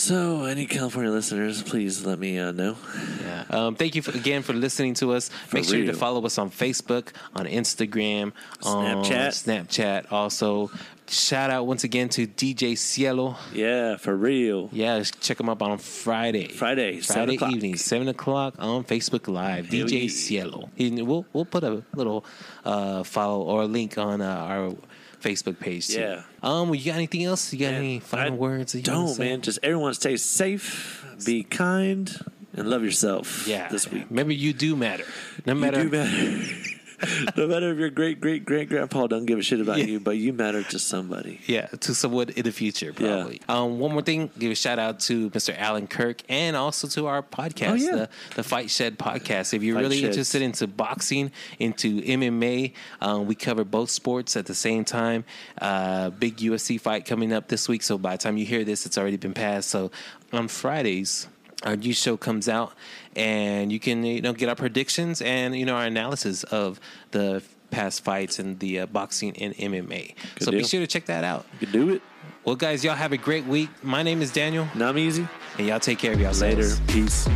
[0.00, 2.74] So, any California listeners, please let me uh, know.
[3.20, 3.44] Yeah.
[3.50, 5.28] Um, thank you for, again for listening to us.
[5.28, 8.32] For Make sure to follow us on Facebook, on Instagram,
[8.62, 9.66] on Snapchat.
[9.68, 10.10] Snapchat.
[10.10, 10.70] Also,
[11.06, 13.36] shout out once again to DJ Cielo.
[13.52, 14.70] Yeah, for real.
[14.72, 16.48] Yeah, check him up on Friday.
[16.48, 17.52] Friday, 7 Friday o'clock.
[17.52, 19.66] evening, seven o'clock on Facebook Live.
[19.66, 20.08] Hell DJ yeah.
[20.08, 20.70] Cielo.
[20.76, 22.24] He- We'll we'll put a little
[22.64, 24.74] uh, follow or link on uh, our
[25.20, 25.88] Facebook page.
[25.88, 26.00] Too.
[26.00, 26.22] Yeah.
[26.42, 26.74] Um.
[26.74, 27.52] You got anything else?
[27.52, 28.72] You got Man, any final I words?
[28.72, 29.28] that you Don't, say?
[29.30, 29.40] man.
[29.42, 32.10] Just everyone stay safe, be kind,
[32.54, 33.68] and love yourself Yeah.
[33.68, 34.06] this week.
[34.10, 35.04] Remember, you do matter.
[35.46, 36.44] No You do matter.
[37.36, 39.84] no matter if your great great great grandpa don't give a shit about Yeah.
[39.84, 41.40] you, but you matter to somebody.
[41.46, 43.40] Yeah, to someone in the future, probably.
[43.48, 45.56] Um, one more thing, give a shout out to Mr.
[45.58, 47.90] Alan Kirk and also to our podcast, Oh, yeah.
[47.96, 49.54] the, the Fight Shed podcast.
[49.54, 50.08] If you're Fight really Sheds.
[50.16, 55.24] interested into boxing, into MMA, um, we cover both sports at the same time.
[55.60, 58.86] Uh, big UFC fight coming up this week, so by the time you hear this,
[58.86, 59.68] it's already been passed.
[59.70, 59.90] So
[60.32, 61.26] on Fridays,
[61.62, 62.72] our new show comes out,
[63.16, 66.80] and you can you know get our predictions and you know our analysis of
[67.10, 70.14] the past fights and the uh, boxing and MMA.
[70.36, 71.46] Good so be sure to check that out.
[71.60, 72.02] You can do it.
[72.44, 73.68] Well, guys, y'all have a great week.
[73.82, 75.28] My name is Daniel, Not easy.
[75.58, 76.80] and y'all take care of yourselves.
[76.80, 76.82] Later.
[76.92, 77.28] Peace.